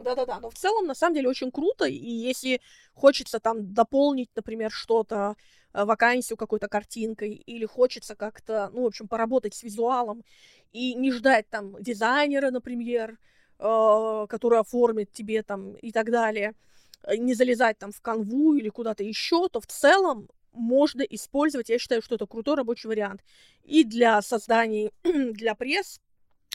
Да-да-да, 0.03 0.41
но 0.41 0.51
в 0.51 0.55
целом, 0.55 0.87
на 0.87 0.95
самом 0.95 1.15
деле, 1.15 1.29
очень 1.29 1.51
круто, 1.51 1.85
и 1.85 2.11
если 2.11 2.61
хочется 2.95 3.41
там 3.41 3.73
дополнить, 3.73 4.31
например, 4.35 4.71
что-то, 4.71 5.37
Э, 5.75 5.85
вакансию 5.85 6.37
какой-то 6.37 6.69
картинкой, 6.69 7.35
или 7.35 7.67
хочется 7.67 8.17
как-то, 8.17 8.71
ну, 8.73 8.83
в 8.83 8.87
общем, 8.87 9.07
поработать 9.07 9.55
с 9.55 9.63
визуалом, 9.63 10.25
и 10.73 10.95
не 10.95 11.13
ждать 11.13 11.49
там 11.51 11.81
дизайнера, 11.83 12.51
например, 12.51 13.19
э, 13.59 14.27
который 14.29 14.61
оформит 14.61 15.13
тебе 15.13 15.43
там 15.43 15.75
и 15.75 15.93
так 15.93 16.11
далее, 16.11 16.55
э, 17.03 17.17
не 17.17 17.35
залезать 17.35 17.79
там 17.79 17.93
в 17.93 18.01
канву 18.01 18.55
или 18.55 18.71
куда-то 18.71 19.05
еще, 19.05 19.49
то 19.49 19.61
в 19.61 19.67
целом 19.67 20.29
можно 20.59 21.03
использовать, 21.03 21.69
я 21.69 21.79
считаю, 21.79 22.03
что 22.03 22.15
это 22.15 22.27
крутой 22.27 22.57
рабочий 22.57 22.89
вариант. 22.89 23.23
И 23.65 23.85
для 23.85 24.21
создания, 24.23 24.91
для 25.03 25.55
пресс, 25.55 26.01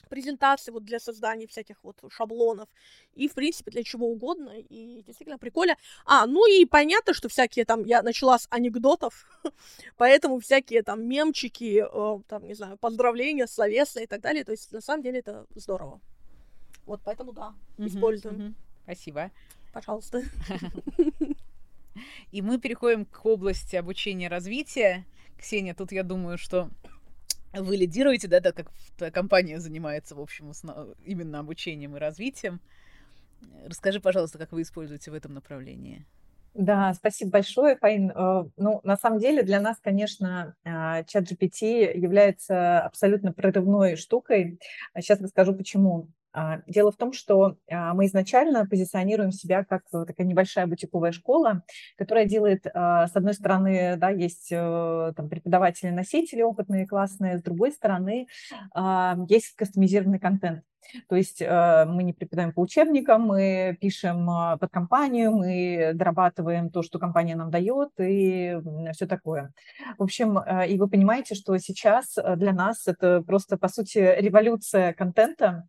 презентации 0.09 0.71
вот 0.71 0.83
для 0.83 0.99
создания 0.99 1.47
всяких 1.47 1.83
вот 1.83 1.97
шаблонов 2.09 2.69
и, 3.15 3.27
в 3.27 3.33
принципе, 3.33 3.71
для 3.71 3.83
чего 3.83 4.07
угодно, 4.07 4.51
и 4.59 5.01
действительно 5.01 5.39
прикольно. 5.39 5.75
А, 6.05 6.27
ну 6.27 6.45
и 6.47 6.65
понятно, 6.65 7.13
что 7.13 7.29
всякие 7.29 7.65
там, 7.65 7.83
я 7.83 8.03
начала 8.03 8.37
с 8.37 8.47
анекдотов, 8.51 9.25
поэтому 9.97 10.39
всякие 10.39 10.83
там 10.83 11.07
мемчики, 11.07 11.83
э, 11.83 12.21
там, 12.27 12.45
не 12.45 12.53
знаю, 12.53 12.77
поздравления, 12.77 13.47
словесные 13.47 14.05
и 14.05 14.07
так 14.07 14.21
далее, 14.21 14.43
то 14.43 14.51
есть 14.51 14.71
на 14.71 14.81
самом 14.81 15.01
деле 15.01 15.19
это 15.19 15.47
здорово. 15.55 15.99
Вот, 16.85 17.01
поэтому 17.03 17.31
да, 17.31 17.53
используем. 17.77 18.55
Спасибо. 18.83 19.31
Пожалуйста. 19.73 20.21
И 22.31 22.41
мы 22.41 22.59
переходим 22.59 23.05
к 23.05 23.25
области 23.25 23.75
обучения 23.75 24.27
развития. 24.27 25.05
Ксения, 25.37 25.73
тут 25.73 25.91
я 25.91 26.03
думаю, 26.03 26.37
что 26.37 26.69
вы 27.53 27.75
лидируете, 27.75 28.27
да, 28.27 28.39
так 28.39 28.55
как 28.97 29.13
компания 29.13 29.59
занимается, 29.59 30.15
в 30.15 30.21
общем, 30.21 30.51
именно 31.05 31.39
обучением 31.39 31.95
и 31.95 31.99
развитием. 31.99 32.59
Расскажи, 33.65 33.99
пожалуйста, 33.99 34.37
как 34.37 34.51
вы 34.51 34.61
используете 34.61 35.11
в 35.11 35.13
этом 35.13 35.33
направлении. 35.33 36.05
Да, 36.53 36.93
спасибо 36.93 37.31
большое, 37.31 37.77
Фаин. 37.77 38.11
Э, 38.11 38.45
ну, 38.57 38.79
на 38.83 38.95
самом 38.95 39.19
деле 39.19 39.41
для 39.41 39.59
нас, 39.59 39.77
конечно, 39.81 40.55
а, 40.63 41.03
чат 41.03 41.23
GPT 41.23 41.97
является 41.97 42.81
абсолютно 42.81 43.33
прорывной 43.33 43.95
штукой. 43.95 44.59
Сейчас 44.95 45.19
расскажу, 45.19 45.55
почему. 45.55 46.09
А, 46.33 46.61
дело 46.67 46.91
в 46.91 46.97
том, 46.97 47.13
что 47.13 47.57
а, 47.69 47.93
мы 47.93 48.07
изначально 48.07 48.65
позиционируем 48.65 49.31
себя 49.31 49.63
как 49.63 49.83
такая 49.91 50.25
небольшая 50.25 50.65
бутиковая 50.65 51.11
школа, 51.11 51.63
которая 51.95 52.25
делает, 52.25 52.65
а, 52.73 53.07
с 53.07 53.15
одной 53.15 53.35
стороны, 53.35 53.95
да, 53.97 54.09
есть 54.09 54.51
э, 54.51 55.13
там 55.15 55.29
преподаватели-носители 55.29 56.41
опытные, 56.41 56.87
классные, 56.87 57.37
с 57.37 57.43
другой 57.43 57.71
стороны, 57.71 58.27
есть 59.27 59.55
кастомизированный 59.55 60.19
контент. 60.19 60.63
То 61.07 61.15
есть 61.15 61.41
э, 61.41 61.85
мы 61.87 62.03
не 62.03 62.13
преподаем 62.13 62.51
по 62.51 62.61
учебникам, 62.61 63.23
мы 63.23 63.77
пишем 63.79 64.27
под 64.59 64.69
компанию, 64.71 65.31
мы 65.31 65.91
дорабатываем 65.93 66.69
то, 66.69 66.81
что 66.81 66.99
компания 66.99 67.35
нам 67.35 67.51
дает 67.51 67.89
и 67.99 68.57
все 68.93 69.07
такое. 69.07 69.53
В 69.97 70.03
общем, 70.03 70.37
э, 70.37 70.67
и 70.67 70.77
вы 70.77 70.89
понимаете, 70.89 71.35
что 71.35 71.57
сейчас 71.57 72.17
для 72.35 72.53
нас 72.53 72.87
это 72.87 73.21
просто, 73.21 73.57
по 73.57 73.67
сути, 73.67 73.97
революция 73.97 74.93
контента, 74.93 75.67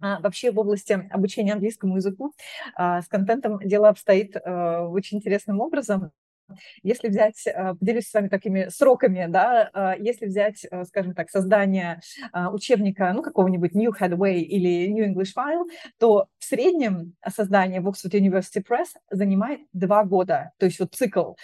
вообще 0.00 0.50
в 0.50 0.58
области 0.58 0.92
обучения 1.10 1.52
английскому 1.52 1.96
языку 1.96 2.32
а, 2.74 3.02
с 3.02 3.08
контентом 3.08 3.58
дело 3.60 3.88
обстоит 3.88 4.36
э, 4.36 4.78
очень 4.80 5.18
интересным 5.18 5.60
образом. 5.60 6.12
Если 6.82 7.08
взять, 7.08 7.46
э, 7.46 7.74
поделюсь 7.74 8.08
с 8.08 8.14
вами 8.14 8.28
такими 8.28 8.68
сроками, 8.68 9.26
да, 9.28 9.70
э, 9.72 9.94
если 10.00 10.26
взять, 10.26 10.66
э, 10.70 10.84
скажем 10.84 11.14
так, 11.14 11.30
создание 11.30 12.00
учебника, 12.52 13.12
ну, 13.12 13.22
какого-нибудь 13.22 13.74
New 13.74 13.92
Headway 13.92 14.36
или 14.40 14.88
New 14.88 15.06
English 15.06 15.32
File, 15.36 15.64
то 15.98 16.28
в 16.38 16.44
среднем 16.44 17.14
создание 17.28 17.80
в 17.80 17.88
Oxford 17.88 18.12
University 18.12 18.62
Press 18.62 18.88
занимает 19.10 19.60
два 19.72 20.04
года, 20.04 20.52
то 20.58 20.66
есть 20.66 20.78
вот 20.80 20.94
цикл 20.94 21.34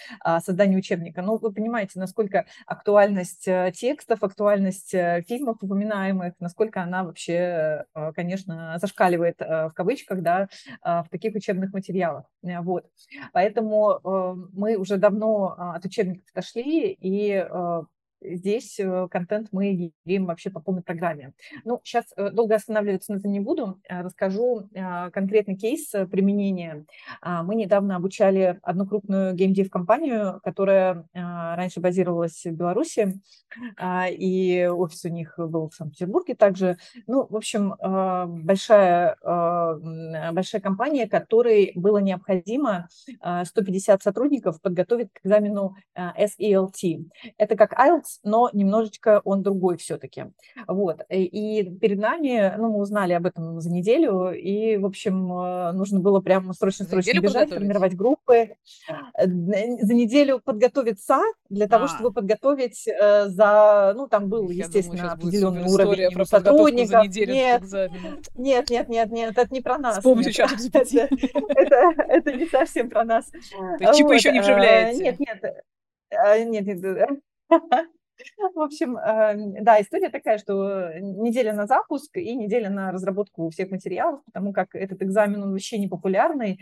создания 0.40 0.76
учебника. 0.76 1.22
Ну, 1.22 1.38
вы 1.38 1.52
понимаете, 1.52 1.98
насколько 1.98 2.46
актуальность 2.66 3.48
текстов, 3.74 4.22
актуальность 4.22 4.90
фильмов 5.26 5.58
упоминаемых, 5.60 6.34
насколько 6.40 6.82
она 6.82 7.04
вообще, 7.04 7.84
конечно, 8.14 8.78
зашкаливает 8.80 9.40
в 9.40 9.72
кавычках, 9.74 10.22
да, 10.22 10.48
в 10.82 11.06
таких 11.10 11.34
учебных 11.34 11.72
материалах. 11.72 12.24
Вот. 12.42 12.86
Поэтому 13.32 14.00
мы 14.52 14.76
уже 14.76 14.93
уже 14.94 15.00
давно 15.00 15.54
а, 15.58 15.74
от 15.76 15.84
учебников 15.84 16.28
отошли, 16.32 16.92
и 16.92 17.32
а, 17.34 17.82
здесь 18.24 18.78
э, 18.80 19.08
контент 19.10 19.48
мы 19.52 19.72
генерим 20.04 20.26
вообще 20.26 20.50
по 20.50 20.60
полной 20.60 20.82
программе. 20.82 21.32
Ну, 21.64 21.80
сейчас 21.84 22.06
э, 22.16 22.30
долго 22.30 22.54
останавливаться 22.54 23.12
на 23.12 23.18
этом 23.18 23.32
не 23.32 23.40
буду. 23.40 23.80
Э, 23.88 24.02
расскажу 24.02 24.68
конкретный 25.12 25.56
кейс 25.56 25.90
применения. 26.10 26.84
А, 27.20 27.42
мы 27.42 27.54
недавно 27.54 27.96
обучали 27.96 28.58
одну 28.62 28.86
крупную 28.86 29.34
геймдев-компанию, 29.34 30.40
которая 30.42 31.06
раньше 31.12 31.80
базировалась 31.80 32.44
в 32.44 32.52
Беларуси, 32.52 33.20
и 34.10 34.68
офис 34.70 35.04
у 35.04 35.08
них 35.08 35.34
был 35.36 35.68
в 35.68 35.74
Санкт-Петербурге 35.74 36.34
также. 36.34 36.76
Ну, 37.06 37.26
в 37.28 37.36
общем, 37.36 37.74
большая, 38.44 39.16
большая 40.32 40.60
компания, 40.60 41.08
которой 41.08 41.72
было 41.74 41.98
необходимо 41.98 42.88
150 43.44 44.02
сотрудников 44.02 44.60
подготовить 44.60 45.12
к 45.12 45.24
экзамену 45.24 45.76
SELT. 45.96 47.10
Это 47.38 47.56
как 47.56 47.72
IELTS, 47.72 48.13
но 48.22 48.50
немножечко 48.52 49.20
он 49.24 49.42
другой 49.42 49.76
все-таки. 49.76 50.26
Вот. 50.66 51.00
И 51.08 51.64
перед 51.80 51.98
нами, 51.98 52.54
ну, 52.56 52.70
мы 52.70 52.78
узнали 52.78 53.12
об 53.12 53.26
этом 53.26 53.60
за 53.60 53.70
неделю, 53.70 54.32
и, 54.32 54.76
в 54.76 54.86
общем, 54.86 55.32
э, 55.32 55.72
нужно 55.72 56.00
было 56.00 56.20
прямо 56.20 56.52
срочно-срочно 56.52 57.20
бежать, 57.20 57.50
формировать 57.50 57.94
группы. 57.94 58.56
Э, 59.18 59.26
за 59.26 59.94
неделю 59.94 60.40
подготовиться 60.40 61.20
для 61.48 61.68
того, 61.68 61.84
а. 61.84 61.88
чтобы 61.88 62.12
подготовить 62.12 62.84
за, 62.84 63.92
ну, 63.96 64.08
там 64.08 64.28
был, 64.28 64.50
Я 64.50 64.64
естественно, 64.64 64.96
думаю, 64.96 65.12
определенный 65.12 65.64
уровень 65.64 66.20
у 66.20 66.24
сотрудников. 66.24 67.06
Нет, 67.14 67.62
нет, 68.36 68.70
нет, 68.70 68.88
нет, 68.88 69.12
нет, 69.12 69.38
это 69.38 69.52
не 69.52 69.60
про 69.60 69.78
нас. 69.78 69.98
Вспомни 69.98 70.22
сейчас. 70.24 70.52
Это, 70.74 72.32
не 72.32 72.46
совсем 72.46 72.90
про 72.90 73.04
нас. 73.04 73.26
Чипы 73.94 74.14
еще 74.14 74.32
не 74.32 74.40
вживляете? 74.40 75.02
Нет, 75.02 75.20
нет, 75.20 76.66
нет, 76.66 76.82
нет. 76.82 77.10
В 78.54 78.60
общем, 78.60 78.96
эм, 78.96 79.64
да, 79.64 79.80
история 79.80 80.08
такая, 80.08 80.38
что 80.38 80.92
неделя 81.00 81.52
на 81.52 81.66
запуск 81.66 82.16
и 82.16 82.34
неделя 82.34 82.70
на 82.70 82.92
разработку 82.92 83.48
всех 83.50 83.70
материалов, 83.70 84.20
потому 84.26 84.52
как 84.52 84.74
этот 84.74 85.02
экзамен, 85.02 85.42
он 85.42 85.52
вообще 85.52 85.78
не 85.78 85.88
популярный, 85.88 86.60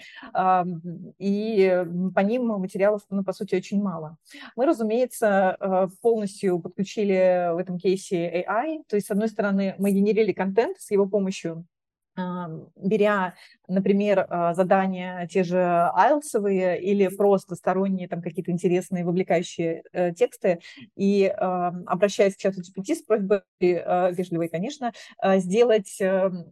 и 1.19 1.85
по 2.15 2.21
ним 2.21 2.47
материалов, 2.47 3.03
ну, 3.11 3.25
по 3.25 3.33
сути, 3.33 3.55
очень 3.55 3.83
мало. 3.83 4.17
Мы, 4.57 4.67
разумеется, 4.67 5.57
э, 5.61 5.89
полностью 6.01 6.59
подключили 6.61 7.53
в 7.55 7.59
этом 7.59 7.79
кейсе 7.79 8.45
AI, 8.49 8.83
то 8.89 8.97
есть, 8.97 9.07
с 9.09 9.11
одной 9.11 9.29
стороны, 9.29 9.75
мы 9.79 9.91
генерили 9.93 10.33
контент 10.33 10.79
с 10.81 10.91
его 10.91 11.07
помощью, 11.07 11.65
беря, 12.77 13.35
например, 13.69 14.27
а, 14.29 14.55
задания 14.55 15.27
те 15.29 15.43
же 15.45 15.57
IELTS 15.57 16.79
или 16.79 17.09
просто 17.09 17.55
сторонние 17.55 18.09
там 18.09 18.21
какие-то 18.23 18.51
интересные, 18.51 19.05
вовлекающие 19.05 19.83
э, 19.93 20.13
тексты, 20.13 20.61
и 20.97 21.27
обращаясь 21.27 22.35
к 22.37 22.39
чату 22.39 22.61
GPT 22.61 22.95
с 22.97 23.03
просьбой, 23.03 23.41
э, 23.61 24.13
вежливой, 24.13 24.49
конечно, 24.49 24.93
э, 25.23 25.39
сделать 25.39 25.99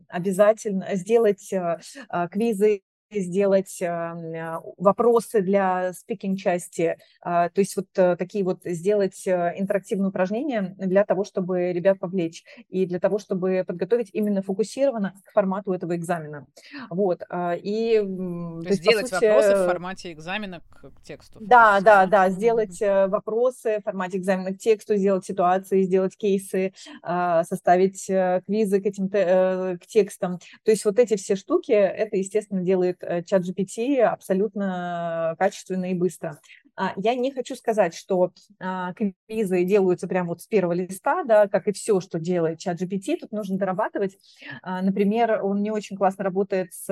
обязательно, 0.08 0.86
сделать 0.94 1.52
квизы 2.30 2.82
сделать 3.18 3.82
а, 3.82 4.60
вопросы 4.78 5.42
для 5.42 5.92
спикинг-части, 5.92 6.96
а, 7.20 7.48
то 7.48 7.60
есть 7.60 7.76
вот 7.76 7.86
э, 7.96 8.16
такие 8.16 8.44
вот 8.44 8.60
сделать 8.64 9.26
э, 9.26 9.54
интерактивные 9.56 10.10
упражнения 10.10 10.74
для 10.78 11.04
того, 11.04 11.24
чтобы 11.24 11.72
ребят 11.72 11.98
повлечь 11.98 12.44
и 12.68 12.86
для 12.86 13.00
того, 13.00 13.18
чтобы 13.18 13.64
подготовить 13.66 14.10
именно 14.12 14.42
фокусированно 14.42 15.14
к 15.24 15.32
формату 15.32 15.72
этого 15.72 15.96
экзамена. 15.96 16.46
Вот. 16.88 17.22
А, 17.28 17.54
и, 17.54 17.98
то, 17.98 18.62
то 18.62 18.68
есть 18.68 18.82
сделать 18.82 19.08
сути... 19.08 19.24
вопросы 19.24 19.56
в 19.56 19.66
формате 19.66 20.12
экзамена 20.12 20.60
к 20.60 21.02
тексту. 21.02 21.38
Да, 21.40 21.80
да, 21.80 22.06
да, 22.06 22.30
сделать 22.30 22.80
вопросы 22.80 23.78
в 23.80 23.82
формате 23.82 24.18
экзамена 24.18 24.54
к 24.54 24.58
тексту, 24.58 24.96
сделать 24.96 25.24
ситуации, 25.24 25.82
сделать 25.82 26.16
кейсы, 26.16 26.72
составить 27.02 28.06
квизы 28.06 28.80
к 28.80 28.86
этим 28.86 29.08
к 29.08 29.86
текстам. 29.86 30.38
То 30.64 30.70
есть 30.70 30.84
вот 30.84 30.98
эти 30.98 31.16
все 31.16 31.36
штуки, 31.36 31.72
это, 31.72 32.16
естественно, 32.16 32.62
делает 32.62 32.99
Э, 32.99 32.99
чат 33.26 33.42
GPT 33.42 34.00
абсолютно 34.00 35.34
качественно 35.38 35.90
и 35.90 35.94
быстро. 35.94 36.38
А, 36.76 36.92
я 36.96 37.14
не 37.14 37.30
хочу 37.32 37.56
сказать, 37.56 37.94
что 37.94 38.32
а, 38.58 38.94
квизы 38.94 39.64
делаются 39.64 40.08
прямо 40.08 40.30
вот 40.30 40.40
с 40.40 40.46
первого 40.46 40.72
листа, 40.72 41.24
да, 41.24 41.46
как 41.46 41.68
и 41.68 41.72
все, 41.72 42.00
что 42.00 42.18
делает 42.18 42.58
чат 42.58 42.80
GPT, 42.80 43.18
тут 43.20 43.32
нужно 43.32 43.58
дорабатывать. 43.58 44.16
А, 44.62 44.80
например, 44.82 45.44
он 45.44 45.62
не 45.62 45.70
очень 45.70 45.96
классно 45.96 46.24
работает 46.24 46.72
с 46.72 46.86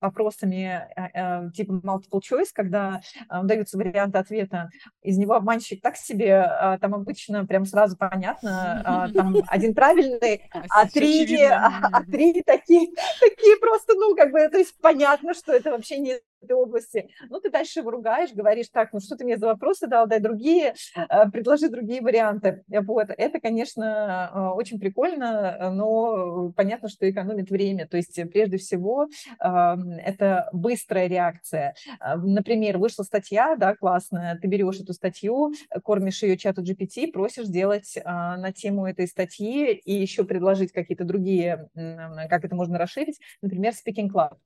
вопросами 0.00 0.88
э, 0.96 1.50
типа 1.52 1.72
multiple 1.72 2.20
choice, 2.20 2.48
когда 2.52 3.00
э, 3.30 3.42
даются 3.44 3.78
варианты 3.78 4.18
ответа, 4.18 4.70
из 5.02 5.18
него 5.18 5.34
обманщик 5.34 5.82
так 5.82 5.96
себе, 5.96 6.46
э, 6.48 6.78
там 6.80 6.94
обычно 6.94 7.46
прям 7.46 7.64
сразу 7.64 7.96
понятно, 7.96 9.08
э, 9.10 9.14
там 9.14 9.36
один 9.48 9.74
правильный, 9.74 10.48
а 10.70 10.88
три, 10.88 11.42
а, 11.44 11.88
а 11.92 12.04
три 12.04 12.42
такие, 12.42 12.88
такие 13.20 13.56
просто, 13.60 13.94
ну, 13.94 14.14
как 14.14 14.32
бы, 14.32 14.48
то 14.48 14.58
есть 14.58 14.74
понятно, 14.80 15.34
что 15.34 15.52
это 15.52 15.70
вообще 15.70 15.98
не 15.98 16.20
этой 16.44 16.52
области. 16.52 17.08
Ну, 17.28 17.40
ты 17.40 17.50
дальше 17.50 17.80
его 17.80 17.90
ругаешь, 17.90 18.32
говоришь, 18.32 18.68
так, 18.72 18.92
ну, 18.92 19.00
что 19.00 19.16
ты 19.16 19.24
мне 19.24 19.36
за 19.36 19.46
вопросы 19.46 19.86
дал, 19.86 20.06
дай 20.06 20.20
другие, 20.20 20.74
э, 20.96 21.30
предложи 21.30 21.68
другие 21.68 22.00
варианты. 22.00 22.62
Вот, 22.68 23.08
это, 23.08 23.40
конечно, 23.40 24.30
э, 24.32 24.38
очень 24.56 24.78
прикольно, 24.78 25.70
но 25.72 26.52
понятно, 26.52 26.88
что 26.88 27.08
экономит 27.10 27.50
время. 27.50 27.88
То 27.88 27.96
есть, 27.96 28.20
прежде 28.30 28.58
всего, 28.58 29.08
это 29.98 30.48
быстрая 30.52 31.06
реакция. 31.06 31.74
А, 32.00 32.16
например, 32.16 32.78
вышла 32.78 33.02
статья, 33.02 33.56
да, 33.56 33.74
классная, 33.74 34.38
ты 34.40 34.48
берешь 34.48 34.80
эту 34.80 34.92
статью, 34.92 35.52
кормишь 35.82 36.22
ее 36.22 36.36
чату 36.36 36.62
GPT, 36.62 37.12
просишь 37.12 37.46
сделать 37.46 37.98
а, 38.04 38.36
на 38.36 38.52
тему 38.52 38.86
этой 38.86 39.06
статьи 39.06 39.72
и 39.72 39.92
еще 39.92 40.24
предложить 40.24 40.72
какие-то 40.72 41.04
другие, 41.04 41.68
как 41.74 42.44
это 42.44 42.54
можно 42.54 42.78
расширить, 42.78 43.18
например, 43.42 43.72
Speaking 43.72 44.08
Club. 44.08 44.36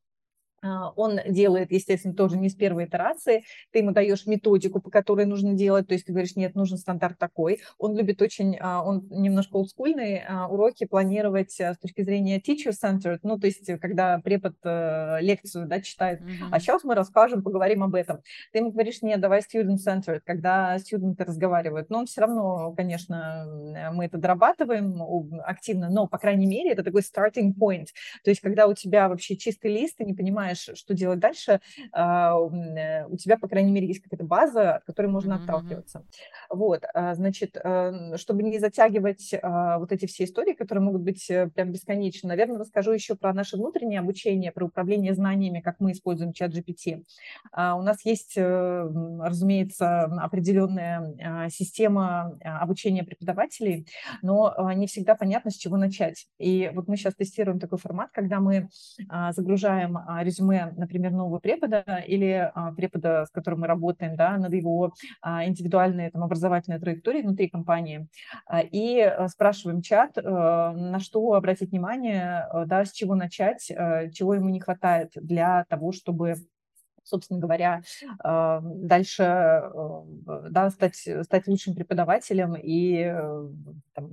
А, 0.62 0.90
он 0.96 1.20
делает, 1.26 1.70
естественно, 1.72 2.14
тоже 2.14 2.36
не 2.36 2.48
с 2.48 2.54
первой 2.54 2.86
итерации. 2.86 3.44
Ты 3.72 3.80
ему 3.80 3.92
даешь 3.92 4.26
методику, 4.26 4.80
по 4.80 4.90
которой 4.90 5.26
нужно 5.26 5.54
делать. 5.54 5.86
То 5.86 5.94
есть 5.94 6.06
ты 6.06 6.12
говоришь, 6.12 6.36
нет, 6.36 6.54
нужен 6.54 6.78
стандарт 6.78 7.18
такой. 7.18 7.60
Он 7.78 7.96
любит 7.96 8.20
очень, 8.22 8.56
а, 8.60 8.82
он 8.82 9.06
немножко 9.10 9.56
олдскульный, 9.56 10.22
а, 10.26 10.48
уроки 10.48 10.84
планировать 10.84 11.52
с 11.52 11.76
точки 11.80 12.02
зрения 12.02 12.40
teacher-centered. 12.40 13.20
Ну, 13.22 13.38
то 13.38 13.46
есть 13.46 13.66
когда 13.80 14.18
препод 14.18 14.54
э, 14.64 15.18
лекцию 15.20 15.66
да, 15.66 15.80
читает. 15.80 16.20
Mm-hmm. 16.20 16.48
А 16.50 16.60
сейчас 16.60 16.84
мы 16.84 16.94
расскажем, 16.94 17.42
поговорим 17.42 17.82
об 17.82 17.94
этом. 17.94 18.20
Ты 18.52 18.58
ему 18.58 18.72
говоришь, 18.72 19.02
нет, 19.02 19.20
давай 19.20 19.40
student-centered, 19.40 20.20
когда 20.24 20.78
студенты 20.78 21.24
разговаривают. 21.24 21.90
Но 21.90 22.00
он 22.00 22.06
все 22.06 22.22
равно, 22.22 22.72
конечно, 22.72 23.46
мы 23.92 24.06
это 24.06 24.18
дорабатываем 24.18 25.02
активно, 25.44 25.90
но, 25.90 26.06
по 26.06 26.18
крайней 26.18 26.46
мере, 26.46 26.72
это 26.72 26.82
такой 26.82 27.02
starting 27.02 27.52
point. 27.58 27.86
То 28.24 28.30
есть 28.30 28.40
когда 28.40 28.66
у 28.66 28.74
тебя 28.74 29.08
вообще 29.08 29.36
чистый 29.36 29.72
лист, 29.72 29.98
ты 29.98 30.04
не 30.04 30.14
понимаешь, 30.14 30.47
знаешь, 30.48 30.78
что 30.78 30.94
делать 30.94 31.18
дальше, 31.18 31.60
а, 31.92 32.34
э, 32.34 33.06
у 33.06 33.16
тебя, 33.16 33.36
по 33.38 33.48
крайней 33.48 33.72
мере, 33.72 33.86
есть 33.86 34.00
какая-то 34.00 34.24
база, 34.24 34.76
от 34.76 34.84
которой 34.84 35.08
можно 35.08 35.34
mm-hmm. 35.34 35.44
отталкиваться. 35.44 36.04
Вот, 36.48 36.84
а, 36.94 37.14
значит, 37.14 37.56
э, 37.62 38.16
чтобы 38.16 38.42
не 38.42 38.58
затягивать 38.58 39.34
а, 39.42 39.78
вот 39.78 39.92
эти 39.92 40.06
все 40.06 40.24
истории, 40.24 40.54
которые 40.54 40.82
могут 40.82 41.02
быть 41.02 41.30
э, 41.30 41.48
прям 41.48 41.70
бесконечны, 41.70 42.28
наверное, 42.28 42.58
расскажу 42.58 42.92
еще 42.92 43.14
про 43.14 43.32
наше 43.34 43.56
внутреннее 43.56 44.00
обучение, 44.00 44.52
про 44.52 44.66
управление 44.66 45.14
знаниями, 45.14 45.60
как 45.60 45.80
мы 45.80 45.92
используем 45.92 46.32
чат 46.32 46.52
GPT. 46.52 47.04
У 47.52 47.82
нас 47.82 48.04
есть, 48.04 48.36
разумеется, 48.36 50.04
определенная 50.04 51.48
система 51.50 52.38
обучения 52.42 53.04
преподавателей, 53.04 53.86
но 54.22 54.54
не 54.74 54.86
всегда 54.86 55.14
понятно, 55.14 55.50
с 55.50 55.56
чего 55.56 55.76
начать. 55.76 56.26
И 56.38 56.70
вот 56.74 56.88
мы 56.88 56.96
сейчас 56.96 57.14
тестируем 57.14 57.58
такой 57.58 57.78
формат, 57.78 58.10
когда 58.12 58.40
мы 58.40 58.68
загружаем 59.30 59.98
результаты 60.20 60.37
резюме, 60.38 60.72
например, 60.76 61.12
нового 61.12 61.38
препода 61.38 61.84
или 62.06 62.50
а, 62.54 62.72
препода, 62.72 63.24
с 63.26 63.30
которым 63.30 63.60
мы 63.60 63.66
работаем, 63.66 64.16
да, 64.16 64.36
над 64.36 64.52
его 64.52 64.94
а, 65.20 65.44
индивидуальной 65.44 66.10
там, 66.10 66.22
образовательной 66.22 66.78
траекторией 66.78 67.24
внутри 67.24 67.48
компании, 67.48 68.08
а, 68.46 68.60
и 68.60 69.00
а, 69.00 69.28
спрашиваем 69.28 69.82
чат, 69.82 70.18
а, 70.18 70.72
на 70.72 71.00
что 71.00 71.34
обратить 71.34 71.70
внимание, 71.70 72.46
а, 72.50 72.64
да, 72.66 72.84
с 72.84 72.92
чего 72.92 73.14
начать, 73.14 73.66
чего 73.66 74.34
ему 74.34 74.48
не 74.48 74.60
хватает 74.60 75.12
для 75.14 75.64
того, 75.68 75.92
чтобы 75.92 76.36
собственно 77.04 77.40
говоря, 77.40 77.80
дальше 78.22 79.22
да, 80.50 80.68
стать, 80.68 81.08
стать 81.22 81.46
лучшим 81.46 81.74
преподавателем 81.74 82.54
и 82.54 83.02
там, 83.94 84.10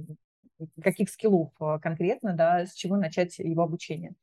каких 0.81 1.09
скиллов 1.09 1.51
конкретно, 1.81 2.33
да, 2.33 2.65
с 2.65 2.73
чего 2.73 2.97
начать 2.97 3.37
его 3.39 3.63
обучение. 3.63 4.13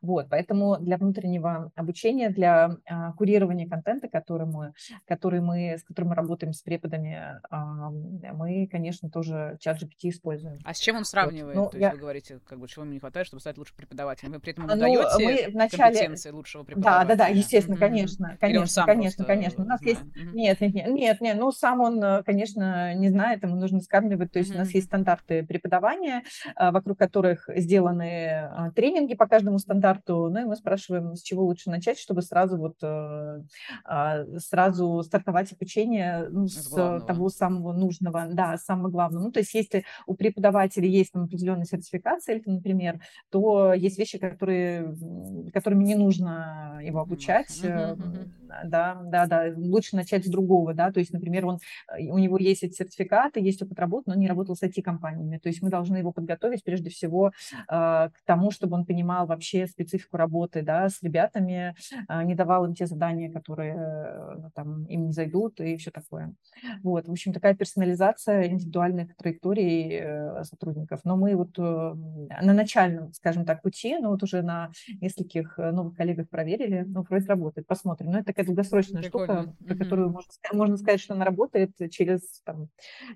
Вот, 0.00 0.26
поэтому 0.30 0.76
для 0.78 0.96
внутреннего 0.96 1.70
обучения, 1.74 2.30
для 2.30 2.76
а, 2.86 3.12
курирования 3.12 3.68
контента, 3.68 4.08
который 4.08 4.46
мы, 4.46 4.74
который 5.06 5.40
мы, 5.40 5.78
с 5.78 5.84
которым 5.84 6.10
мы 6.10 6.14
работаем 6.16 6.52
с 6.52 6.62
преподами, 6.62 7.40
а, 7.50 7.90
мы, 7.90 8.66
конечно, 8.70 9.10
тоже 9.10 9.56
чат 9.60 9.80
GPT 9.82 10.10
используем. 10.10 10.58
А 10.64 10.74
с 10.74 10.78
чем 10.78 10.96
он 10.96 11.04
сравнивает? 11.04 11.56
Вот. 11.56 11.64
Ну, 11.64 11.70
То 11.70 11.78
я... 11.78 11.86
есть 11.86 11.94
вы 11.94 12.00
говорите, 12.00 12.40
как 12.44 12.58
бы, 12.58 12.68
чего 12.68 12.84
ему 12.84 12.94
не 12.94 13.00
хватает, 13.00 13.26
чтобы 13.26 13.40
стать 13.40 13.58
лучшим 13.58 13.76
преподавателем? 13.76 14.32
Вы 14.32 14.40
при 14.40 14.52
этом 14.52 14.64
ему 14.64 14.74
ну, 14.74 14.80
даете 14.80 15.46
мы 15.46 15.52
вначале... 15.52 15.94
компетенции 15.94 16.30
лучшего 16.30 16.64
преподавателя? 16.64 17.08
Да, 17.08 17.16
да, 17.16 17.24
да, 17.24 17.28
естественно, 17.28 17.76
mm-hmm. 17.76 17.78
конечно, 17.78 18.36
конечно, 18.40 18.84
конечно, 18.84 19.24
конечно. 19.24 19.64
У 19.64 19.66
нас 19.66 19.80
знает. 19.80 19.98
есть... 19.98 20.16
Mm-hmm. 20.16 20.32
Нет, 20.34 20.60
нет, 20.60 20.74
нет, 20.74 20.88
нет, 20.88 21.20
нет, 21.20 21.36
ну, 21.38 21.52
сам 21.52 21.80
он, 21.80 22.02
э, 22.02 22.22
конечно, 22.24 22.94
не 22.94 23.08
знает, 23.08 23.42
ему 23.42 23.56
нужно 23.56 23.80
скармливать, 23.80 24.32
то 24.32 24.38
есть 24.38 24.50
mm-hmm. 24.50 24.56
у 24.56 24.58
нас 24.58 24.70
есть 24.70 24.86
стандарты 24.86 25.44
преподавания, 25.72 26.22
э, 26.56 26.70
вокруг 26.70 26.98
которых 26.98 27.48
сделаны 27.56 28.02
э, 28.02 28.70
тренинги 28.74 29.14
по 29.14 29.26
каждому 29.26 29.58
стандарту, 29.58 30.28
ну 30.30 30.40
и 30.40 30.44
мы 30.44 30.56
спрашиваем, 30.56 31.14
с 31.16 31.22
чего 31.22 31.44
лучше 31.44 31.70
начать, 31.70 31.98
чтобы 31.98 32.22
сразу 32.22 32.58
вот 32.58 32.76
э, 32.82 33.40
а, 33.84 34.24
сразу 34.38 35.02
стартовать 35.02 35.52
обучение 35.52 36.28
ну, 36.30 36.46
с, 36.46 36.68
с 36.68 37.04
того 37.06 37.28
самого 37.28 37.72
нужного, 37.72 38.26
да, 38.30 38.56
самого 38.58 38.88
главного. 38.88 39.24
Ну, 39.24 39.32
то 39.32 39.40
есть 39.40 39.54
если 39.54 39.84
у 40.06 40.14
преподавателя 40.14 40.86
есть 40.86 41.12
там 41.12 41.24
определенная 41.24 41.64
сертификация, 41.64 42.42
например, 42.44 43.00
то 43.30 43.72
есть 43.72 43.98
вещи, 43.98 44.18
которые, 44.18 44.94
которыми 45.52 45.84
не 45.84 45.94
нужно 45.94 46.80
его 46.82 47.00
обучать, 47.00 47.60
mm-hmm. 47.62 48.28
да, 48.64 49.00
да, 49.04 49.26
да, 49.26 49.44
лучше 49.56 49.96
начать 49.96 50.26
с 50.26 50.28
другого, 50.28 50.74
да, 50.74 50.92
то 50.92 51.00
есть, 51.00 51.12
например, 51.12 51.46
он, 51.46 51.58
э, 51.96 52.10
у 52.10 52.18
него 52.18 52.38
есть 52.38 52.62
эти 52.62 52.74
сертификаты, 52.74 53.40
есть 53.40 53.62
опыт 53.62 53.78
работы, 53.78 54.10
но 54.10 54.14
не 54.14 54.28
работал 54.28 54.56
с 54.56 54.62
IT-компаниями, 54.62 55.38
то 55.38 55.48
есть 55.48 55.61
мы 55.62 55.70
должны 55.70 55.96
его 55.96 56.12
подготовить 56.12 56.64
прежде 56.64 56.90
всего 56.90 57.28
э, 57.28 57.32
к 57.68 58.12
тому, 58.24 58.50
чтобы 58.50 58.76
он 58.76 58.84
понимал 58.84 59.26
вообще 59.26 59.66
специфику 59.66 60.16
работы, 60.16 60.62
да, 60.62 60.88
с 60.88 61.02
ребятами, 61.02 61.74
а, 62.08 62.24
не 62.24 62.34
давал 62.34 62.66
им 62.66 62.74
те 62.74 62.86
задания, 62.86 63.30
которые 63.30 63.74
ну, 64.38 64.50
там, 64.54 64.84
им 64.86 65.06
не 65.06 65.12
зайдут 65.12 65.60
и 65.60 65.76
все 65.76 65.90
такое. 65.90 66.34
Вот, 66.82 67.08
в 67.08 67.10
общем, 67.10 67.32
такая 67.32 67.54
персонализация 67.54 68.46
индивидуальных 68.46 69.16
траекторий 69.16 69.98
э, 70.00 70.44
сотрудников. 70.44 71.00
Но 71.04 71.16
мы 71.16 71.36
вот 71.36 71.58
э, 71.58 71.62
на 71.62 72.52
начальном, 72.52 73.12
скажем 73.12 73.44
так, 73.44 73.62
пути, 73.62 73.96
но 73.98 74.10
вот 74.10 74.22
уже 74.22 74.42
на 74.42 74.70
нескольких 75.00 75.58
э, 75.58 75.70
новых 75.70 75.96
коллегах 75.96 76.28
проверили, 76.28 76.84
ну, 76.86 77.02
вроде 77.08 77.26
работает, 77.26 77.66
посмотрим. 77.66 78.10
Но 78.10 78.18
это 78.18 78.26
такая 78.26 78.46
долгосрочная 78.46 79.02
Прикольно. 79.02 79.42
штука, 79.42 79.56
про 79.66 79.74
которую 79.76 80.10
можно, 80.10 80.30
можно 80.52 80.76
сказать, 80.76 81.00
что 81.00 81.14
она 81.14 81.24
работает 81.24 81.72
через 81.90 82.40
там, 82.44 82.68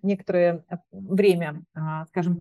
некоторое 0.03 0.65
время, 0.93 1.63
а, 1.75 2.07
скажем 2.07 2.36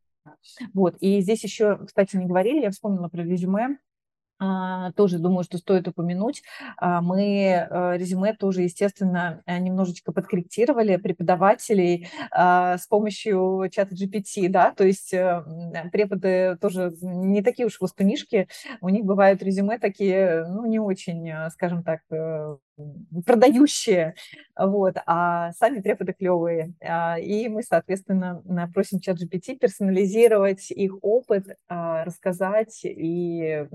вот, 0.74 0.96
и 1.00 1.22
здесь 1.22 1.44
еще, 1.44 1.78
кстати, 1.86 2.16
не 2.16 2.26
говорили, 2.26 2.62
я 2.62 2.72
вспомнила 2.72 3.08
про 3.08 3.24
резюме. 3.24 3.78
а, 4.38 4.92
тоже 4.94 5.18
думаю, 5.20 5.44
что 5.46 5.58
стоит 5.58 5.88
упомянуть. 5.88 6.44
А, 6.78 7.02
мы 7.02 7.24
э, 7.24 7.98
резюме 7.98 8.34
тоже, 8.34 8.64
естественно, 8.64 9.42
э, 9.46 9.60
немножечко 9.60 10.12
подкорректировали 10.12 10.98
преподавателей 10.98 12.10
а, 12.32 12.78
с 12.78 12.86
помощью 12.88 13.70
чата 13.72 13.96
GPT, 13.96 14.50
да, 14.50 14.72
то 14.72 14.84
есть 14.86 15.14
э, 15.14 15.42
преподы 15.92 16.58
тоже 16.60 16.94
не 17.02 17.42
такие 17.44 17.66
уж 17.68 17.80
воспунишки, 17.80 18.50
у 18.82 18.90
них 18.90 19.06
бывают 19.06 19.42
резюме 19.42 19.80
такие, 19.80 20.46
ну, 20.48 20.66
не 20.66 20.80
очень, 20.80 21.32
скажем 21.52 21.84
так, 21.84 22.02
продающие, 23.26 24.16
вот, 24.58 24.96
а 25.06 25.52
сами 25.54 25.82
преподы 25.82 26.14
клевые. 26.14 26.74
И 27.22 27.48
мы, 27.48 27.64
соответственно, 27.64 28.44
просим 28.74 29.00
чат 29.00 29.18
GPT 29.22 29.58
персонализировать 29.58 30.72
их 30.72 30.98
опыт, 31.02 31.58
рассказать 31.68 32.82
и 32.84 33.68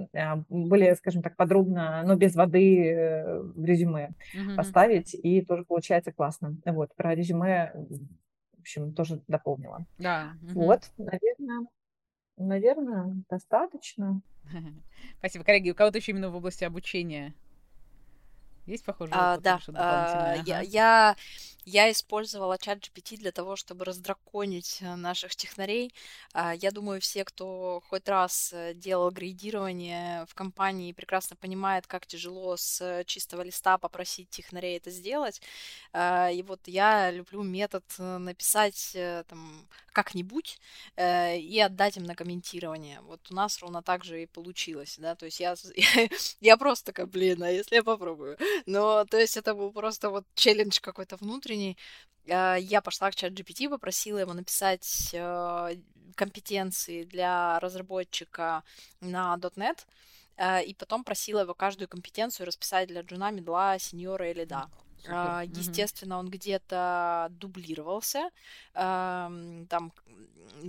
более, 0.48 0.94
скажем 0.96 1.22
так, 1.22 1.36
подробно, 1.36 2.02
но 2.04 2.16
без 2.16 2.34
воды 2.34 2.90
э, 2.90 3.40
в 3.40 3.64
резюме 3.64 4.10
mm-hmm. 4.34 4.56
поставить, 4.56 5.14
и 5.14 5.42
тоже 5.42 5.64
получается 5.64 6.12
классно. 6.12 6.56
Вот, 6.64 6.94
про 6.94 7.14
резюме, 7.14 7.72
в 7.74 8.60
общем, 8.60 8.92
тоже 8.92 9.22
дополнила. 9.28 9.86
Да. 9.98 10.32
Mm-hmm. 10.42 10.52
Вот, 10.52 10.90
наверное, 10.98 11.66
наверное, 12.36 13.16
достаточно. 13.28 14.20
Спасибо. 15.18 15.44
Коллеги, 15.44 15.70
у 15.70 15.74
кого-то 15.74 15.98
еще 15.98 16.12
именно 16.12 16.30
в 16.30 16.36
области 16.36 16.64
обучения 16.64 17.34
есть 18.66 18.84
похожие 18.84 19.14
а, 19.16 19.38
Да, 19.38 19.60
а, 19.74 20.36
я, 20.44 20.60
я 20.60 21.16
я 21.70 21.90
использовала 21.90 22.58
чат 22.58 22.78
GPT 22.78 23.16
для 23.16 23.30
того, 23.32 23.56
чтобы 23.56 23.84
раздраконить 23.84 24.78
э, 24.80 24.96
наших 24.96 25.36
технарей. 25.36 25.94
А, 26.32 26.54
я 26.54 26.70
думаю, 26.72 27.00
все, 27.00 27.24
кто 27.24 27.80
хоть 27.88 28.08
раз 28.08 28.52
э, 28.52 28.74
делал 28.74 29.10
грейдирование 29.10 30.26
в 30.26 30.34
компании, 30.34 30.92
прекрасно 30.92 31.36
понимает, 31.36 31.86
как 31.86 32.06
тяжело 32.06 32.56
с 32.56 33.04
чистого 33.06 33.42
листа 33.42 33.78
попросить 33.78 34.30
технарей 34.30 34.76
это 34.76 34.90
сделать. 34.90 35.40
А, 35.92 36.30
и 36.30 36.42
вот 36.42 36.60
я 36.66 37.10
люблю 37.12 37.42
метод 37.42 37.84
э, 37.98 38.18
написать 38.18 38.96
там 39.28 39.68
как-нибудь 39.92 40.60
и 40.96 41.62
отдать 41.64 41.96
им 41.96 42.04
на 42.04 42.14
комментирование. 42.14 43.00
Вот 43.02 43.20
у 43.30 43.34
нас 43.34 43.58
ровно 43.60 43.82
так 43.82 44.04
же 44.04 44.22
и 44.22 44.26
получилось, 44.26 44.96
да, 44.98 45.14
то 45.14 45.26
есть 45.26 45.40
я, 45.40 45.54
я, 45.74 46.08
я 46.40 46.56
просто 46.56 46.86
такая, 46.86 47.06
блин, 47.06 47.42
а 47.42 47.50
если 47.50 47.76
я 47.76 47.82
попробую? 47.82 48.38
Но, 48.66 49.04
то 49.04 49.18
есть 49.18 49.36
это 49.36 49.54
был 49.54 49.72
просто 49.72 50.10
вот 50.10 50.24
челлендж 50.34 50.78
какой-то 50.80 51.16
внутренний, 51.16 51.59
времени 51.60 51.76
а, 52.28 52.56
я 52.56 52.80
пошла 52.80 53.10
к 53.10 53.14
чат 53.14 53.32
GPT, 53.32 53.68
попросила 53.68 54.18
его 54.18 54.32
написать 54.32 55.10
а, 55.14 55.70
компетенции 56.14 57.04
для 57.04 57.58
разработчика 57.60 58.62
на 59.00 59.36
.NET, 59.36 59.86
а, 60.36 60.60
и 60.60 60.74
потом 60.74 61.04
просила 61.04 61.40
его 61.40 61.54
каждую 61.54 61.88
компетенцию 61.88 62.46
расписать 62.46 62.88
для 62.88 63.02
джуна, 63.02 63.30
медла, 63.30 63.78
сеньора 63.78 64.30
или 64.30 64.44
да. 64.44 64.68
Супер. 65.02 65.58
Естественно, 65.58 66.18
он 66.18 66.28
где-то 66.28 67.28
дублировался. 67.30 68.28
Там 68.74 69.92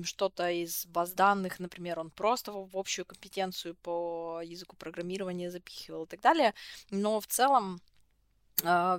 что-то 0.03 0.49
из 0.49 0.85
баз 0.85 1.11
данных, 1.11 1.59
например, 1.59 1.99
он 1.99 2.11
просто 2.11 2.53
в 2.53 2.77
общую 2.77 3.05
компетенцию 3.05 3.75
по 3.75 4.39
языку 4.41 4.77
программирования 4.77 5.51
запихивал 5.51 6.05
и 6.05 6.07
так 6.07 6.21
далее. 6.21 6.53
Но 6.91 7.19
в 7.19 7.27
целом 7.27 7.81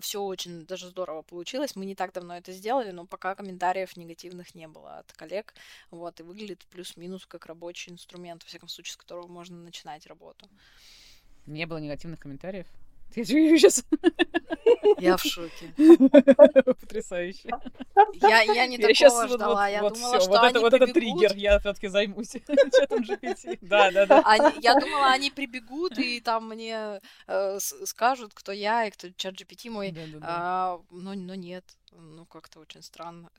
все 0.01 0.23
очень 0.23 0.67
даже 0.67 0.89
здорово 0.89 1.23
получилось. 1.23 1.77
Мы 1.77 1.87
не 1.87 1.95
так 1.95 2.13
давно 2.13 2.37
это 2.37 2.53
сделали, 2.53 2.91
но 2.91 3.07
пока 3.07 3.35
комментариев 3.35 3.97
негативных 3.97 4.55
не 4.55 4.69
было 4.69 4.99
от 4.99 5.13
коллег. 5.13 5.55
Вот, 5.91 6.21
и 6.21 6.23
выглядит 6.23 6.67
плюс-минус 6.67 7.27
как 7.27 7.47
рабочий 7.47 7.93
инструмент, 7.93 8.43
во 8.43 8.49
всяком 8.49 8.69
случае, 8.69 8.95
с 8.95 8.97
которого 8.97 9.27
можно 9.29 9.57
начинать 9.57 10.07
работу. 10.07 10.49
Не 11.47 11.67
было 11.67 11.79
негативных 11.79 12.21
комментариев? 12.21 12.67
Я 13.17 13.25
сейчас... 13.25 13.85
Я 14.99 15.17
в 15.17 15.23
шоке. 15.23 15.73
Потрясающе. 16.81 17.51
Я, 18.21 18.43
я 18.43 18.67
не 18.67 18.77
я 18.77 18.89
такого 18.89 18.95
сейчас, 18.95 19.31
ждала. 19.31 19.55
Вот, 19.55 19.71
я 19.71 19.83
вот 19.83 19.95
думала, 19.95 20.19
все. 20.19 20.21
что 20.21 20.31
вот 20.31 20.51
это, 20.51 20.61
вот 20.61 20.71
прибегут. 20.71 20.91
это 20.91 21.01
триггер. 21.01 21.37
Я 21.37 21.59
все-таки 21.59 21.89
займусь 21.89 22.31
чатом 22.79 23.03
GPT. 23.03 23.59
Да, 23.61 23.91
да, 23.91 24.07
да. 24.07 24.23
Они, 24.25 24.61
я 24.61 24.75
думала, 24.79 25.09
они 25.09 25.31
прибегут 25.31 25.99
и 25.99 26.21
там 26.21 26.49
мне 26.49 27.01
э, 27.27 27.59
скажут, 27.61 28.33
кто 28.35 28.53
я 28.53 28.87
и 28.87 28.91
кто 28.91 29.09
чат 29.11 29.35
GPT 29.35 29.71
мой. 29.71 29.93
Да, 29.93 30.01
да, 30.13 30.19
да. 30.19 30.27
А, 30.29 30.81
но, 30.91 31.15
но 31.15 31.35
нет. 31.35 31.65
Ну, 31.95 32.25
как-то 32.27 32.61
очень 32.61 32.83
странно. 32.83 33.31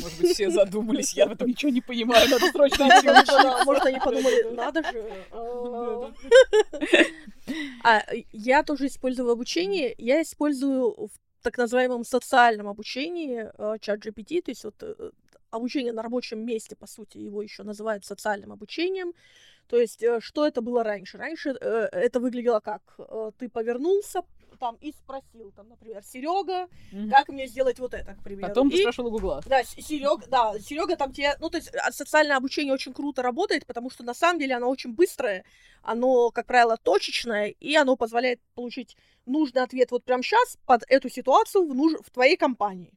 Может 0.00 0.20
быть, 0.20 0.32
все 0.32 0.50
задумались, 0.50 1.12
я 1.14 1.26
в 1.26 1.32
этом 1.32 1.48
ничего 1.48 1.70
не 1.70 1.80
понимаю, 1.80 2.28
надо 2.28 2.50
срочно 2.50 2.84
идти. 2.84 3.08
Может, 3.64 3.86
они 3.86 3.98
подумали, 3.98 4.54
надо 4.54 4.82
же. 4.82 5.24
А, 7.82 8.02
я 8.32 8.62
тоже 8.62 8.86
использую 8.86 9.26
в 9.26 9.30
обучении. 9.30 9.94
Я 9.98 10.20
использую 10.22 11.06
в 11.06 11.10
так 11.42 11.56
называемом 11.56 12.04
социальном 12.04 12.68
обучении 12.68 13.50
э, 13.56 13.78
чат 13.80 14.04
GPT, 14.04 14.42
то 14.42 14.50
есть 14.50 14.64
вот 14.64 14.74
э, 14.82 15.10
обучение 15.50 15.92
на 15.92 16.02
рабочем 16.02 16.44
месте, 16.44 16.76
по 16.76 16.86
сути, 16.86 17.18
его 17.18 17.42
еще 17.42 17.62
называют 17.62 18.04
социальным 18.04 18.52
обучением. 18.52 19.14
То 19.68 19.78
есть, 19.78 20.02
э, 20.02 20.20
что 20.20 20.46
это 20.46 20.60
было 20.60 20.84
раньше? 20.84 21.16
Раньше 21.16 21.50
это 21.50 22.20
выглядело 22.20 22.60
как? 22.60 22.82
Ты 23.38 23.48
повернулся, 23.48 24.22
там 24.58 24.76
и 24.80 24.92
спросил, 24.92 25.52
там, 25.52 25.68
например, 25.68 26.02
Серега, 26.04 26.68
mm-hmm. 26.92 27.10
как 27.10 27.28
мне 27.28 27.46
сделать 27.46 27.78
вот 27.78 27.94
это, 27.94 28.14
к 28.14 28.22
примеру. 28.22 28.48
Потом 28.48 28.70
ты 28.70 28.78
спрашивал 28.78 29.08
у 29.08 29.10
Гугла. 29.12 29.42
Да, 29.46 29.62
Серега, 29.64 30.26
да, 30.28 30.58
Серега 30.58 30.96
там 30.96 31.12
тебе, 31.12 31.36
ну, 31.40 31.50
то 31.50 31.58
есть 31.58 31.74
а, 31.74 31.92
социальное 31.92 32.36
обучение 32.36 32.74
очень 32.74 32.92
круто 32.92 33.22
работает, 33.22 33.66
потому 33.66 33.90
что 33.90 34.04
на 34.04 34.14
самом 34.14 34.38
деле 34.38 34.54
оно 34.54 34.68
очень 34.68 34.92
быстрое, 34.94 35.44
оно, 35.82 36.30
как 36.30 36.46
правило, 36.46 36.76
точечное, 36.76 37.48
и 37.48 37.76
оно 37.76 37.96
позволяет 37.96 38.40
получить 38.54 38.96
нужный 39.26 39.62
ответ 39.62 39.90
вот 39.90 40.04
прямо 40.04 40.22
сейчас 40.22 40.58
под 40.66 40.84
эту 40.88 41.08
ситуацию 41.08 41.66
в, 41.66 41.74
нуж... 41.74 41.94
в 42.00 42.10
твоей 42.10 42.36
компании. 42.36 42.92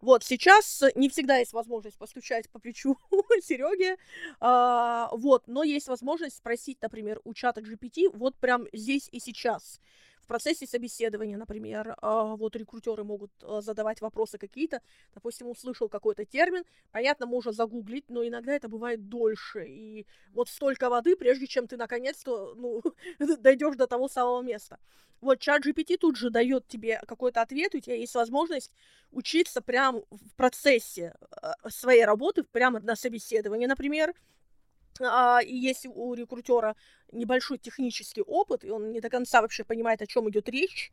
Вот, 0.00 0.22
сейчас 0.24 0.82
не 0.94 1.08
всегда 1.08 1.38
есть 1.38 1.52
возможность 1.52 1.98
постучать 1.98 2.48
по 2.50 2.58
плечу 2.58 2.96
Сереге, 3.42 3.96
а, 4.40 5.08
вот, 5.12 5.44
но 5.46 5.62
есть 5.62 5.88
возможность 5.88 6.36
спросить, 6.36 6.78
например, 6.80 7.20
у 7.24 7.34
чата 7.34 7.60
GPT 7.60 8.10
вот 8.12 8.36
прям 8.36 8.66
здесь 8.72 9.08
и 9.10 9.18
сейчас 9.18 9.80
в 10.22 10.26
процессе 10.26 10.66
собеседования, 10.66 11.36
например, 11.36 11.96
а, 12.00 12.36
вот 12.36 12.56
рекрутеры 12.56 13.04
могут 13.04 13.32
а, 13.42 13.60
задавать 13.60 14.00
вопросы 14.00 14.38
какие-то, 14.38 14.80
допустим, 15.14 15.48
услышал 15.48 15.88
какой-то 15.88 16.24
термин, 16.24 16.64
понятно, 16.90 17.26
можно 17.26 17.52
загуглить, 17.52 18.08
но 18.08 18.26
иногда 18.26 18.52
это 18.52 18.68
бывает 18.68 19.08
дольше, 19.08 19.66
и 19.66 20.06
вот 20.32 20.48
столько 20.48 20.88
воды, 20.88 21.16
прежде 21.16 21.46
чем 21.46 21.66
ты 21.66 21.76
наконец-то, 21.76 22.54
ну, 22.54 22.82
дойдешь 23.38 23.76
до 23.76 23.86
того 23.86 24.08
самого 24.08 24.42
места. 24.42 24.78
Вот 25.20 25.38
чат 25.38 25.64
GPT 25.64 25.98
тут 25.98 26.16
же 26.16 26.30
дает 26.30 26.66
тебе 26.66 27.00
какой-то 27.06 27.42
ответ, 27.42 27.74
у 27.74 27.80
тебя 27.80 27.94
есть 27.94 28.14
возможность 28.14 28.72
учиться 29.12 29.60
прямо 29.60 30.02
в 30.10 30.34
процессе 30.36 31.14
а, 31.30 31.54
своей 31.70 32.04
работы, 32.04 32.42
прямо 32.44 32.80
на 32.80 32.96
собеседовании, 32.96 33.66
например, 33.66 34.14
и 35.00 35.54
если 35.54 35.88
у 35.88 36.14
рекрутера 36.14 36.76
небольшой 37.12 37.58
технический 37.58 38.22
опыт, 38.22 38.64
и 38.64 38.70
он 38.70 38.92
не 38.92 39.00
до 39.00 39.10
конца 39.10 39.42
вообще 39.42 39.64
понимает, 39.64 40.02
о 40.02 40.06
чем 40.06 40.28
идет 40.30 40.48
речь, 40.48 40.92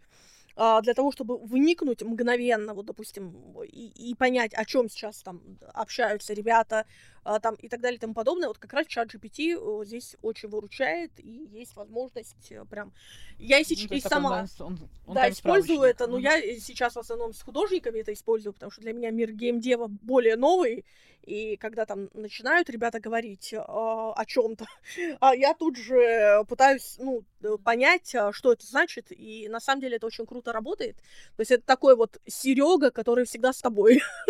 а, 0.55 0.81
для 0.81 0.93
того, 0.93 1.11
чтобы 1.11 1.37
вникнуть 1.37 2.01
мгновенно, 2.01 2.73
вот, 2.73 2.85
допустим, 2.85 3.61
и, 3.63 4.09
и 4.11 4.13
понять, 4.15 4.53
о 4.53 4.65
чем 4.65 4.89
сейчас 4.89 5.23
там 5.23 5.41
общаются 5.73 6.33
ребята, 6.33 6.85
а, 7.18 7.18
там, 7.39 7.55
и 7.55 7.67
так 7.67 7.81
далее 7.81 7.97
и 7.97 7.99
тому 7.99 8.13
подобное, 8.13 8.47
вот 8.47 8.57
как 8.57 8.73
раз 8.73 8.87
чат 8.87 9.13
GPT 9.13 9.57
э, 9.57 9.85
здесь 9.85 10.15
очень 10.21 10.49
выручает, 10.49 11.11
и 11.19 11.47
есть 11.51 11.75
возможность 11.75 12.51
э, 12.51 12.65
прям... 12.65 12.93
Я 13.37 13.59
и, 13.59 13.63
сейчас, 13.63 13.89
ну, 13.89 13.97
и 13.97 13.99
сама 13.99 14.47
он, 14.59 14.79
он, 15.05 15.15
да, 15.15 15.29
использую 15.29 15.81
это, 15.81 16.07
но 16.07 16.17
я 16.17 16.41
сейчас 16.59 16.95
в 16.95 16.99
основном 16.99 17.33
с 17.33 17.41
художниками 17.41 17.99
это 17.99 18.13
использую, 18.13 18.53
потому 18.53 18.71
что 18.71 18.81
для 18.81 18.93
меня 18.93 19.11
мир 19.11 19.31
геймдева 19.31 19.87
более 19.87 20.35
новый, 20.35 20.85
и 21.23 21.57
когда 21.57 21.85
там 21.85 22.09
начинают 22.13 22.69
ребята 22.69 22.99
говорить 22.99 23.53
э, 23.53 23.57
о 23.57 24.23
чем-то, 24.25 24.65
а 25.19 25.35
я 25.35 25.53
тут 25.53 25.77
же 25.77 26.43
пытаюсь 26.47 26.95
ну, 26.97 27.23
э, 27.41 27.57
понять, 27.63 28.15
а, 28.15 28.31
что 28.33 28.51
это 28.51 28.65
значит, 28.65 29.07
и 29.11 29.47
на 29.49 29.59
самом 29.59 29.81
деле 29.81 29.97
это 29.97 30.07
очень 30.07 30.25
круто 30.25 30.51
работает. 30.51 30.97
То 31.35 31.41
есть 31.41 31.51
это 31.51 31.63
такой 31.63 31.95
вот 31.95 32.19
Серега, 32.25 32.91
который 32.91 33.25
всегда 33.25 33.53
с 33.53 33.59
тобой. 33.61 34.01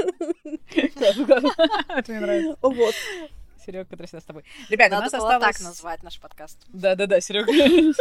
Это 0.75 2.11
мне 2.11 2.19
нравится. 2.19 2.57
Вот. 2.89 3.31
Серега, 3.65 3.85
который 3.85 4.07
всегда 4.07 4.21
с 4.21 4.25
тобой. 4.25 4.43
Ребята, 4.69 4.95
Надо 4.95 5.01
у 5.01 5.05
нас 5.05 5.13
осталось... 5.13 5.57
так 5.57 5.65
назвать 5.65 6.03
наш 6.03 6.19
подкаст. 6.19 6.65
Да-да-да, 6.69 7.21
Серега. 7.21 7.51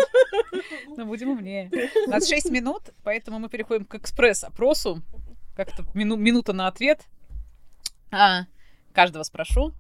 Ну, 0.97 1.07
будем 1.07 1.31
умнее. 1.31 1.71
У 2.07 2.11
нас 2.11 2.29
6 2.29 2.51
минут, 2.51 2.91
поэтому 3.05 3.39
мы 3.39 3.49
переходим 3.49 3.85
к 3.85 3.95
экспресс-опросу. 3.95 5.03
Как-то 5.55 5.85
мину- 5.95 6.17
минута 6.17 6.53
на 6.53 6.67
ответ. 6.67 7.05
А, 8.11 8.47
каждого 8.93 9.23
спрошу. 9.23 9.73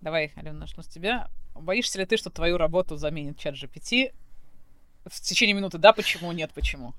Давай, 0.00 0.32
Алена, 0.34 0.58
начну 0.58 0.82
с 0.82 0.88
тебя. 0.88 1.28
Боишься 1.54 1.98
ли 1.98 2.06
ты, 2.06 2.16
что 2.16 2.30
твою 2.30 2.56
работу 2.58 2.96
заменит 2.96 3.38
чат 3.38 3.54
GPT 3.54 4.12
в 5.04 5.20
течение 5.20 5.54
минуты? 5.54 5.78
Да, 5.78 5.92
почему? 5.92 6.32
Нет, 6.32 6.50
почему? 6.52 6.94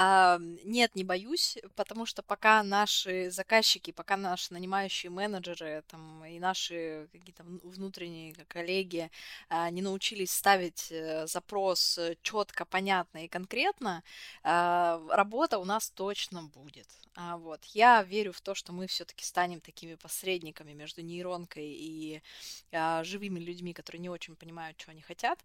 А, 0.00 0.38
нет, 0.62 0.94
не 0.94 1.02
боюсь, 1.02 1.58
потому 1.74 2.06
что 2.06 2.22
пока 2.22 2.62
наши 2.62 3.32
заказчики, 3.32 3.90
пока 3.90 4.16
наши 4.16 4.52
нанимающие 4.52 5.10
менеджеры 5.10 5.82
там, 5.88 6.24
и 6.24 6.38
наши 6.38 7.08
какие-то 7.10 7.42
внутренние 7.42 8.32
коллеги 8.46 9.10
а, 9.48 9.68
не 9.70 9.82
научились 9.82 10.30
ставить 10.30 10.92
э, 10.92 11.26
запрос 11.26 11.98
четко, 12.22 12.64
понятно 12.64 13.24
и 13.24 13.28
конкретно, 13.28 14.04
а, 14.44 15.02
работа 15.10 15.58
у 15.58 15.64
нас 15.64 15.90
точно 15.90 16.44
будет. 16.44 16.86
А, 17.20 17.36
вот. 17.36 17.64
Я 17.74 18.04
верю 18.04 18.32
в 18.32 18.40
то, 18.40 18.54
что 18.54 18.72
мы 18.72 18.86
все-таки 18.86 19.24
станем 19.24 19.60
такими 19.60 19.96
посредниками 19.96 20.74
между 20.74 21.02
нейронкой 21.02 21.66
и 21.66 22.22
а, 22.70 23.02
живыми 23.02 23.40
людьми, 23.40 23.72
которые 23.72 24.00
не 24.00 24.08
очень 24.08 24.36
понимают, 24.36 24.80
что 24.80 24.92
они 24.92 25.02
хотят. 25.02 25.40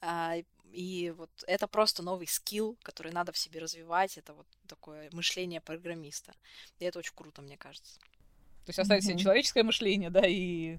А, 0.00 0.36
и 0.72 1.12
вот 1.16 1.30
это 1.46 1.66
просто 1.66 2.02
новый 2.02 2.26
скилл, 2.26 2.78
который 2.82 3.12
надо 3.12 3.32
в 3.32 3.38
себе 3.38 3.60
развивать. 3.60 3.89
Это 4.16 4.34
вот 4.34 4.46
такое 4.68 5.10
мышление 5.12 5.60
программиста. 5.60 6.32
И 6.78 6.84
это 6.84 7.00
очень 7.00 7.12
круто, 7.14 7.42
мне 7.42 7.56
кажется. 7.56 7.98
То 8.64 8.68
есть 8.68 8.78
оставить 8.78 9.04
mm-hmm. 9.04 9.08
себе 9.08 9.18
человеческое 9.18 9.62
мышление, 9.64 10.10
да, 10.10 10.22
и 10.24 10.78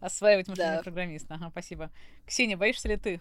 осваивать 0.00 0.48
мышление 0.48 0.76
да. 0.76 0.82
программиста. 0.82 1.34
Ага, 1.34 1.50
спасибо. 1.50 1.90
Ксения, 2.26 2.56
боишься 2.56 2.88
ли 2.88 2.96
ты, 2.96 3.20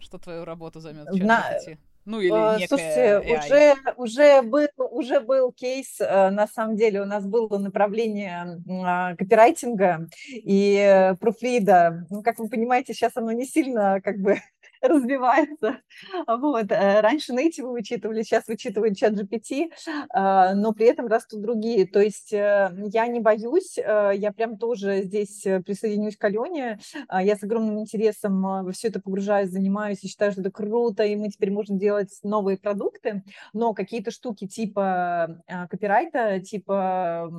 что 0.00 0.18
твою 0.18 0.44
работу 0.44 0.80
займет? 0.80 1.10
На... 1.12 1.56
Ну 2.04 2.20
или 2.20 2.32
а, 2.32 2.56
некая 2.58 2.68
Слушайте, 2.68 3.22
AI. 3.22 3.94
уже, 3.96 3.96
уже, 3.96 4.42
был, 4.42 4.68
уже 4.78 5.20
был 5.20 5.52
кейс, 5.52 6.00
э, 6.00 6.30
на 6.30 6.46
самом 6.46 6.74
деле, 6.74 7.02
у 7.02 7.04
нас 7.04 7.26
было 7.26 7.58
направление 7.58 8.62
а, 8.82 9.14
копирайтинга 9.14 10.08
и 10.26 11.12
пруфрида. 11.20 12.06
Ну, 12.08 12.22
как 12.22 12.38
вы 12.38 12.48
понимаете, 12.48 12.94
сейчас 12.94 13.14
оно 13.16 13.32
не 13.32 13.44
сильно 13.44 14.00
как 14.00 14.20
бы 14.20 14.40
развивается. 14.82 15.80
Вот. 16.26 16.70
Э, 16.70 17.00
раньше 17.00 17.32
native 17.32 17.70
вычитывали, 17.70 18.22
сейчас 18.22 18.46
вычитывают 18.46 18.96
чат 18.96 19.14
GPT, 19.14 19.70
а, 20.10 20.54
но 20.54 20.72
при 20.72 20.86
этом 20.86 21.06
растут 21.06 21.40
другие. 21.40 21.86
То 21.86 22.00
есть 22.00 22.32
э, 22.32 22.70
я 22.92 23.06
не 23.06 23.20
боюсь, 23.20 23.78
э, 23.78 24.12
я 24.14 24.32
прям 24.32 24.58
тоже 24.58 25.02
здесь 25.02 25.42
присоединюсь 25.64 26.16
к 26.16 26.24
Алене. 26.24 26.78
А, 27.08 27.22
я 27.22 27.36
с 27.36 27.42
огромным 27.42 27.78
интересом 27.80 28.42
во 28.42 28.72
все 28.72 28.88
это 28.88 29.00
погружаюсь, 29.00 29.50
занимаюсь 29.50 30.02
и 30.02 30.08
считаю, 30.08 30.32
что 30.32 30.40
это 30.40 30.50
круто, 30.50 31.04
и 31.04 31.16
мы 31.16 31.28
теперь 31.28 31.50
можем 31.50 31.78
делать 31.78 32.18
новые 32.22 32.58
продукты, 32.58 33.22
но 33.52 33.74
какие-то 33.74 34.10
штуки 34.10 34.46
типа 34.46 35.42
копирайта, 35.70 36.40
типа 36.40 37.30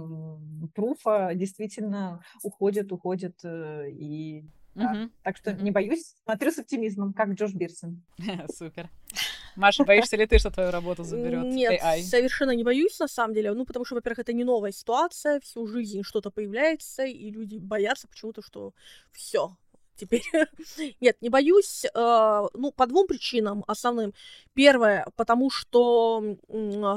пруфа 0.76 1.32
действительно 1.34 2.22
уходят, 2.44 2.92
уходят 2.92 3.36
и 3.44 4.46
Угу. 4.76 5.10
Так 5.24 5.38
что 5.38 5.52
угу. 5.52 5.62
не 5.62 5.72
боюсь, 5.72 6.16
смотрю 6.24 6.52
с 6.52 6.60
оптимизмом, 6.60 7.14
как 7.14 7.30
Джош 7.30 7.54
Бирсон. 7.54 8.02
Супер. 8.56 8.90
Маша, 9.56 9.84
боишься 9.84 10.16
ли 10.16 10.26
ты, 10.26 10.40
что 10.40 10.52
твою 10.52 10.72
работу 10.72 11.04
заберет 11.04 11.46
Нет, 11.46 11.82
AI? 11.82 12.02
совершенно 12.04 12.52
не 12.52 12.64
боюсь, 12.64 12.98
на 13.00 13.08
самом 13.08 13.34
деле. 13.34 13.54
Ну, 13.54 13.66
потому 13.66 13.84
что, 13.84 13.96
во-первых, 13.96 14.20
это 14.20 14.32
не 14.32 14.44
новая 14.44 14.72
ситуация, 14.72 15.40
всю 15.42 15.68
жизнь 15.68 16.04
что-то 16.04 16.32
появляется, 16.32 17.04
и 17.04 17.30
люди 17.30 17.58
боятся 17.58 18.08
почему-то, 18.08 18.42
что 18.42 18.74
все, 19.12 19.58
теперь. 20.00 20.24
Нет, 21.02 21.18
не 21.22 21.30
боюсь. 21.30 21.86
Э, 21.94 22.48
ну, 22.54 22.72
по 22.72 22.88
двум 22.88 23.08
причинам 23.08 23.64
основным. 23.68 24.14
Первое, 24.54 25.06
потому 25.16 25.50
что 25.50 26.38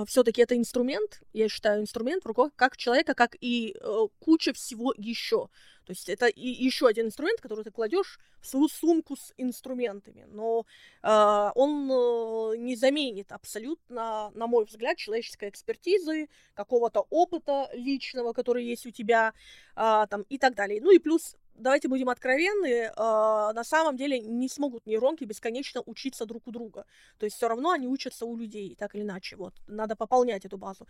все-таки 0.06 0.42
это 0.42 0.56
инструмент, 0.56 1.22
я 1.32 1.48
считаю, 1.48 1.82
инструмент 1.82 2.24
в 2.24 2.28
руках 2.28 2.52
как 2.56 2.76
человека, 2.76 3.14
как 3.14 3.36
и 3.40 3.74
э, 3.80 4.06
куча 4.20 4.52
всего 4.52 4.94
еще. 4.96 5.48
То 5.84 5.92
есть 5.92 6.08
это 6.08 6.26
и 6.26 6.48
еще 6.48 6.86
один 6.86 7.06
инструмент, 7.06 7.40
который 7.40 7.64
ты 7.64 7.70
кладешь 7.70 8.18
в 8.40 8.46
свою 8.46 8.68
сумку 8.68 9.16
с 9.16 9.32
инструментами. 9.36 10.26
Но 10.28 10.64
э, 11.02 11.50
он 11.54 11.90
э, 11.90 12.56
не 12.58 12.76
заменит 12.76 13.32
абсолютно, 13.32 14.30
на 14.34 14.46
мой 14.46 14.64
взгляд, 14.64 14.96
человеческой 14.96 15.48
экспертизы, 15.48 16.28
какого-то 16.54 17.06
опыта 17.10 17.68
личного, 17.72 18.32
который 18.32 18.64
есть 18.64 18.86
у 18.86 18.90
тебя, 18.90 19.34
э, 19.76 20.06
там, 20.08 20.22
и 20.28 20.38
так 20.38 20.54
далее. 20.54 20.80
Ну 20.80 20.92
и 20.92 20.98
плюс 20.98 21.36
давайте 21.54 21.88
будем 21.88 22.08
откровенны, 22.08 22.66
э, 22.66 22.92
на 22.96 23.64
самом 23.64 23.96
деле 23.96 24.20
не 24.20 24.48
смогут 24.48 24.86
нейронки 24.86 25.24
бесконечно 25.24 25.82
учиться 25.86 26.26
друг 26.26 26.46
у 26.46 26.50
друга. 26.50 26.84
То 27.18 27.26
есть 27.26 27.36
все 27.36 27.48
равно 27.48 27.70
они 27.70 27.86
учатся 27.86 28.26
у 28.26 28.36
людей, 28.36 28.74
так 28.78 28.94
или 28.94 29.02
иначе. 29.02 29.36
Вот, 29.36 29.54
надо 29.66 29.96
пополнять 29.96 30.44
эту 30.44 30.58
базу. 30.58 30.86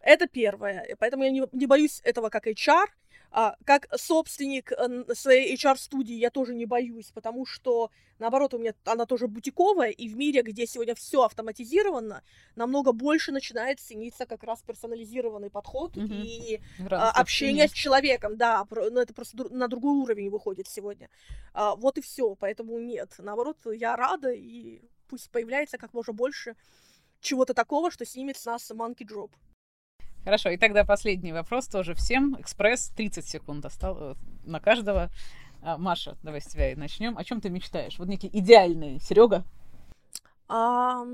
Это 0.00 0.26
первое. 0.26 0.96
Поэтому 0.98 1.24
я 1.24 1.30
не, 1.30 1.42
не 1.52 1.66
боюсь 1.66 2.00
этого 2.04 2.28
как 2.28 2.46
HR. 2.46 2.86
А, 3.34 3.56
как 3.64 3.88
собственник 3.96 4.72
э, 4.72 5.14
своей 5.14 5.56
HR-студии 5.56 6.14
я 6.14 6.30
тоже 6.30 6.54
не 6.54 6.66
боюсь, 6.66 7.10
потому 7.12 7.46
что, 7.46 7.90
наоборот, 8.18 8.52
у 8.52 8.58
меня 8.58 8.74
она 8.84 9.06
тоже 9.06 9.26
бутиковая, 9.26 9.88
и 9.88 10.06
в 10.08 10.16
мире, 10.16 10.42
где 10.42 10.66
сегодня 10.66 10.94
все 10.94 11.22
автоматизировано, 11.22 12.22
намного 12.56 12.92
больше 12.92 13.32
начинает 13.32 13.80
цениться 13.80 14.26
как 14.26 14.42
раз 14.42 14.62
персонализированный 14.62 15.48
подход 15.48 15.96
угу. 15.96 16.06
и 16.12 16.60
а, 16.90 17.10
общение 17.10 17.68
с 17.68 17.72
человеком. 17.72 18.36
Да, 18.36 18.66
ну, 18.70 19.00
это 19.00 19.14
просто 19.14 19.48
на 19.48 19.66
другой 19.66 19.94
уровень 19.96 20.28
выходит 20.28 20.68
сегодня. 20.68 21.08
А, 21.54 21.74
вот 21.74 21.96
и 21.96 22.02
все, 22.02 22.34
поэтому 22.34 22.78
нет. 22.78 23.14
Наоборот, 23.16 23.56
я 23.64 23.96
рада, 23.96 24.30
и 24.30 24.82
пусть 25.08 25.30
появляется 25.30 25.78
как 25.78 25.94
можно 25.94 26.12
больше 26.12 26.54
чего-то 27.20 27.54
такого, 27.54 27.90
что 27.90 28.04
снимет 28.04 28.36
с 28.36 28.44
нас 28.44 28.70
monkey 28.70 29.06
drop. 29.08 29.30
Хорошо, 30.24 30.50
и 30.50 30.56
тогда 30.56 30.84
последний 30.84 31.32
вопрос 31.32 31.66
тоже 31.66 31.94
всем. 31.94 32.36
Экспресс, 32.40 32.92
30 32.96 33.26
секунд 33.26 33.64
осталось 33.64 34.16
э, 34.16 34.48
на 34.48 34.60
каждого. 34.60 35.10
А, 35.62 35.78
Маша, 35.78 36.16
давай 36.22 36.40
с 36.40 36.46
тебя 36.46 36.72
и 36.72 36.76
начнем. 36.76 37.18
О 37.18 37.24
чем 37.24 37.40
ты 37.40 37.50
мечтаешь? 37.50 37.98
Вот 37.98 38.08
некий 38.08 38.30
идеальный 38.32 39.00
Серега. 39.00 39.44
А, 40.48 41.04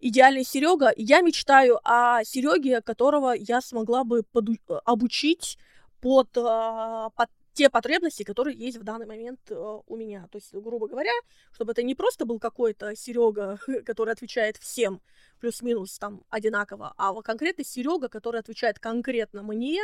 идеальный 0.00 0.44
Серега. 0.44 0.92
Я 0.96 1.20
мечтаю 1.20 1.78
о 1.84 2.24
Сереге, 2.24 2.80
которого 2.80 3.34
я 3.36 3.60
смогла 3.60 4.02
бы 4.02 4.22
поду- 4.22 4.58
обучить 4.84 5.56
под, 6.00 6.36
а, 6.36 7.10
под 7.10 7.28
те 7.52 7.68
потребности, 7.68 8.22
которые 8.22 8.56
есть 8.56 8.78
в 8.78 8.84
данный 8.84 9.06
момент 9.06 9.40
э, 9.50 9.78
у 9.86 9.96
меня. 9.96 10.28
То 10.30 10.38
есть, 10.38 10.54
грубо 10.54 10.88
говоря, 10.88 11.12
чтобы 11.52 11.72
это 11.72 11.82
не 11.82 11.94
просто 11.94 12.24
был 12.24 12.38
какой-то 12.38 12.94
Серега, 12.94 13.58
который 13.84 14.12
отвечает 14.12 14.56
всем 14.56 15.00
плюс-минус 15.40 15.98
там 15.98 16.22
одинаково, 16.28 16.94
а 16.96 17.12
вот 17.12 17.24
конкретный 17.24 17.64
Серега, 17.64 18.08
который 18.08 18.40
отвечает 18.40 18.78
конкретно 18.78 19.42
мне, 19.42 19.80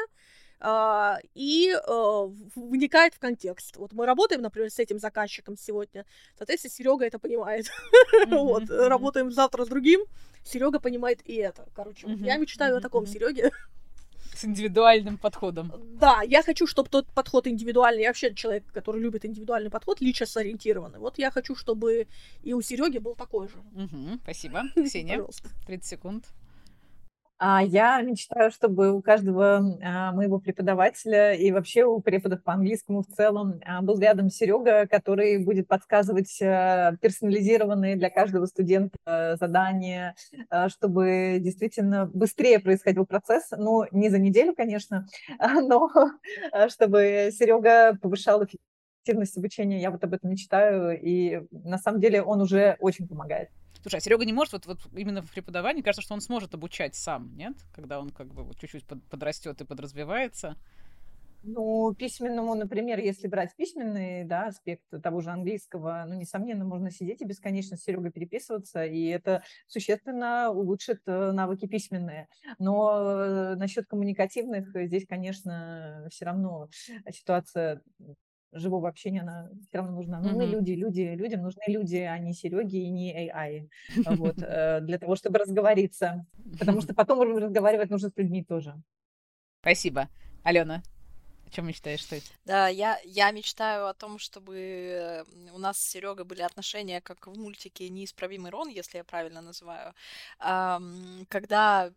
Uh, 0.59 1.19
и 1.35 1.71
uh, 1.87 2.35
вникает 2.55 3.13
в 3.13 3.19
контекст. 3.19 3.77
Вот 3.77 3.93
мы 3.93 4.07
работаем, 4.07 4.41
например, 4.41 4.71
с 4.71 4.79
этим 4.79 4.99
заказчиком 4.99 5.55
сегодня, 5.59 6.07
соответственно, 6.35 6.73
Серега 6.73 7.05
это 7.05 7.19
понимает. 7.19 7.67
Mm-hmm. 8.17 8.39
вот, 8.39 8.63
mm-hmm. 8.63 8.89
работаем 8.89 9.31
завтра 9.31 9.67
с 9.67 9.69
другим, 9.69 10.01
Серега 10.45 10.81
понимает 10.81 11.21
и 11.29 11.35
это. 11.35 11.69
Короче, 11.75 12.07
mm-hmm. 12.07 12.25
я 12.25 12.39
мечтаю 12.39 12.79
о 12.79 12.81
таком 12.81 13.07
Сереге. 13.07 13.51
С 14.35 14.45
индивидуальным 14.45 15.19
подходом. 15.19 15.73
Да, 16.01 16.23
я 16.23 16.43
хочу, 16.43 16.67
чтобы 16.67 16.89
тот 16.89 17.07
подход 17.09 17.47
индивидуальный, 17.47 18.03
я 18.03 18.09
вообще 18.09 18.35
человек, 18.35 18.65
который 18.73 19.01
любит 19.01 19.25
индивидуальный 19.25 19.71
подход, 19.71 20.01
лично 20.01 20.27
ориентированный. 20.37 20.99
Вот 20.99 21.19
я 21.19 21.31
хочу, 21.31 21.55
чтобы 21.55 22.07
и 22.43 22.53
у 22.53 22.61
Сереги 22.61 22.99
был 22.99 23.15
такой 23.15 23.49
же. 23.49 23.57
Угу, 23.75 24.21
спасибо. 24.23 24.65
Ксения, 24.75 25.25
30 25.67 25.85
секунд. 25.85 26.25
А 27.39 27.63
я 27.63 28.01
мечтаю, 28.01 28.51
чтобы 28.51 28.93
у 28.93 29.03
каждого 29.03 29.79
а, 29.83 30.13
моего 30.13 30.39
преподавателя 30.39 31.35
и 31.35 31.53
вообще 31.53 31.85
у 31.85 32.01
преподов 32.01 32.43
по 32.43 32.55
английскому 32.55 33.03
в 33.03 33.09
целом 33.09 33.61
а, 33.63 33.83
был 33.83 33.99
рядом 34.01 34.31
Серега, 34.31 34.87
который 34.87 35.45
будет 35.45 35.69
подсказывать 35.69 36.39
персонализированные 36.39 37.97
для 37.97 38.09
каждого 38.09 38.47
студента 38.47 39.37
задания, 39.39 40.15
чтобы 40.69 41.37
действительно 41.41 42.07
быстрее 42.07 42.59
происходил 42.59 43.05
процесс. 43.05 43.51
Ну, 43.51 43.85
не 43.91 44.09
за 44.09 44.19
неделю, 44.19 44.55
конечно, 44.55 45.07
но 45.39 45.91
чтобы 46.69 47.31
Серега 47.33 47.99
повышал 48.01 48.43
эффективность 48.45 49.37
обучения. 49.37 49.81
Я 49.81 49.91
вот 49.91 50.03
об 50.05 50.15
этом 50.15 50.31
мечтаю, 50.31 50.99
и 50.99 51.43
на 51.51 51.77
самом 51.77 52.01
деле 52.01 52.23
он 52.23 52.41
уже 52.41 52.77
очень 52.81 53.07
помогает. 53.07 53.51
Слушай, 53.87 53.99
а 53.99 54.01
Серега 54.01 54.25
не 54.25 54.33
может, 54.33 54.53
вот, 54.53 54.67
вот 54.67 54.79
именно 54.97 55.23
в 55.23 55.31
преподавании, 55.31 55.81
кажется, 55.81 56.03
что 56.03 56.15
он 56.15 56.21
сможет 56.21 56.53
обучать 56.55 56.97
сам, 56.97 57.37
нет? 57.37 57.55
Когда 57.73 58.01
он 58.01 58.11
как 58.11 58.27
бы 58.27 58.53
чуть-чуть 58.59 58.85
под, 58.85 59.01
подрастет 59.05 59.61
и 59.61 59.65
подразвивается. 59.65 60.57
Ну, 61.45 61.95
письменному, 61.95 62.57
например, 62.57 62.99
если 62.99 63.29
брать 63.29 63.55
письменный 63.55 64.25
да, 64.25 64.47
аспект 64.47 64.83
того 65.05 65.21
же 65.21 65.31
английского, 65.31 66.05
ну, 66.09 66.15
несомненно, 66.15 66.65
можно 66.65 66.91
сидеть 66.91 67.23
и 67.23 67.25
бесконечно 67.25 67.77
с 67.77 67.85
Серегой 67.85 68.11
переписываться, 68.11 68.85
и 68.85 69.07
это 69.07 69.45
существенно 69.69 70.51
улучшит 70.51 71.03
э, 71.07 71.31
навыки 71.31 71.69
письменные. 71.69 72.27
Но 72.59 72.99
э, 72.99 73.55
насчет 73.55 73.87
коммуникативных 73.87 74.67
здесь, 74.89 75.07
конечно, 75.07 76.09
все 76.11 76.25
равно 76.25 76.69
ситуация 77.13 77.83
живого 78.53 78.89
общения, 78.89 79.23
она 79.23 79.51
все 79.69 79.79
равно 79.79 79.93
нужна. 79.93 80.21
Нужны 80.21 80.43
mm-hmm. 80.43 80.51
люди, 80.51 80.73
люди, 80.73 81.01
людям 81.15 81.43
нужны 81.43 81.63
люди, 81.67 81.97
а 81.97 82.19
не 82.19 82.33
Сереги 82.33 82.77
и 82.77 82.91
не 82.91 83.31
AI. 83.31 83.69
Вот, 84.17 84.37
э, 84.39 84.81
для 84.81 84.99
того, 84.99 85.17
чтобы 85.17 85.39
разговориться. 85.39 86.27
Потому 86.59 86.81
что 86.83 86.95
потом 86.95 87.21
разговаривать 87.37 87.91
нужно 87.91 88.09
с 88.09 88.17
людьми 88.17 88.45
тоже. 88.45 88.75
Спасибо. 89.61 90.09
Алена, 90.45 90.83
чем 91.57 91.67
мечтаешь 91.67 92.05
ты? 92.05 92.23
Да, 92.45 92.69
я, 92.69 93.01
я 93.05 93.31
мечтаю 93.31 93.87
о 93.87 93.95
том, 93.95 94.19
чтобы 94.19 95.25
у 95.53 95.59
нас 95.59 95.79
с 95.79 95.89
Серегой 95.89 96.25
были 96.25 96.43
отношения, 96.43 97.01
как 97.01 97.27
в 97.27 97.39
мультике 97.39 97.89
«Неисправимый 97.89 98.51
Рон», 98.51 98.69
если 98.69 98.99
я 98.99 99.05
правильно 99.05 99.41
называю, 99.41 99.95
когда 100.39 101.91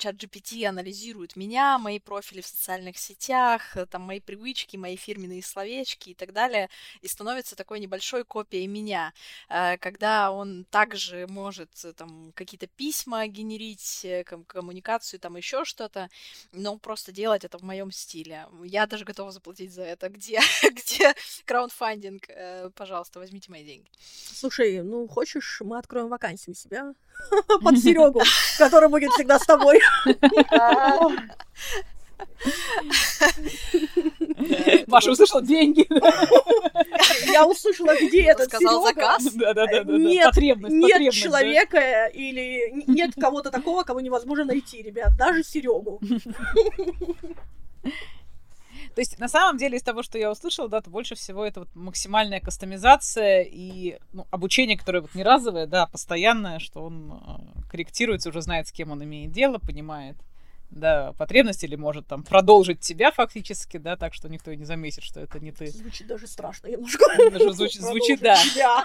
чат 0.00 0.16
GPT 0.16 0.64
анализирует 0.64 1.36
меня, 1.36 1.78
мои 1.78 1.98
профили 1.98 2.40
в 2.40 2.46
социальных 2.46 2.96
сетях, 2.98 3.76
э, 3.76 3.86
там 3.86 4.02
мои 4.02 4.18
привычки, 4.18 4.76
мои 4.76 4.96
фирменные 4.96 5.42
словечки 5.42 6.10
и 6.10 6.14
так 6.14 6.32
далее, 6.32 6.68
и 7.02 7.08
становится 7.08 7.54
такой 7.54 7.80
небольшой 7.80 8.24
копией 8.24 8.66
меня, 8.66 9.12
э, 9.48 9.76
когда 9.76 10.32
он 10.32 10.64
также 10.70 11.26
может 11.28 11.70
э, 11.84 11.92
там 11.92 12.32
какие-то 12.34 12.66
письма 12.66 13.26
генерить, 13.26 14.06
коммуникацию, 14.46 15.20
там 15.20 15.36
еще 15.36 15.64
что-то, 15.64 16.08
но 16.52 16.78
просто 16.78 17.12
делать 17.12 17.44
это 17.44 17.58
в 17.58 17.62
моем 17.62 17.92
стиле. 17.92 18.46
Я 18.64 18.79
даже 18.86 19.04
готова 19.04 19.30
заплатить 19.30 19.72
за 19.72 19.82
это. 19.82 20.08
Где, 20.08 20.40
где 20.70 21.14
краундфандинг? 21.44 22.24
Пожалуйста, 22.74 23.18
возьмите 23.18 23.50
мои 23.50 23.64
деньги. 23.64 23.90
Слушай, 24.32 24.82
ну 24.82 25.06
хочешь, 25.08 25.60
мы 25.64 25.78
откроем 25.78 26.08
вакансию 26.08 26.52
у 26.52 26.56
себя 26.56 26.94
под 27.62 27.78
Серегу, 27.82 28.22
который 28.58 28.88
будет 28.88 29.12
всегда 29.12 29.38
с 29.38 29.46
тобой. 29.46 29.80
Маша 34.86 35.10
услышала 35.10 35.42
деньги. 35.42 35.86
Я 37.32 37.46
услышала, 37.46 37.94
где 37.96 38.24
этот 38.24 38.48
Сказал 38.48 38.82
заказ. 38.82 39.24
Да-да-да. 39.32 39.82
Нет, 39.84 40.36
нет 40.36 41.12
человека 41.12 42.06
или 42.06 42.72
нет 42.86 43.12
кого-то 43.18 43.50
такого, 43.50 43.84
кого 43.84 44.00
невозможно 44.00 44.44
найти, 44.44 44.82
ребят. 44.82 45.16
Даже 45.16 45.42
Серегу. 45.42 46.00
То 48.94 49.00
есть, 49.00 49.18
на 49.18 49.28
самом 49.28 49.56
деле, 49.56 49.76
из 49.76 49.82
того, 49.82 50.02
что 50.02 50.18
я 50.18 50.30
услышала, 50.30 50.68
да, 50.68 50.80
то 50.80 50.90
больше 50.90 51.14
всего 51.14 51.44
это 51.44 51.60
вот 51.60 51.74
максимальная 51.74 52.40
кастомизация 52.40 53.42
и 53.42 53.98
ну, 54.12 54.26
обучение, 54.30 54.76
которое 54.76 55.02
вот 55.02 55.14
не 55.14 55.22
разовое, 55.22 55.66
да, 55.66 55.86
постоянное, 55.86 56.58
что 56.58 56.82
он 56.82 57.12
э, 57.12 57.68
корректируется, 57.70 58.30
уже 58.30 58.42
знает, 58.42 58.68
с 58.68 58.72
кем 58.72 58.90
он 58.90 59.02
имеет 59.04 59.32
дело, 59.32 59.58
понимает, 59.58 60.16
да, 60.70 61.12
потребности 61.14 61.64
или 61.64 61.76
может 61.76 62.06
там 62.06 62.22
продолжить 62.22 62.80
тебя 62.80 63.10
фактически, 63.10 63.76
да, 63.76 63.96
так 63.96 64.14
что 64.14 64.28
никто 64.28 64.50
и 64.50 64.56
не 64.56 64.64
заметит, 64.64 65.02
что 65.02 65.20
это 65.20 65.40
не 65.40 65.52
ты. 65.52 65.66
Звучит 65.68 66.06
даже 66.06 66.26
страшно 66.26 66.68
немножко. 66.68 67.04
Даже 67.30 67.52
звучит, 67.52 67.82
звучит 67.82 68.20
да. 68.20 68.36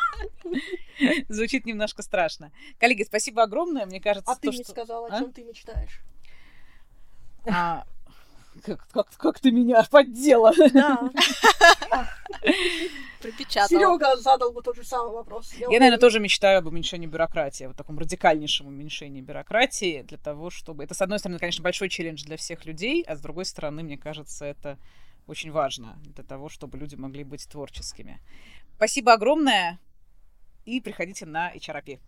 Звучит 1.29 1.65
немножко 1.65 2.01
страшно. 2.01 2.51
Коллеги, 2.79 3.03
спасибо 3.03 3.43
огромное, 3.43 3.85
мне 3.85 4.01
кажется, 4.01 4.31
А 4.31 4.35
ты 4.35 4.47
не 4.47 4.63
что... 4.63 4.71
сказала, 4.71 5.07
о 5.07 5.19
чем 5.19 5.29
а? 5.29 5.33
ты 5.33 5.43
мечтаешь? 5.43 6.01
А, 7.47 7.85
как, 8.63 8.87
как, 8.89 9.07
как 9.17 9.39
ты 9.39 9.51
меня 9.51 9.83
поддела. 9.89 10.53
Да. 10.73 11.09
Припечатала. 13.21 13.67
Серега 13.67 14.17
задал 14.17 14.51
бы 14.51 14.61
тот 14.61 14.75
же 14.75 14.83
самый 14.83 15.13
вопрос. 15.13 15.53
Я, 15.53 15.67
Я 15.69 15.79
наверное, 15.79 15.97
тоже 15.97 16.19
мечтаю 16.19 16.59
об 16.59 16.67
уменьшении 16.67 17.07
бюрократии, 17.07 17.65
вот 17.65 17.75
таком 17.75 17.97
радикальнейшем 17.97 18.67
уменьшении 18.67 19.21
бюрократии 19.21 20.03
для 20.03 20.17
того, 20.17 20.49
чтобы... 20.49 20.83
Это, 20.83 20.93
с 20.93 21.01
одной 21.01 21.19
стороны, 21.19 21.39
конечно, 21.39 21.63
большой 21.63 21.89
челлендж 21.89 22.23
для 22.23 22.37
всех 22.37 22.65
людей, 22.65 23.03
а 23.03 23.15
с 23.15 23.21
другой 23.21 23.45
стороны, 23.45 23.83
мне 23.83 23.97
кажется, 23.97 24.45
это 24.45 24.77
очень 25.27 25.51
важно 25.51 25.97
для 26.03 26.23
того, 26.23 26.49
чтобы 26.49 26.77
люди 26.77 26.95
могли 26.95 27.23
быть 27.23 27.47
творческими. 27.47 28.19
Спасибо 28.75 29.13
огромное 29.13 29.79
и 30.65 30.81
приходите 30.81 31.25
на 31.25 31.53
HRP. 31.55 31.99